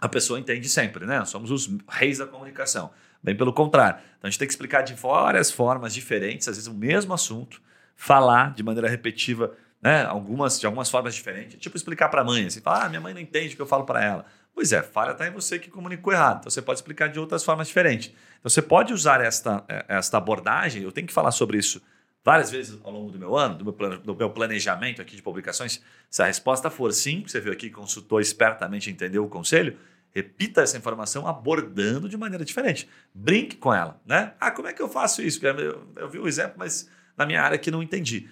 a 0.00 0.08
pessoa 0.08 0.40
entende 0.40 0.66
sempre, 0.66 1.04
né? 1.04 1.22
Somos 1.26 1.50
os 1.50 1.68
reis 1.86 2.16
da 2.16 2.26
comunicação. 2.26 2.90
Bem 3.22 3.36
pelo 3.36 3.52
contrário. 3.52 4.00
Então 4.16 4.28
a 4.28 4.30
gente 4.30 4.38
tem 4.38 4.48
que 4.48 4.54
explicar 4.54 4.80
de 4.80 4.94
várias 4.94 5.50
formas 5.50 5.92
diferentes, 5.92 6.48
às 6.48 6.56
vezes 6.56 6.68
o 6.68 6.74
mesmo 6.74 7.12
assunto, 7.12 7.60
falar 7.94 8.54
de 8.54 8.62
maneira 8.62 8.88
repetitiva 8.88 9.54
né? 9.82 10.04
Algumas, 10.04 10.60
de 10.60 10.66
algumas 10.66 10.90
formas 10.90 11.14
diferentes. 11.14 11.58
Tipo, 11.58 11.76
explicar 11.76 12.08
para 12.08 12.20
a 12.20 12.24
mãe, 12.24 12.46
assim, 12.46 12.60
falar, 12.60 12.84
ah, 12.84 12.88
minha 12.88 13.00
mãe 13.00 13.14
não 13.14 13.20
entende 13.20 13.54
o 13.54 13.56
que 13.56 13.62
eu 13.62 13.66
falo 13.66 13.84
para 13.84 14.04
ela. 14.04 14.26
Pois 14.54 14.72
é, 14.72 14.82
falha 14.82 15.12
está 15.12 15.26
em 15.26 15.30
você 15.30 15.58
que 15.58 15.70
comunicou 15.70 16.12
errado. 16.12 16.40
Então 16.40 16.50
você 16.50 16.60
pode 16.60 16.78
explicar 16.78 17.08
de 17.08 17.18
outras 17.18 17.44
formas 17.44 17.68
diferentes. 17.68 18.08
Então 18.38 18.50
você 18.50 18.60
pode 18.60 18.92
usar 18.92 19.20
esta, 19.20 19.64
eh, 19.68 19.84
esta 19.88 20.18
abordagem, 20.18 20.82
eu 20.82 20.92
tenho 20.92 21.06
que 21.06 21.12
falar 21.12 21.30
sobre 21.30 21.58
isso 21.58 21.80
várias 22.22 22.50
vezes 22.50 22.78
ao 22.82 22.92
longo 22.92 23.10
do 23.10 23.18
meu 23.18 23.36
ano, 23.36 23.56
do 23.56 23.64
meu, 23.64 23.98
do 23.98 24.14
meu 24.14 24.30
planejamento 24.30 25.00
aqui 25.00 25.16
de 25.16 25.22
publicações. 25.22 25.82
Se 26.08 26.22
a 26.22 26.26
resposta 26.26 26.70
for 26.70 26.92
sim, 26.92 27.22
você 27.26 27.40
viu 27.40 27.52
aqui, 27.52 27.70
consultou 27.70 28.20
espertamente, 28.20 28.90
entendeu 28.90 29.24
o 29.24 29.28
conselho, 29.28 29.78
repita 30.10 30.60
essa 30.62 30.76
informação 30.76 31.26
abordando 31.26 32.08
de 32.08 32.16
maneira 32.16 32.44
diferente. 32.44 32.88
Brinque 33.14 33.56
com 33.56 33.72
ela, 33.72 34.00
né? 34.04 34.34
Ah, 34.40 34.50
como 34.50 34.68
é 34.68 34.72
que 34.72 34.82
eu 34.82 34.88
faço 34.88 35.22
isso? 35.22 35.44
Eu, 35.44 35.86
eu 35.96 36.08
vi 36.08 36.18
o 36.18 36.24
um 36.24 36.28
exemplo, 36.28 36.54
mas 36.58 36.90
na 37.16 37.24
minha 37.24 37.42
área 37.42 37.58
que 37.58 37.70
não 37.70 37.82
entendi. 37.82 38.28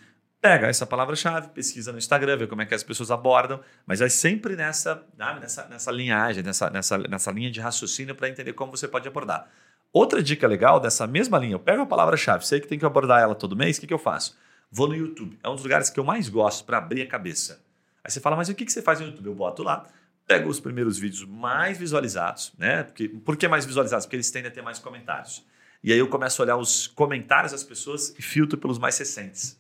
Pega 0.49 0.67
essa 0.67 0.87
palavra-chave, 0.87 1.51
pesquisa 1.51 1.93
no 1.93 1.99
Instagram, 1.99 2.39
vê 2.39 2.47
como 2.47 2.63
é 2.63 2.65
que 2.65 2.75
as 2.75 2.83
pessoas 2.83 3.11
abordam, 3.11 3.61
mas 3.87 4.01
é 4.01 4.09
sempre 4.09 4.57
nessa, 4.57 5.05
nessa, 5.15 5.69
nessa 5.69 5.93
linhagem, 5.93 6.43
nessa, 6.43 6.71
nessa, 6.71 6.97
nessa 6.97 7.31
linha 7.31 7.51
de 7.51 7.61
raciocínio 7.61 8.15
para 8.15 8.31
entender 8.31 8.55
como 8.55 8.75
você 8.75 8.89
pode 8.89 9.07
abordar. 9.07 9.47
Outra 9.93 10.23
dica 10.23 10.49
legal 10.49 10.81
dessa 10.81 11.07
mesma 11.07 11.37
linha, 11.39 11.53
eu 11.53 11.59
pego 11.59 11.83
a 11.83 11.87
palavra-chave, 11.87 12.47
sei 12.47 12.61
que 12.61 12.67
tem 12.67 12.79
que 12.79 12.87
abordar 12.87 13.21
ela 13.21 13.35
todo 13.35 13.55
mês, 13.55 13.77
o 13.77 13.81
que, 13.83 13.87
que 13.87 13.93
eu 13.93 13.99
faço? 13.99 14.39
Vou 14.71 14.89
no 14.89 14.97
YouTube. 14.97 15.39
É 15.43 15.51
um 15.51 15.55
dos 15.55 15.65
lugares 15.65 15.91
que 15.91 16.01
eu 16.01 16.05
mais 16.05 16.31
gosto 16.31 16.65
para 16.65 16.79
abrir 16.79 17.03
a 17.03 17.07
cabeça. 17.07 17.63
Aí 18.03 18.11
você 18.11 18.19
fala, 18.19 18.35
mas 18.35 18.49
o 18.49 18.55
que, 18.55 18.65
que 18.65 18.73
você 18.73 18.81
faz 18.81 19.01
no 19.01 19.07
YouTube? 19.09 19.27
Eu 19.27 19.35
boto 19.35 19.63
lá, 19.63 19.87
pego 20.27 20.49
os 20.49 20.59
primeiros 20.59 20.97
vídeos 20.97 21.29
mais 21.29 21.77
visualizados, 21.77 22.55
né? 22.57 22.85
Porque, 22.85 23.07
por 23.07 23.37
que 23.37 23.47
mais 23.47 23.67
visualizados? 23.67 24.07
Porque 24.07 24.17
eles 24.17 24.31
tendem 24.31 24.51
a 24.51 24.55
ter 24.55 24.63
mais 24.63 24.79
comentários. 24.79 25.45
E 25.85 25.93
aí 25.93 25.99
eu 25.99 26.09
começo 26.09 26.41
a 26.41 26.45
olhar 26.47 26.57
os 26.57 26.87
comentários 26.87 27.53
das 27.53 27.63
pessoas 27.63 28.15
e 28.19 28.23
filtro 28.23 28.57
pelos 28.57 28.79
mais 28.79 28.97
recentes. 28.97 29.59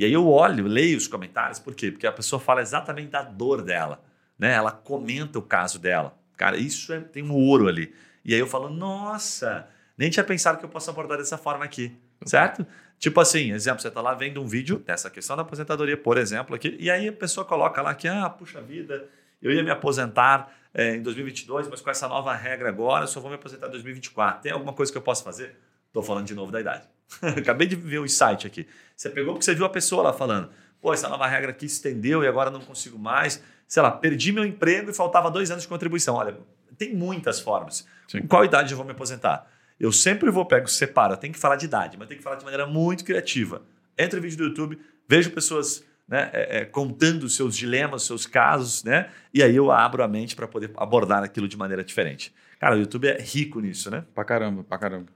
E 0.00 0.04
aí 0.06 0.14
eu 0.14 0.26
olho, 0.26 0.66
leio 0.66 0.96
os 0.96 1.06
comentários, 1.06 1.58
por 1.58 1.74
quê? 1.74 1.90
Porque 1.90 2.06
a 2.06 2.12
pessoa 2.12 2.40
fala 2.40 2.62
exatamente 2.62 3.10
da 3.10 3.20
dor 3.20 3.60
dela, 3.60 4.02
né? 4.38 4.54
Ela 4.54 4.72
comenta 4.72 5.38
o 5.38 5.42
caso 5.42 5.78
dela. 5.78 6.18
Cara, 6.38 6.56
isso 6.56 6.90
é, 6.94 7.00
tem 7.00 7.22
um 7.22 7.34
ouro 7.34 7.68
ali. 7.68 7.94
E 8.24 8.32
aí 8.32 8.40
eu 8.40 8.46
falo, 8.46 8.70
nossa, 8.70 9.68
nem 9.98 10.08
tinha 10.08 10.24
pensado 10.24 10.56
que 10.58 10.64
eu 10.64 10.70
posso 10.70 10.88
abordar 10.88 11.18
dessa 11.18 11.36
forma 11.36 11.66
aqui, 11.66 11.94
certo? 12.24 12.66
Tipo 12.98 13.20
assim, 13.20 13.52
exemplo, 13.52 13.82
você 13.82 13.88
está 13.88 14.00
lá 14.00 14.14
vendo 14.14 14.40
um 14.40 14.46
vídeo 14.46 14.78
dessa 14.78 15.10
questão 15.10 15.36
da 15.36 15.42
aposentadoria, 15.42 15.98
por 15.98 16.16
exemplo, 16.16 16.54
aqui, 16.56 16.74
e 16.80 16.90
aí 16.90 17.08
a 17.08 17.12
pessoa 17.12 17.44
coloca 17.44 17.82
lá 17.82 17.94
que, 17.94 18.08
ah, 18.08 18.30
puxa 18.30 18.62
vida, 18.62 19.06
eu 19.42 19.52
ia 19.52 19.62
me 19.62 19.70
aposentar 19.70 20.50
é, 20.72 20.96
em 20.96 21.02
2022, 21.02 21.68
mas 21.68 21.82
com 21.82 21.90
essa 21.90 22.08
nova 22.08 22.34
regra 22.34 22.70
agora, 22.70 23.04
eu 23.04 23.08
só 23.08 23.20
vou 23.20 23.28
me 23.28 23.36
aposentar 23.36 23.66
em 23.66 23.72
2024. 23.72 24.40
Tem 24.40 24.52
alguma 24.52 24.72
coisa 24.72 24.90
que 24.90 24.96
eu 24.96 25.02
posso 25.02 25.22
fazer? 25.22 25.58
Estou 25.88 26.02
falando 26.02 26.24
de 26.24 26.34
novo 26.34 26.50
da 26.50 26.58
idade. 26.58 26.88
Acabei 27.36 27.66
de 27.66 27.76
ver 27.76 27.98
o 27.98 28.04
insight 28.04 28.46
aqui. 28.46 28.66
Você 28.96 29.10
pegou 29.10 29.34
porque 29.34 29.44
você 29.44 29.54
viu 29.54 29.64
a 29.64 29.70
pessoa 29.70 30.02
lá 30.02 30.12
falando. 30.12 30.50
Pô, 30.80 30.92
essa 30.92 31.08
nova 31.08 31.26
regra 31.26 31.50
aqui 31.50 31.66
estendeu 31.66 32.24
e 32.24 32.28
agora 32.28 32.50
não 32.50 32.60
consigo 32.60 32.98
mais. 32.98 33.42
Sei 33.66 33.82
lá, 33.82 33.90
perdi 33.90 34.32
meu 34.32 34.44
emprego 34.44 34.90
e 34.90 34.94
faltava 34.94 35.30
dois 35.30 35.50
anos 35.50 35.62
de 35.62 35.68
contribuição. 35.68 36.14
Olha, 36.14 36.36
tem 36.78 36.94
muitas 36.94 37.40
formas. 37.40 37.86
Sim. 38.08 38.22
Com 38.22 38.28
qual 38.28 38.44
idade 38.44 38.72
eu 38.72 38.76
vou 38.76 38.86
me 38.86 38.92
aposentar? 38.92 39.50
Eu 39.78 39.92
sempre 39.92 40.30
vou, 40.30 40.44
pego, 40.44 40.68
separo. 40.68 41.16
Tem 41.16 41.32
que 41.32 41.38
falar 41.38 41.56
de 41.56 41.66
idade, 41.66 41.96
mas 41.98 42.08
tem 42.08 42.16
que 42.16 42.22
falar 42.22 42.36
de 42.36 42.44
maneira 42.44 42.66
muito 42.66 43.04
criativa. 43.04 43.62
Entre 43.98 44.18
o 44.18 44.22
vídeo 44.22 44.38
do 44.38 44.44
YouTube, 44.44 44.78
vejo 45.08 45.30
pessoas 45.30 45.84
né, 46.08 46.28
é, 46.32 46.58
é, 46.58 46.64
contando 46.64 47.28
seus 47.28 47.56
dilemas, 47.56 48.02
seus 48.02 48.26
casos, 48.26 48.82
né? 48.82 49.10
E 49.32 49.42
aí 49.42 49.54
eu 49.54 49.70
abro 49.70 50.02
a 50.02 50.08
mente 50.08 50.34
para 50.34 50.48
poder 50.48 50.72
abordar 50.76 51.22
aquilo 51.22 51.46
de 51.46 51.56
maneira 51.56 51.84
diferente. 51.84 52.34
Cara, 52.58 52.74
o 52.74 52.78
YouTube 52.78 53.06
é 53.06 53.20
rico 53.20 53.60
nisso, 53.60 53.90
né? 53.90 54.04
Pra 54.14 54.24
caramba, 54.24 54.64
pra 54.64 54.76
caramba. 54.76 55.06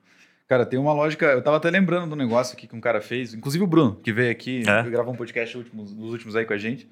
Cara, 0.47 0.67
tem 0.67 0.79
uma 0.79 0.93
lógica. 0.93 1.27
Eu 1.27 1.43
tava 1.43 1.57
até 1.57 1.71
lembrando 1.71 2.11
do 2.11 2.17
negócio 2.17 2.55
aqui 2.55 2.67
que 2.67 2.77
um 2.77 2.81
cara 2.81 3.01
fez, 3.01 3.33
inclusive 3.33 3.65
o 3.65 3.67
Bruno, 3.67 3.97
que 3.97 4.13
veio 4.13 4.31
aqui, 4.31 4.63
é? 4.69 4.83
gravou 4.91 5.13
um 5.13 5.17
podcast 5.17 5.57
últimos, 5.57 5.95
nos 5.95 6.11
últimos 6.11 6.37
aí 6.37 6.45
com 6.45 6.53
a 6.53 6.59
gente. 6.59 6.89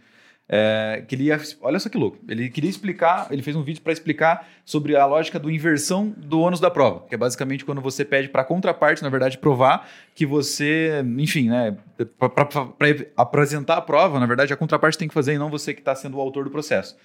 É, 0.49 1.05
que 1.07 1.15
ele 1.15 1.25
ia, 1.25 1.41
olha 1.61 1.79
só 1.79 1.89
que 1.89 1.97
louco. 1.97 2.19
Ele 2.29 2.51
queria 2.51 2.69
explicar, 2.69 3.29
ele 3.31 3.43
fez 3.43 3.57
um 3.57 3.63
vídeo 3.63 3.81
para 3.81 3.93
explicar 3.93 4.47
sobre 4.65 4.97
a 4.97 5.07
lógica 5.07 5.39
do 5.39 5.51
inversão 5.51 6.13
do 6.17 6.41
ônus 6.41 6.61
da 6.61 6.71
prova, 6.71 7.07
que 7.09 7.15
é 7.15 7.19
basicamente 7.19 7.65
quando 7.65 7.81
você 7.81 8.05
pede 8.05 8.29
para 8.29 8.43
a 8.43 8.45
contraparte, 8.45 9.03
na 9.03 9.09
verdade, 9.09 9.39
provar 9.39 9.89
que 10.15 10.27
você, 10.27 11.03
enfim, 11.17 11.49
né, 11.49 11.77
para 12.19 12.49
apresentar 13.17 13.77
a 13.77 13.81
prova, 13.81 14.19
na 14.19 14.27
verdade, 14.27 14.53
a 14.53 14.57
contraparte 14.57 14.99
tem 14.99 15.09
que 15.09 15.15
fazer 15.15 15.35
e 15.35 15.39
não 15.39 15.49
você 15.49 15.73
que 15.73 15.81
está 15.81 15.95
sendo 15.95 16.19
o 16.19 16.21
autor 16.21 16.45
do 16.45 16.51
processo. 16.51 16.97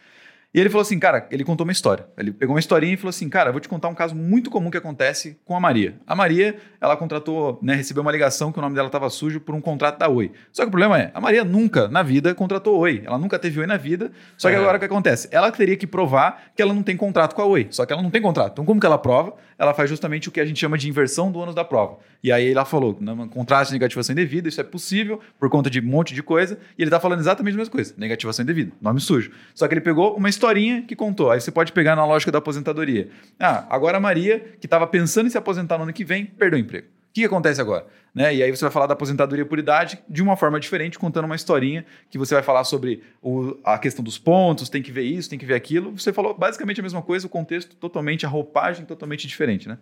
E 0.54 0.60
ele 0.60 0.70
falou 0.70 0.82
assim, 0.82 0.98
cara, 0.98 1.28
ele 1.30 1.44
contou 1.44 1.66
uma 1.66 1.72
história. 1.72 2.08
Ele 2.18 2.32
pegou 2.32 2.56
uma 2.56 2.60
historinha 2.60 2.94
e 2.94 2.98
falou 2.98 3.10
assim, 3.10 3.28
cara, 3.30 3.52
vou 3.52 3.60
te 3.60 3.68
contar 3.68 3.90
um 3.90 3.94
caso 3.94 4.16
muito 4.16 4.50
comum 4.50 4.72
que 4.72 4.78
acontece 4.78 5.40
com 5.44 5.56
a 5.56 5.60
Maria. 5.60 6.00
A 6.08 6.16
Maria, 6.16 6.56
ela 6.80 6.96
contratou, 6.96 7.60
né, 7.62 7.76
recebeu 7.76 8.02
uma 8.02 8.12
ligação 8.12 8.52
que 8.52 8.58
o 8.58 8.62
nome 8.62 8.74
dela 8.74 8.88
estava 8.88 9.10
sujo 9.10 9.42
por 9.42 9.54
um 9.54 9.62
contrato 9.62 10.00
da 10.00 10.08
Oi. 10.08 10.32
Só 10.52 10.64
que 10.64 10.70
o 10.70 10.72
problema 10.72 10.98
é, 10.98 11.12
a 11.14 11.20
Maria 11.20 11.44
nunca 11.44 11.88
na 11.90 12.02
vida 12.02 12.34
contratou 12.34 12.80
Oi. 12.80 13.04
Ela 13.06 13.18
nunca 13.18 13.38
teve 13.38 13.60
Oi 13.60 13.68
na 13.68 13.78
vida. 13.78 14.12
Só 14.38 14.50
que 14.50 14.56
é. 14.56 14.58
agora 14.58 14.78
o 14.78 14.80
que 14.80 14.86
acontece? 14.86 15.28
Ela 15.32 15.52
teria 15.52 15.76
que 15.76 15.86
provar 15.86 16.44
que 16.56 16.62
ela 16.62 16.74
não 16.74 16.82
tem 16.82 16.96
contrato 16.96 17.36
com 17.36 17.42
a 17.42 17.46
Oi. 17.46 17.68
Só 17.70 17.86
que 17.86 17.92
ela 17.92 18.02
não 18.02 18.10
tem 18.10 18.22
contrato. 18.22 18.54
Então 18.54 18.66
como 18.66 18.80
que 18.80 18.86
ela 18.86 18.98
prova? 18.98 19.36
Ela 19.58 19.74
faz 19.74 19.90
justamente 19.90 20.30
o 20.30 20.32
que 20.32 20.40
a 20.40 20.46
gente 20.46 20.60
chama 20.60 20.78
de 20.78 20.88
inversão 20.88 21.32
do 21.32 21.40
ônus 21.40 21.56
da 21.56 21.64
prova. 21.64 21.98
E 22.24 22.32
aí 22.32 22.52
ela 22.52 22.66
falou, 22.66 22.98
contrato 23.30 23.68
de 23.68 23.74
negativação 23.74 24.14
indevida, 24.14 24.48
isso 24.48 24.62
é 24.62 24.64
possível 24.64 25.20
por 25.40 25.50
conta 25.50 25.70
de 25.70 25.80
um 25.80 25.84
monte 25.84 26.14
de 26.14 26.22
coisa. 26.22 26.60
E 26.78 26.82
ele 26.82 26.90
está 26.90 27.00
falando 27.00 27.20
exatamente 27.20 27.56
a 27.56 27.58
mesma 27.58 27.72
coisa, 27.72 27.94
negativação 27.98 28.44
indevida, 28.44 28.72
nome 28.82 29.00
sujo. 29.00 29.32
Só 29.56 29.68
que 29.68 29.74
ele 29.74 29.82
pegou 29.82 30.16
uma 30.16 30.30
historinha 30.30 30.84
que 30.84 30.96
contou. 30.96 31.32
Aí 31.32 31.42
você 31.42 31.52
pode 31.52 31.72
pegar 31.72 31.96
na 31.96 32.06
lógica 32.06 32.32
da 32.32 32.38
aposentadoria. 32.38 33.10
Ah, 33.40 33.66
agora 33.70 33.98
a 33.98 34.00
Maria, 34.00 34.40
que 34.60 34.68
estava 34.68 34.86
pensando 34.86 35.28
em 35.28 35.30
se 35.30 35.38
aposentar 35.38 35.78
no 35.78 35.84
ano 35.84 35.94
que 35.94 36.06
vem, 36.06 36.26
perdeu 36.26 36.60
o 36.60 36.62
emprego. 36.62 36.88
O 36.88 37.14
que, 37.14 37.22
que 37.22 37.26
acontece 37.26 37.60
agora? 37.60 37.88
Né? 38.18 38.34
E 38.34 38.42
aí 38.42 38.50
você 38.50 38.66
vai 38.66 38.72
falar 38.72 38.88
da 38.88 38.94
aposentadoria 38.94 39.46
por 39.46 39.60
idade 39.60 40.00
de 40.10 40.24
uma 40.24 40.36
forma 40.36 40.60
diferente, 40.60 40.98
contando 40.98 41.26
uma 41.26 41.36
historinha 41.36 41.86
que 42.10 42.18
você 42.18 42.34
vai 42.34 42.42
falar 42.42 42.64
sobre 42.64 43.04
o, 43.22 43.56
a 43.64 43.78
questão 43.78 44.04
dos 44.04 44.18
pontos, 44.18 44.70
tem 44.70 44.82
que 44.82 44.92
ver 44.92 45.04
isso, 45.04 45.30
tem 45.30 45.38
que 45.38 45.46
ver 45.46 45.54
aquilo. 45.54 45.92
Você 45.92 46.12
falou 46.12 46.36
basicamente 46.36 46.80
a 46.80 46.84
mesma 46.84 47.04
coisa, 47.04 47.28
o 47.28 47.30
contexto 47.30 47.76
totalmente, 47.76 48.26
a 48.26 48.30
roupagem 48.30 48.88
totalmente 48.88 49.28
diferente, 49.28 49.68
né? 49.68 49.78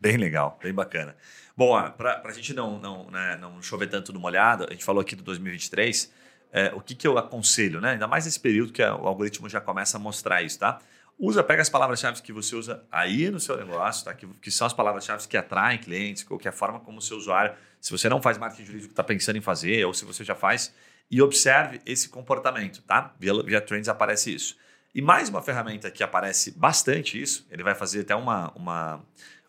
Bem 0.00 0.16
legal, 0.16 0.56
bem 0.62 0.72
bacana. 0.72 1.16
Bom, 1.56 1.72
para 1.90 2.22
a 2.24 2.32
gente 2.32 2.54
não, 2.54 2.78
não, 2.78 3.10
né, 3.10 3.36
não 3.40 3.60
chover 3.60 3.88
tanto 3.88 4.12
no 4.12 4.20
molhado, 4.20 4.64
a 4.68 4.72
gente 4.72 4.84
falou 4.84 5.00
aqui 5.00 5.16
do 5.16 5.24
2023, 5.24 6.12
é, 6.52 6.72
o 6.76 6.80
que, 6.80 6.94
que 6.94 7.04
eu 7.04 7.18
aconselho, 7.18 7.80
né? 7.80 7.94
Ainda 7.94 8.06
mais 8.06 8.26
nesse 8.26 8.38
período 8.38 8.72
que 8.72 8.80
o 8.80 9.08
algoritmo 9.08 9.48
já 9.48 9.60
começa 9.60 9.96
a 9.96 10.00
mostrar 10.00 10.40
isso, 10.40 10.60
tá? 10.60 10.78
Usa, 11.24 11.40
pega 11.40 11.62
as 11.62 11.68
palavras-chave 11.68 12.20
que 12.20 12.32
você 12.32 12.56
usa 12.56 12.82
aí 12.90 13.30
no 13.30 13.38
seu 13.38 13.56
negócio, 13.56 14.04
tá? 14.04 14.12
que, 14.12 14.26
que 14.26 14.50
são 14.50 14.66
as 14.66 14.72
palavras-chave 14.72 15.28
que 15.28 15.36
atraem 15.36 15.78
clientes, 15.78 16.26
ou 16.28 16.36
que 16.36 16.48
a 16.48 16.52
forma 16.52 16.80
como 16.80 16.98
o 16.98 17.00
seu 17.00 17.16
usuário, 17.16 17.54
se 17.80 17.92
você 17.92 18.08
não 18.08 18.20
faz 18.20 18.36
marketing 18.38 18.64
jurídico, 18.64 18.92
está 18.92 19.04
pensando 19.04 19.36
em 19.36 19.40
fazer, 19.40 19.84
ou 19.86 19.94
se 19.94 20.04
você 20.04 20.24
já 20.24 20.34
faz, 20.34 20.74
e 21.08 21.22
observe 21.22 21.80
esse 21.86 22.08
comportamento, 22.08 22.82
tá? 22.82 23.14
Via, 23.20 23.40
via 23.44 23.60
Trends 23.60 23.88
aparece 23.88 24.34
isso. 24.34 24.56
E 24.92 25.00
mais 25.00 25.28
uma 25.28 25.40
ferramenta 25.40 25.92
que 25.92 26.02
aparece 26.02 26.50
bastante 26.58 27.22
isso, 27.22 27.46
ele 27.52 27.62
vai 27.62 27.76
fazer 27.76 28.00
até 28.00 28.16
uma, 28.16 28.50
uma, 28.56 29.00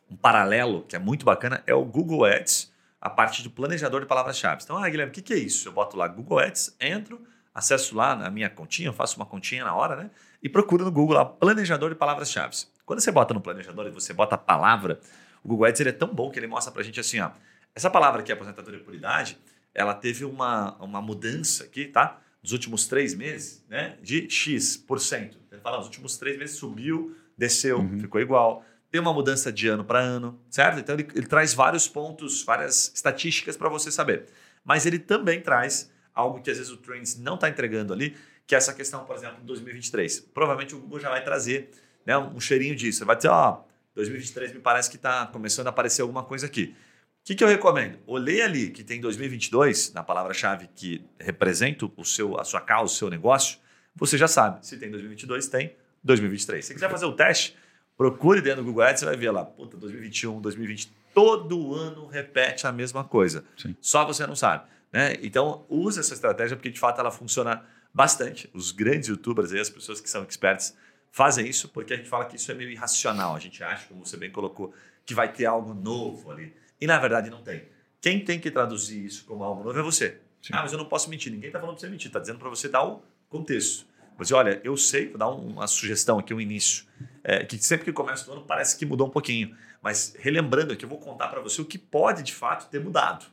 um 0.07 0.15
paralelo 0.15 0.83
que 0.83 0.95
é 0.95 0.99
muito 0.99 1.25
bacana, 1.25 1.63
é 1.65 1.73
o 1.73 1.83
Google 1.83 2.25
Ads 2.25 2.71
a 3.01 3.09
parte 3.09 3.41
do 3.41 3.49
planejador 3.49 3.99
de 3.99 4.05
palavras-chave. 4.05 4.61
Então, 4.63 4.77
ah, 4.77 4.87
Guilherme, 4.87 5.09
o 5.09 5.13
que, 5.13 5.23
que 5.23 5.33
é 5.33 5.37
isso? 5.37 5.67
Eu 5.67 5.71
boto 5.71 5.97
lá 5.97 6.07
Google 6.07 6.37
Ads, 6.37 6.75
entro, 6.79 7.19
acesso 7.51 7.95
lá 7.95 8.15
na 8.15 8.29
minha 8.29 8.49
continha, 8.49 8.93
faço 8.93 9.17
uma 9.17 9.25
continha 9.25 9.63
na 9.63 9.73
hora, 9.73 9.95
né? 9.95 10.11
E 10.43 10.49
procuro 10.49 10.83
no 10.83 10.91
Google 10.91 11.15
lá 11.15 11.25
planejador 11.25 11.89
de 11.89 11.95
palavras-chave. 11.95 12.55
Quando 12.85 12.99
você 12.99 13.11
bota 13.11 13.33
no 13.33 13.39
planejador 13.39 13.87
e 13.87 13.89
você 13.89 14.13
bota 14.13 14.35
a 14.35 14.37
palavra, 14.37 14.99
o 15.41 15.47
Google 15.47 15.65
Ads 15.65 15.79
ele 15.79 15.89
é 15.89 15.93
tão 15.93 16.13
bom 16.13 16.29
que 16.29 16.37
ele 16.37 16.47
mostra 16.47 16.71
pra 16.71 16.83
gente 16.83 16.99
assim, 16.99 17.21
ó, 17.21 17.31
essa 17.73 17.89
palavra 17.89 18.21
aqui, 18.21 18.31
aposentadoria 18.31 18.81
por 18.81 18.93
idade, 18.93 19.37
ela 19.73 19.93
teve 19.93 20.25
uma, 20.25 20.75
uma 20.83 21.01
mudança 21.01 21.63
aqui, 21.63 21.85
tá? 21.85 22.19
Nos 22.43 22.51
últimos 22.51 22.85
três 22.85 23.15
meses, 23.15 23.63
né? 23.69 23.97
De 24.03 24.29
X%. 24.29 25.37
Ele 25.49 25.61
fala, 25.61 25.77
nos 25.77 25.85
últimos 25.85 26.17
três 26.17 26.37
meses 26.37 26.57
subiu, 26.57 27.15
desceu, 27.37 27.79
uhum. 27.79 27.99
ficou 27.99 28.19
igual 28.19 28.65
tem 28.93 29.01
uma 29.01 29.11
mudança 29.11 29.51
de 29.51 29.67
ano 29.67 29.83
para 29.83 29.97
ano, 29.97 30.39
certo? 30.51 30.79
Então 30.79 30.93
ele, 30.93 31.07
ele, 31.15 31.25
traz 31.25 31.51
vários 31.51 31.87
pontos, 31.87 32.43
várias 32.43 32.91
estatísticas 32.93 33.57
para 33.57 33.67
você 33.67 33.89
saber. 33.89 34.27
Mas 34.63 34.85
ele 34.85 34.99
também 34.99 35.41
traz 35.41 35.91
algo 36.13 36.39
que 36.39 36.51
às 36.51 36.57
vezes 36.57 36.71
o 36.71 36.77
Trends 36.77 37.17
não 37.17 37.33
está 37.33 37.49
entregando 37.49 37.91
ali, 37.91 38.15
que 38.45 38.55
é 38.55 38.57
essa 38.57 38.73
questão, 38.73 39.05
por 39.05 39.15
exemplo, 39.15 39.37
de 39.39 39.45
2023. 39.45 40.19
Provavelmente 40.33 40.75
o 40.75 40.79
Google 40.79 40.99
já 40.99 41.09
vai 41.09 41.23
trazer 41.23 41.71
né, 42.05 42.17
um 42.17 42.39
cheirinho 42.39 42.75
disso. 42.75 42.99
Ele 42.99 43.07
vai 43.07 43.15
dizer, 43.15 43.29
ó, 43.29 43.61
oh, 43.61 43.67
2023 43.95 44.53
me 44.53 44.59
parece 44.59 44.89
que 44.89 44.95
está 44.95 45.25
começando 45.27 45.67
a 45.67 45.69
aparecer 45.69 46.01
alguma 46.01 46.23
coisa 46.23 46.45
aqui. 46.45 46.75
O 47.21 47.25
que, 47.25 47.35
que 47.35 47.43
eu 47.43 47.47
recomendo? 47.47 47.99
Olhei 48.05 48.41
ali 48.41 48.69
que 48.69 48.83
tem 48.83 48.99
2022, 48.99 49.93
na 49.93 50.03
palavra-chave 50.03 50.69
que 50.75 51.05
representa 51.19 51.89
o 51.95 52.03
seu, 52.03 52.39
a 52.39 52.43
sua 52.43 52.59
causa, 52.59 52.93
o 52.93 52.97
seu 52.97 53.09
negócio, 53.09 53.59
você 53.95 54.17
já 54.17 54.27
sabe. 54.27 54.65
Se 54.65 54.77
tem 54.77 54.91
2022, 54.91 55.47
tem 55.47 55.75
2023. 56.03 56.65
Se 56.65 56.73
quiser 56.73 56.89
fazer 56.89 57.05
o 57.05 57.13
teste, 57.13 57.55
Procure 57.95 58.41
dentro 58.41 58.63
do 58.63 58.65
Google 58.65 58.83
Ads, 58.83 58.99
você 58.99 59.05
vai 59.05 59.15
ver 59.15 59.31
lá, 59.31 59.45
puta, 59.45 59.77
2021, 59.77 60.41
2020, 60.41 60.91
todo 61.13 61.75
ano 61.75 62.07
repete 62.07 62.65
a 62.65 62.71
mesma 62.71 63.03
coisa. 63.03 63.43
Sim. 63.55 63.75
Só 63.79 64.03
você 64.05 64.25
não 64.25 64.35
sabe. 64.35 64.67
Né? 64.91 65.15
Então, 65.21 65.65
use 65.69 65.99
essa 65.99 66.13
estratégia 66.13 66.57
porque 66.57 66.71
de 66.71 66.79
fato 66.79 66.99
ela 66.99 67.11
funciona 67.11 67.63
bastante. 67.93 68.49
Os 68.53 68.71
grandes 68.71 69.09
youtubers 69.09 69.51
e 69.51 69.59
as 69.59 69.69
pessoas 69.69 70.01
que 70.01 70.09
são 70.09 70.23
experts 70.23 70.75
fazem 71.11 71.47
isso 71.47 71.69
porque 71.69 71.93
a 71.93 71.97
gente 71.97 72.09
fala 72.09 72.25
que 72.25 72.35
isso 72.35 72.51
é 72.51 72.55
meio 72.55 72.71
irracional. 72.71 73.35
A 73.35 73.39
gente 73.39 73.63
acha, 73.63 73.87
como 73.87 74.05
você 74.05 74.17
bem 74.17 74.31
colocou, 74.31 74.73
que 75.05 75.13
vai 75.13 75.31
ter 75.31 75.45
algo 75.45 75.73
novo 75.73 76.31
ali. 76.31 76.53
E 76.81 76.87
na 76.87 76.97
verdade 76.97 77.29
não 77.29 77.41
tem. 77.43 77.63
Quem 78.01 78.23
tem 78.23 78.39
que 78.39 78.49
traduzir 78.51 79.05
isso 79.05 79.25
como 79.25 79.43
algo 79.43 79.63
novo 79.63 79.79
é 79.79 79.81
você. 79.81 80.19
Sim. 80.41 80.53
Ah, 80.53 80.61
mas 80.61 80.73
eu 80.73 80.77
não 80.77 80.85
posso 80.85 81.09
mentir. 81.09 81.31
Ninguém 81.31 81.47
está 81.47 81.59
falando 81.59 81.75
para 81.75 81.81
você 81.81 81.89
mentir, 81.89 82.07
está 82.07 82.19
dizendo 82.19 82.39
para 82.39 82.49
você 82.49 82.67
dar 82.67 82.83
o 82.83 83.01
contexto. 83.29 83.85
Você, 84.17 84.33
olha, 84.33 84.61
eu 84.63 84.75
sei, 84.77 85.07
vou 85.07 85.17
dar 85.17 85.29
uma 85.29 85.65
sugestão 85.67 86.19
aqui, 86.19 86.33
um 86.33 86.41
início, 86.41 86.85
é, 87.23 87.43
que 87.43 87.57
sempre 87.57 87.85
que 87.85 87.93
começa 87.93 88.29
o 88.29 88.33
ano 88.33 88.43
parece 88.45 88.77
que 88.77 88.85
mudou 88.85 89.07
um 89.07 89.09
pouquinho. 89.09 89.55
Mas 89.81 90.15
relembrando 90.19 90.73
aqui, 90.73 90.85
eu 90.85 90.89
vou 90.89 90.99
contar 90.99 91.29
para 91.29 91.41
você 91.41 91.61
o 91.61 91.65
que 91.65 91.77
pode 91.77 92.23
de 92.23 92.33
fato 92.33 92.69
ter 92.69 92.79
mudado. 92.79 93.25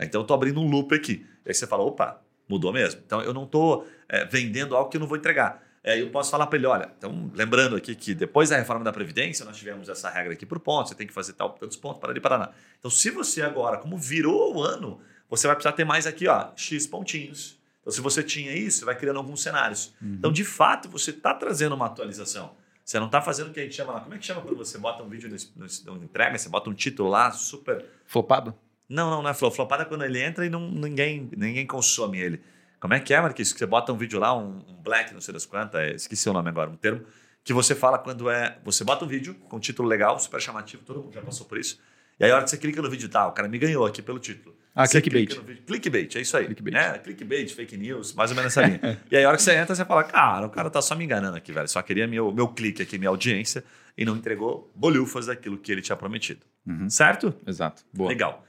Então 0.00 0.20
eu 0.20 0.22
estou 0.22 0.34
abrindo 0.34 0.60
um 0.60 0.68
loop 0.68 0.94
aqui. 0.94 1.26
Aí 1.46 1.52
você 1.52 1.66
fala, 1.66 1.82
opa, 1.82 2.22
mudou 2.48 2.72
mesmo. 2.72 3.00
Então 3.04 3.20
eu 3.22 3.32
não 3.32 3.44
estou 3.44 3.86
é, 4.08 4.24
vendendo 4.24 4.76
algo 4.76 4.90
que 4.90 4.96
eu 4.96 5.00
não 5.00 5.06
vou 5.06 5.16
entregar. 5.16 5.62
É, 5.84 6.00
eu 6.00 6.10
posso 6.10 6.30
falar 6.30 6.46
para 6.46 6.56
ele, 6.56 6.66
olha, 6.66 6.92
então 6.96 7.30
lembrando 7.34 7.74
aqui 7.74 7.94
que 7.96 8.14
depois 8.14 8.50
da 8.50 8.56
reforma 8.56 8.84
da 8.84 8.92
Previdência, 8.92 9.44
nós 9.44 9.56
tivemos 9.56 9.88
essa 9.88 10.08
regra 10.08 10.32
aqui 10.32 10.46
por 10.46 10.60
ponto, 10.60 10.88
você 10.88 10.94
tem 10.94 11.08
que 11.08 11.12
fazer 11.12 11.32
tal, 11.32 11.50
tantos 11.50 11.76
pontos 11.76 12.00
para 12.00 12.12
ali 12.12 12.20
Paraná. 12.20 12.50
Então, 12.78 12.90
se 12.90 13.10
você 13.10 13.42
agora, 13.42 13.78
como 13.78 13.98
virou 13.98 14.56
o 14.56 14.62
ano, 14.62 15.00
você 15.28 15.48
vai 15.48 15.56
precisar 15.56 15.72
ter 15.72 15.84
mais 15.84 16.06
aqui, 16.06 16.28
ó, 16.28 16.50
X 16.54 16.86
pontinhos. 16.86 17.58
Então, 17.80 17.92
se 17.92 18.00
você 18.00 18.22
tinha 18.22 18.54
isso, 18.54 18.78
você 18.78 18.84
vai 18.84 18.96
criando 18.96 19.16
alguns 19.16 19.42
cenários. 19.42 19.92
Uhum. 20.00 20.14
Então, 20.14 20.30
de 20.30 20.44
fato, 20.44 20.88
você 20.88 21.10
está 21.10 21.34
trazendo 21.34 21.74
uma 21.74 21.86
atualização. 21.86 22.54
Você 22.84 22.98
não 23.00 23.06
está 23.06 23.20
fazendo 23.20 23.50
o 23.50 23.52
que 23.52 23.58
a 23.58 23.62
gente 23.64 23.74
chama 23.74 23.92
lá. 23.92 24.00
Como 24.00 24.14
é 24.14 24.18
que 24.18 24.26
chama 24.26 24.40
quando 24.40 24.56
você 24.56 24.78
bota 24.78 25.02
um 25.02 25.08
vídeo 25.08 25.28
no 25.56 26.04
entrega, 26.04 26.38
você 26.38 26.48
bota 26.48 26.70
um 26.70 26.74
título 26.74 27.08
lá 27.08 27.30
super. 27.32 27.84
Flopado? 28.06 28.54
Não, 28.88 29.10
não, 29.10 29.22
não 29.22 29.30
é 29.30 29.34
flop. 29.34 29.54
Flopado 29.54 29.82
é 29.82 29.86
quando 29.86 30.04
ele 30.04 30.20
entra 30.20 30.44
e 30.44 30.50
não, 30.50 30.70
ninguém, 30.70 31.28
ninguém 31.36 31.66
consome 31.66 32.20
ele. 32.20 32.40
Como 32.80 32.94
é 32.94 33.00
que 33.00 33.14
é, 33.14 33.20
Marquinhos? 33.20 33.52
Que 33.52 33.58
você 33.60 33.66
bota 33.66 33.92
um 33.92 33.96
vídeo 33.96 34.18
lá, 34.18 34.36
um, 34.36 34.58
um 34.68 34.82
black, 34.82 35.14
não 35.14 35.20
sei 35.20 35.32
das 35.32 35.46
quantas, 35.46 35.80
é, 35.80 35.94
esqueci 35.94 36.28
o 36.28 36.32
nome 36.32 36.48
agora, 36.48 36.68
um 36.68 36.74
termo, 36.74 37.02
que 37.44 37.52
você 37.52 37.74
fala 37.74 37.98
quando 37.98 38.28
é. 38.28 38.58
Você 38.64 38.82
bota 38.82 39.04
um 39.04 39.08
vídeo 39.08 39.34
com 39.48 39.56
um 39.56 39.60
título 39.60 39.88
legal, 39.88 40.18
super 40.18 40.40
chamativo, 40.40 40.82
todo 40.84 41.00
mundo 41.00 41.14
já 41.14 41.22
passou 41.22 41.46
por 41.46 41.58
isso. 41.58 41.78
E 42.18 42.24
aí, 42.24 42.30
a 42.30 42.34
hora 42.34 42.44
que 42.44 42.50
você 42.50 42.58
clica 42.58 42.82
no 42.82 42.90
vídeo, 42.90 43.08
tá, 43.08 43.26
o 43.26 43.32
cara 43.32 43.48
me 43.48 43.58
ganhou 43.58 43.86
aqui 43.86 44.02
pelo 44.02 44.18
título. 44.18 44.54
Ah, 44.74 44.86
você 44.86 45.00
clickbait. 45.00 45.40
Vídeo, 45.44 45.62
clickbait, 45.66 46.16
é 46.16 46.20
isso 46.20 46.36
aí. 46.36 46.46
Clickbait. 46.46 46.76
É, 46.76 46.98
clickbait, 46.98 47.54
fake 47.54 47.76
news, 47.76 48.14
mais 48.14 48.30
ou 48.30 48.36
menos 48.36 48.56
essa 48.56 48.66
linha. 48.66 49.00
e 49.10 49.16
aí, 49.16 49.24
a 49.24 49.28
hora 49.28 49.36
que 49.36 49.42
você 49.42 49.54
entra, 49.54 49.74
você 49.74 49.84
fala, 49.84 50.02
cara, 50.04 50.46
o 50.46 50.50
cara 50.50 50.70
tá 50.70 50.80
só 50.80 50.94
me 50.94 51.04
enganando 51.04 51.36
aqui, 51.36 51.52
velho. 51.52 51.68
Só 51.68 51.80
queria 51.82 52.06
meu, 52.06 52.32
meu 52.32 52.48
clique 52.48 52.82
aqui, 52.82 52.98
minha 52.98 53.10
audiência, 53.10 53.62
e 53.96 54.04
não 54.04 54.16
entregou 54.16 54.70
bolhufas 54.74 55.26
daquilo 55.26 55.58
que 55.58 55.70
ele 55.70 55.82
tinha 55.82 55.96
prometido. 55.96 56.40
Uhum. 56.66 56.88
Certo? 56.88 57.34
Exato. 57.46 57.84
Boa. 57.92 58.08
Legal. 58.08 58.44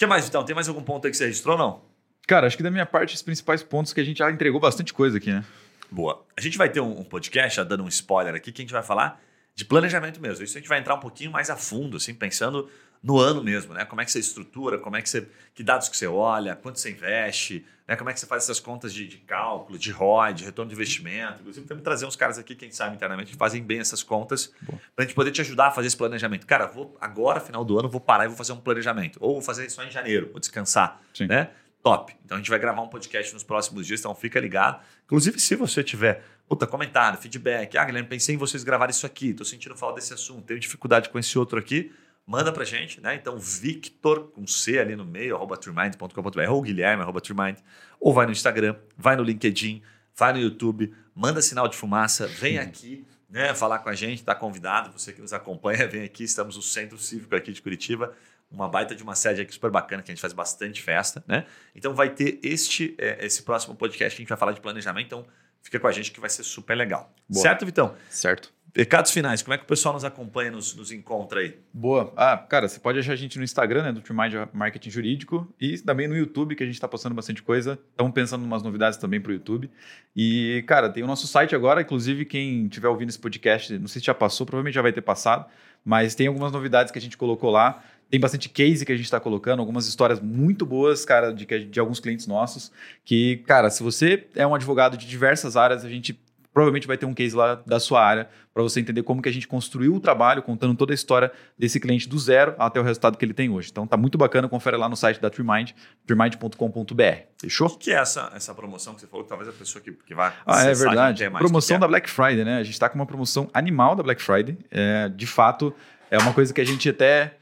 O 0.00 0.02
que 0.02 0.06
mais, 0.06 0.26
então? 0.26 0.42
Tem 0.42 0.54
mais 0.54 0.66
algum 0.66 0.82
ponto 0.82 1.06
aí 1.06 1.10
que 1.10 1.16
você 1.18 1.26
registrou 1.26 1.58
ou 1.58 1.62
não? 1.62 1.82
Cara, 2.26 2.46
acho 2.46 2.56
que 2.56 2.62
da 2.62 2.70
minha 2.70 2.86
parte, 2.86 3.14
os 3.14 3.20
principais 3.20 3.62
pontos 3.62 3.92
que 3.92 4.00
a 4.00 4.02
gente 4.02 4.16
já 4.16 4.30
entregou 4.30 4.58
bastante 4.58 4.94
coisa 4.94 5.18
aqui, 5.18 5.30
né? 5.30 5.44
Boa. 5.90 6.24
A 6.34 6.40
gente 6.40 6.56
vai 6.56 6.70
ter 6.70 6.80
um, 6.80 7.00
um 7.00 7.04
podcast, 7.04 7.58
já 7.58 7.64
dando 7.64 7.84
um 7.84 7.88
spoiler 7.88 8.34
aqui, 8.34 8.50
que 8.50 8.62
a 8.62 8.64
gente 8.64 8.72
vai 8.72 8.82
falar 8.82 9.20
de 9.54 9.62
planejamento 9.62 10.18
mesmo. 10.18 10.42
Isso 10.42 10.56
a 10.56 10.58
gente 10.58 10.70
vai 10.70 10.78
entrar 10.78 10.94
um 10.94 11.00
pouquinho 11.00 11.30
mais 11.30 11.50
a 11.50 11.56
fundo, 11.56 11.98
assim, 11.98 12.14
pensando 12.14 12.70
no 13.02 13.18
ano 13.18 13.42
mesmo, 13.42 13.72
né? 13.72 13.84
Como 13.84 14.00
é 14.00 14.04
que 14.04 14.12
você 14.12 14.18
estrutura, 14.18 14.78
como 14.78 14.96
é 14.96 15.02
que 15.02 15.08
você. 15.08 15.26
Que 15.54 15.62
dados 15.62 15.88
que 15.88 15.96
você 15.96 16.06
olha, 16.06 16.54
quanto 16.54 16.78
você 16.78 16.90
investe, 16.90 17.64
né? 17.88 17.96
Como 17.96 18.10
é 18.10 18.12
que 18.12 18.20
você 18.20 18.26
faz 18.26 18.44
essas 18.44 18.60
contas 18.60 18.92
de, 18.92 19.08
de 19.08 19.16
cálculo, 19.18 19.78
de 19.78 19.90
ROI, 19.90 20.34
de 20.34 20.44
retorno 20.44 20.68
de 20.68 20.74
investimento. 20.74 21.40
Inclusive, 21.40 21.66
temos 21.66 21.82
trazer 21.82 22.06
uns 22.06 22.14
caras 22.14 22.38
aqui, 22.38 22.54
quem 22.54 22.70
sabe, 22.70 22.94
internamente, 22.94 23.32
que 23.32 23.36
fazem 23.36 23.62
bem 23.62 23.80
essas 23.80 24.02
contas, 24.02 24.52
para 24.66 24.76
a 24.98 25.02
gente 25.02 25.14
poder 25.14 25.30
te 25.30 25.40
ajudar 25.40 25.68
a 25.68 25.70
fazer 25.70 25.86
esse 25.86 25.96
planejamento. 25.96 26.46
Cara, 26.46 26.66
vou 26.66 26.96
agora, 27.00 27.40
final 27.40 27.64
do 27.64 27.78
ano, 27.78 27.88
vou 27.88 28.00
parar 28.00 28.26
e 28.26 28.28
vou 28.28 28.36
fazer 28.36 28.52
um 28.52 28.60
planejamento. 28.60 29.18
Ou 29.20 29.34
vou 29.34 29.42
fazer 29.42 29.66
isso 29.66 29.76
só 29.76 29.84
em 29.84 29.90
janeiro, 29.90 30.28
vou 30.30 30.38
descansar. 30.38 31.00
Sim. 31.14 31.26
Né? 31.26 31.50
Top. 31.82 32.14
Então 32.24 32.36
a 32.36 32.40
gente 32.40 32.50
vai 32.50 32.58
gravar 32.58 32.82
um 32.82 32.88
podcast 32.88 33.32
nos 33.32 33.42
próximos 33.42 33.86
dias, 33.86 34.00
então 34.00 34.14
fica 34.14 34.38
ligado. 34.38 34.82
Inclusive, 35.06 35.40
se 35.40 35.56
você 35.56 35.82
tiver 35.82 36.22
puta, 36.46 36.66
comentário, 36.66 37.16
feedback, 37.16 37.78
ah, 37.78 37.84
Guilherme, 37.84 38.08
pensei 38.08 38.34
em 38.34 38.38
vocês 38.38 38.64
gravarem 38.64 38.90
isso 38.90 39.06
aqui, 39.06 39.30
estou 39.30 39.46
sentindo 39.46 39.76
falta 39.76 40.00
desse 40.00 40.12
assunto, 40.12 40.42
tenho 40.42 40.58
dificuldade 40.58 41.08
com 41.08 41.16
esse 41.16 41.38
outro 41.38 41.56
aqui, 41.58 41.92
manda 42.30 42.52
pra 42.52 42.64
gente, 42.64 43.00
né? 43.00 43.16
Então, 43.16 43.36
Victor, 43.36 44.30
com 44.30 44.46
C 44.46 44.78
ali 44.78 44.94
no 44.94 45.04
meio, 45.04 45.34
arroba 45.34 45.56
turmind.com.br, 45.56 46.48
ou 46.48 46.62
Guilherme, 46.62 47.02
arroba 47.02 47.20
turmind, 47.20 47.58
ou 47.98 48.14
vai 48.14 48.24
no 48.24 48.30
Instagram, 48.30 48.76
vai 48.96 49.16
no 49.16 49.24
LinkedIn, 49.24 49.82
vai 50.14 50.32
no 50.32 50.38
YouTube, 50.38 50.94
manda 51.12 51.42
sinal 51.42 51.66
de 51.66 51.76
fumaça, 51.76 52.28
vem 52.28 52.56
aqui, 52.56 53.04
né, 53.28 53.52
falar 53.52 53.80
com 53.80 53.88
a 53.88 53.94
gente, 53.96 54.20
está 54.20 54.32
convidado, 54.32 54.96
você 54.96 55.12
que 55.12 55.20
nos 55.20 55.32
acompanha, 55.32 55.88
vem 55.88 56.04
aqui, 56.04 56.22
estamos 56.22 56.54
no 56.54 56.62
Centro 56.62 56.96
Cívico 56.98 57.34
aqui 57.34 57.52
de 57.52 57.60
Curitiba, 57.60 58.14
uma 58.48 58.68
baita 58.68 58.94
de 58.94 59.02
uma 59.02 59.16
sede 59.16 59.40
aqui 59.40 59.52
super 59.52 59.70
bacana, 59.72 60.00
que 60.00 60.12
a 60.12 60.14
gente 60.14 60.22
faz 60.22 60.32
bastante 60.32 60.80
festa, 60.80 61.24
né? 61.26 61.46
Então 61.74 61.94
vai 61.94 62.10
ter 62.10 62.38
este, 62.44 62.94
é, 62.98 63.26
esse 63.26 63.42
próximo 63.42 63.74
podcast 63.74 64.14
que 64.14 64.20
a 64.20 64.22
gente 64.22 64.28
vai 64.28 64.38
falar 64.38 64.52
de 64.52 64.60
planejamento, 64.60 65.06
então 65.06 65.26
fica 65.60 65.80
com 65.80 65.88
a 65.88 65.92
gente 65.92 66.12
que 66.12 66.20
vai 66.20 66.30
ser 66.30 66.44
super 66.44 66.76
legal. 66.76 67.12
Boa. 67.28 67.42
Certo, 67.42 67.66
Vitão? 67.66 67.96
Certo. 68.08 68.52
Recados 68.74 69.10
finais, 69.10 69.42
como 69.42 69.52
é 69.54 69.58
que 69.58 69.64
o 69.64 69.66
pessoal 69.66 69.94
nos 69.94 70.04
acompanha, 70.04 70.50
nos, 70.50 70.74
nos 70.76 70.92
encontra 70.92 71.40
aí? 71.40 71.58
Boa. 71.72 72.12
Ah, 72.16 72.36
cara, 72.36 72.68
você 72.68 72.78
pode 72.78 72.98
achar 72.98 73.12
a 73.12 73.16
gente 73.16 73.36
no 73.36 73.44
Instagram, 73.44 73.82
né, 73.82 73.92
do 73.92 74.00
Trimind 74.00 74.32
Marketing 74.52 74.90
Jurídico, 74.90 75.52
e 75.60 75.76
também 75.78 76.06
no 76.06 76.16
YouTube, 76.16 76.54
que 76.54 76.62
a 76.62 76.66
gente 76.66 76.76
está 76.76 76.86
postando 76.86 77.14
bastante 77.14 77.42
coisa. 77.42 77.78
Estamos 77.90 78.12
pensando 78.12 78.44
em 78.44 78.46
umas 78.46 78.62
novidades 78.62 78.98
também 78.98 79.20
para 79.20 79.30
o 79.30 79.32
YouTube. 79.32 79.68
E, 80.14 80.62
cara, 80.66 80.88
tem 80.88 81.02
o 81.02 81.06
nosso 81.06 81.26
site 81.26 81.54
agora, 81.54 81.82
inclusive 81.82 82.24
quem 82.24 82.66
estiver 82.66 82.88
ouvindo 82.88 83.08
esse 83.08 83.18
podcast, 83.18 83.76
não 83.78 83.88
sei 83.88 84.00
se 84.00 84.06
já 84.06 84.14
passou, 84.14 84.46
provavelmente 84.46 84.74
já 84.74 84.82
vai 84.82 84.92
ter 84.92 85.02
passado, 85.02 85.46
mas 85.84 86.14
tem 86.14 86.28
algumas 86.28 86.52
novidades 86.52 86.92
que 86.92 86.98
a 86.98 87.02
gente 87.02 87.16
colocou 87.16 87.50
lá. 87.50 87.82
Tem 88.08 88.18
bastante 88.18 88.48
case 88.48 88.84
que 88.84 88.90
a 88.90 88.96
gente 88.96 89.04
está 89.04 89.20
colocando, 89.20 89.60
algumas 89.60 89.86
histórias 89.86 90.20
muito 90.20 90.66
boas, 90.66 91.04
cara, 91.04 91.32
de, 91.32 91.46
de 91.46 91.78
alguns 91.78 92.00
clientes 92.00 92.26
nossos. 92.26 92.72
Que, 93.04 93.36
cara, 93.46 93.70
se 93.70 93.84
você 93.84 94.26
é 94.34 94.44
um 94.44 94.54
advogado 94.54 94.96
de 94.96 95.06
diversas 95.06 95.56
áreas, 95.56 95.84
a 95.84 95.88
gente 95.88 96.18
provavelmente 96.52 96.86
vai 96.86 96.96
ter 96.96 97.06
um 97.06 97.14
case 97.14 97.34
lá 97.34 97.54
da 97.66 97.78
sua 97.78 98.04
área 98.04 98.28
para 98.52 98.62
você 98.62 98.80
entender 98.80 99.02
como 99.02 99.22
que 99.22 99.28
a 99.28 99.32
gente 99.32 99.46
construiu 99.46 99.94
o 99.94 100.00
trabalho, 100.00 100.42
contando 100.42 100.74
toda 100.74 100.92
a 100.92 100.94
história 100.94 101.30
desse 101.58 101.78
cliente 101.78 102.08
do 102.08 102.18
zero 102.18 102.54
até 102.58 102.80
o 102.80 102.82
resultado 102.82 103.16
que 103.16 103.24
ele 103.24 103.32
tem 103.32 103.48
hoje. 103.48 103.70
Então 103.70 103.86
tá 103.86 103.96
muito 103.96 104.18
bacana, 104.18 104.48
confere 104.48 104.76
lá 104.76 104.88
no 104.88 104.96
site 104.96 105.20
da 105.20 105.30
TreeMind, 105.30 105.72
treemind.com.br. 106.06 107.02
Fechou? 107.40 107.68
O 107.68 107.78
que 107.78 107.92
é 107.92 107.94
essa, 107.94 108.30
essa 108.34 108.54
promoção 108.54 108.94
que 108.94 109.00
você 109.00 109.06
falou? 109.06 109.24
Talvez 109.24 109.48
a 109.48 109.52
pessoa 109.52 109.82
que, 109.82 109.92
que 109.92 110.14
vai. 110.14 110.32
Ah, 110.44 110.64
é 110.64 110.74
verdade. 110.74 111.28
Promoção 111.30 111.78
da 111.78 111.86
Black 111.86 112.10
Friday, 112.10 112.44
né? 112.44 112.58
A 112.58 112.62
gente 112.64 112.74
está 112.74 112.88
com 112.88 112.96
uma 112.96 113.06
promoção 113.06 113.48
animal 113.54 113.94
da 113.94 114.02
Black 114.02 114.20
Friday. 114.20 114.58
É, 114.70 115.08
de 115.08 115.26
fato, 115.26 115.72
é 116.10 116.18
uma 116.18 116.32
coisa 116.32 116.52
que 116.52 116.60
a 116.60 116.66
gente 116.66 116.88
até 116.88 117.36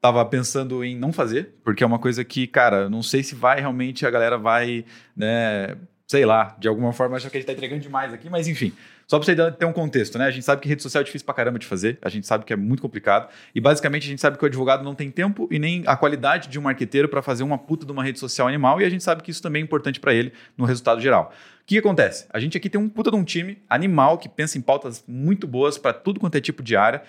tava 0.00 0.24
pensando 0.24 0.84
em 0.84 0.96
não 0.96 1.12
fazer, 1.12 1.54
porque 1.64 1.82
é 1.82 1.86
uma 1.86 1.98
coisa 1.98 2.24
que, 2.24 2.46
cara, 2.46 2.88
não 2.88 3.02
sei 3.02 3.22
se 3.22 3.34
vai 3.34 3.60
realmente, 3.60 4.06
a 4.06 4.10
galera 4.10 4.38
vai, 4.38 4.84
né, 5.16 5.76
sei 6.06 6.24
lá, 6.24 6.56
de 6.58 6.68
alguma 6.68 6.92
forma 6.92 7.16
achar 7.16 7.28
que 7.30 7.36
a 7.36 7.40
gente 7.40 7.46
tá 7.46 7.52
entregando 7.52 7.80
demais 7.80 8.12
aqui, 8.12 8.30
mas 8.30 8.46
enfim. 8.46 8.72
Só 9.08 9.18
para 9.18 9.26
você 9.26 9.52
ter 9.52 9.64
um 9.64 9.72
contexto, 9.72 10.18
né? 10.18 10.26
A 10.26 10.30
gente 10.30 10.44
sabe 10.44 10.60
que 10.60 10.68
rede 10.68 10.82
social 10.82 11.00
é 11.00 11.04
difícil 11.04 11.24
pra 11.24 11.34
caramba 11.34 11.58
de 11.58 11.66
fazer, 11.66 11.98
a 12.02 12.08
gente 12.08 12.26
sabe 12.26 12.44
que 12.44 12.52
é 12.52 12.56
muito 12.56 12.80
complicado. 12.82 13.28
E 13.54 13.60
basicamente 13.60 14.04
a 14.04 14.08
gente 14.08 14.20
sabe 14.20 14.36
que 14.36 14.44
o 14.44 14.46
advogado 14.46 14.82
não 14.82 14.94
tem 14.94 15.10
tempo 15.10 15.48
e 15.50 15.58
nem 15.58 15.84
a 15.86 15.96
qualidade 15.96 16.48
de 16.48 16.58
um 16.58 16.62
marqueteiro 16.62 17.08
para 17.08 17.22
fazer 17.22 17.42
uma 17.42 17.58
puta 17.58 17.86
de 17.86 17.92
uma 17.92 18.02
rede 18.02 18.18
social 18.18 18.48
animal, 18.48 18.80
e 18.80 18.84
a 18.84 18.90
gente 18.90 19.02
sabe 19.04 19.22
que 19.22 19.30
isso 19.30 19.42
também 19.42 19.62
é 19.62 19.64
importante 19.64 20.00
para 20.00 20.14
ele 20.14 20.32
no 20.56 20.64
resultado 20.64 21.00
geral. 21.00 21.32
O 21.62 21.66
que 21.66 21.78
acontece? 21.78 22.26
A 22.30 22.38
gente 22.38 22.56
aqui 22.56 22.70
tem 22.70 22.80
um 22.80 22.88
puta 22.88 23.10
de 23.10 23.16
um 23.16 23.24
time 23.24 23.58
animal 23.68 24.18
que 24.18 24.28
pensa 24.28 24.56
em 24.58 24.60
pautas 24.60 25.04
muito 25.06 25.46
boas 25.46 25.76
para 25.76 25.92
tudo 25.92 26.20
quanto 26.20 26.36
é 26.36 26.40
tipo 26.40 26.62
de 26.62 26.76
área 26.76 27.02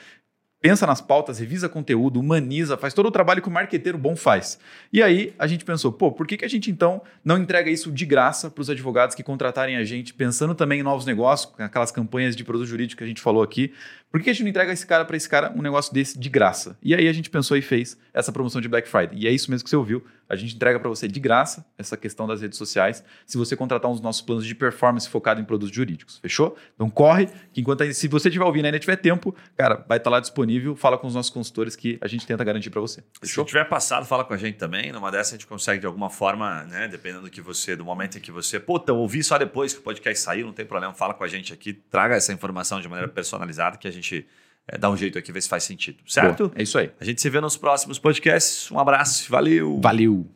pensa 0.60 0.88
nas 0.88 1.02
pautas, 1.02 1.40
revisa 1.40 1.70
conteúdo, 1.70 2.20
humaniza, 2.20 2.78
faz 2.78 2.94
todo 2.94 3.08
o 3.08 3.12
trabalho 3.12 3.42
que 3.42 3.48
o 3.48 3.52
marqueteiro 3.52 3.98
bom 3.98 4.16
faz. 4.16 4.60
E 4.92 5.04
aí 5.04 5.34
a 5.38 5.46
gente 5.46 5.64
pensou, 5.64 5.92
pô, 5.92 6.12
por 6.12 6.26
que, 6.26 6.38
que 6.38 6.46
a 6.46 6.48
gente 6.48 6.72
então 6.72 7.02
não 7.24 7.38
entrega 7.38 7.70
isso 7.70 7.92
de 7.92 8.06
graça 8.06 8.50
para 8.50 8.62
os 8.62 8.70
advogados 8.70 9.16
que 9.16 9.24
contratarem 9.24 9.78
a 9.78 9.84
gente, 9.84 10.14
pensando 10.14 10.56
também 10.56 10.80
em 10.80 10.84
novos 10.84 11.06
negócios, 11.06 11.54
aquelas 11.60 11.92
campanhas 11.92 12.36
de 12.36 12.44
produto 12.44 12.68
jurídico 12.68 12.98
que 12.98 13.04
a 13.04 13.08
gente 13.08 13.22
falou 13.22 13.44
aqui, 13.44 13.72
por 14.12 14.22
que 14.22 14.30
a 14.30 14.34
gente 14.34 14.44
não 14.44 14.50
entrega 14.50 14.72
esse 14.72 14.86
cara 14.86 15.04
para 15.04 15.18
esse 15.18 15.28
cara 15.28 15.52
um 15.56 15.62
negócio 15.62 15.94
desse 15.94 16.18
de 16.18 16.30
graça? 16.30 16.78
E 16.82 16.96
aí 16.96 17.08
a 17.08 17.14
gente 17.14 17.30
pensou 17.30 17.58
e 17.58 17.62
fez 17.62 17.98
essa 18.14 18.32
promoção 18.32 18.62
de 18.62 18.68
Black 18.68 18.88
Friday. 18.88 19.20
E 19.20 19.28
é 19.28 19.32
isso 19.32 19.52
mesmo 19.52 19.66
que 19.66 19.70
você 19.70 19.76
ouviu. 19.76 20.04
A 20.30 20.36
gente 20.36 20.56
entrega 20.56 20.80
para 20.80 20.90
você 20.90 21.08
de 21.08 21.20
graça 21.20 21.66
essa 21.78 21.96
questão 21.96 22.28
das 22.28 22.42
redes 22.42 22.58
sociais, 22.58 23.04
se 23.26 23.38
você 23.38 23.56
contratar 23.56 23.90
um 23.90 23.94
dos 23.94 24.02
nossos 24.02 24.22
planos 24.22 24.46
de 24.46 24.54
performance 24.54 25.08
focado 25.08 25.40
em 25.40 25.46
produtos 25.46 25.74
jurídicos. 25.74 26.18
Fechou? 26.20 26.58
Então 26.76 26.90
corre, 26.90 27.28
que 27.54 27.62
enquanto 27.62 27.92
se 27.94 28.08
você 28.08 28.28
estiver 28.28 28.46
ouvindo 28.46 28.66
e 28.66 28.68
ainda 28.68 28.80
tiver 28.80 28.98
tempo, 28.98 29.36
cara, 29.56 29.86
vai 29.88 29.98
estar 29.98 30.10
tá 30.10 30.10
lá 30.10 30.20
disponível. 30.20 30.76
Fala 30.76 30.98
com 30.98 31.08
os 31.08 31.16
nossos 31.16 31.32
consultores 31.32 31.76
que 31.76 31.98
a 32.02 32.08
gente 32.08 32.26
tenta 32.26 32.44
garantir 32.44 32.70
para 32.70 32.82
você. 32.82 33.04
Fechou? 33.22 33.44
Se 33.46 33.50
tiver 33.50 33.66
passado, 33.66 34.06
fala 34.06 34.26
com 34.26 34.34
a 34.34 34.38
gente 34.38 34.58
também. 34.58 34.92
Numa 34.92 35.12
dessa 35.12 35.36
a 35.36 35.38
gente 35.38 35.48
consegue 35.48 35.80
de 35.80 35.86
alguma 35.86 36.10
forma, 36.10 36.64
né, 36.64 36.88
dependendo 36.88 37.24
do 37.24 37.30
que 37.30 37.40
você, 37.40 37.76
do 37.76 37.86
momento 37.86 38.18
em 38.18 38.22
que 38.22 38.32
você, 38.32 38.60
puta, 38.60 38.92
eu 38.92 38.98
ouvi 38.98 39.24
só 39.24 39.38
depois 39.38 39.74
que 39.74 39.80
o 39.80 39.84
podcast 39.84 40.22
saiu, 40.24 40.46
não 40.46 40.54
tem 40.54 40.66
problema, 40.66 40.94
fala 40.94 41.14
com 41.14 41.24
a 41.24 41.28
gente 41.28 41.54
aqui, 41.54 41.74
traga 41.74 42.16
essa 42.16 42.34
informação 42.34 42.82
de 42.82 42.88
maneira 42.88 43.12
personalizada 43.12 43.78
que 43.78 43.88
a 43.88 43.92
gente 43.98 44.26
é, 44.68 44.78
dar 44.78 44.90
um 44.90 44.98
jeito 44.98 45.18
aqui, 45.18 45.32
ver 45.32 45.42
se 45.42 45.50
faz 45.50 45.64
sentido. 45.64 45.98
Certo? 46.06 46.50
Boa, 46.50 46.60
é 46.60 46.64
isso 46.64 46.78
aí. 46.78 46.92
A 47.00 47.06
gente 47.06 47.22
se 47.22 47.30
vê 47.30 47.40
nos 47.40 47.58
próximos 47.58 48.00
podcasts. 48.00 48.72
Um 48.72 48.80
abraço. 48.80 49.30
Valeu. 49.32 49.80
Valeu. 49.82 50.28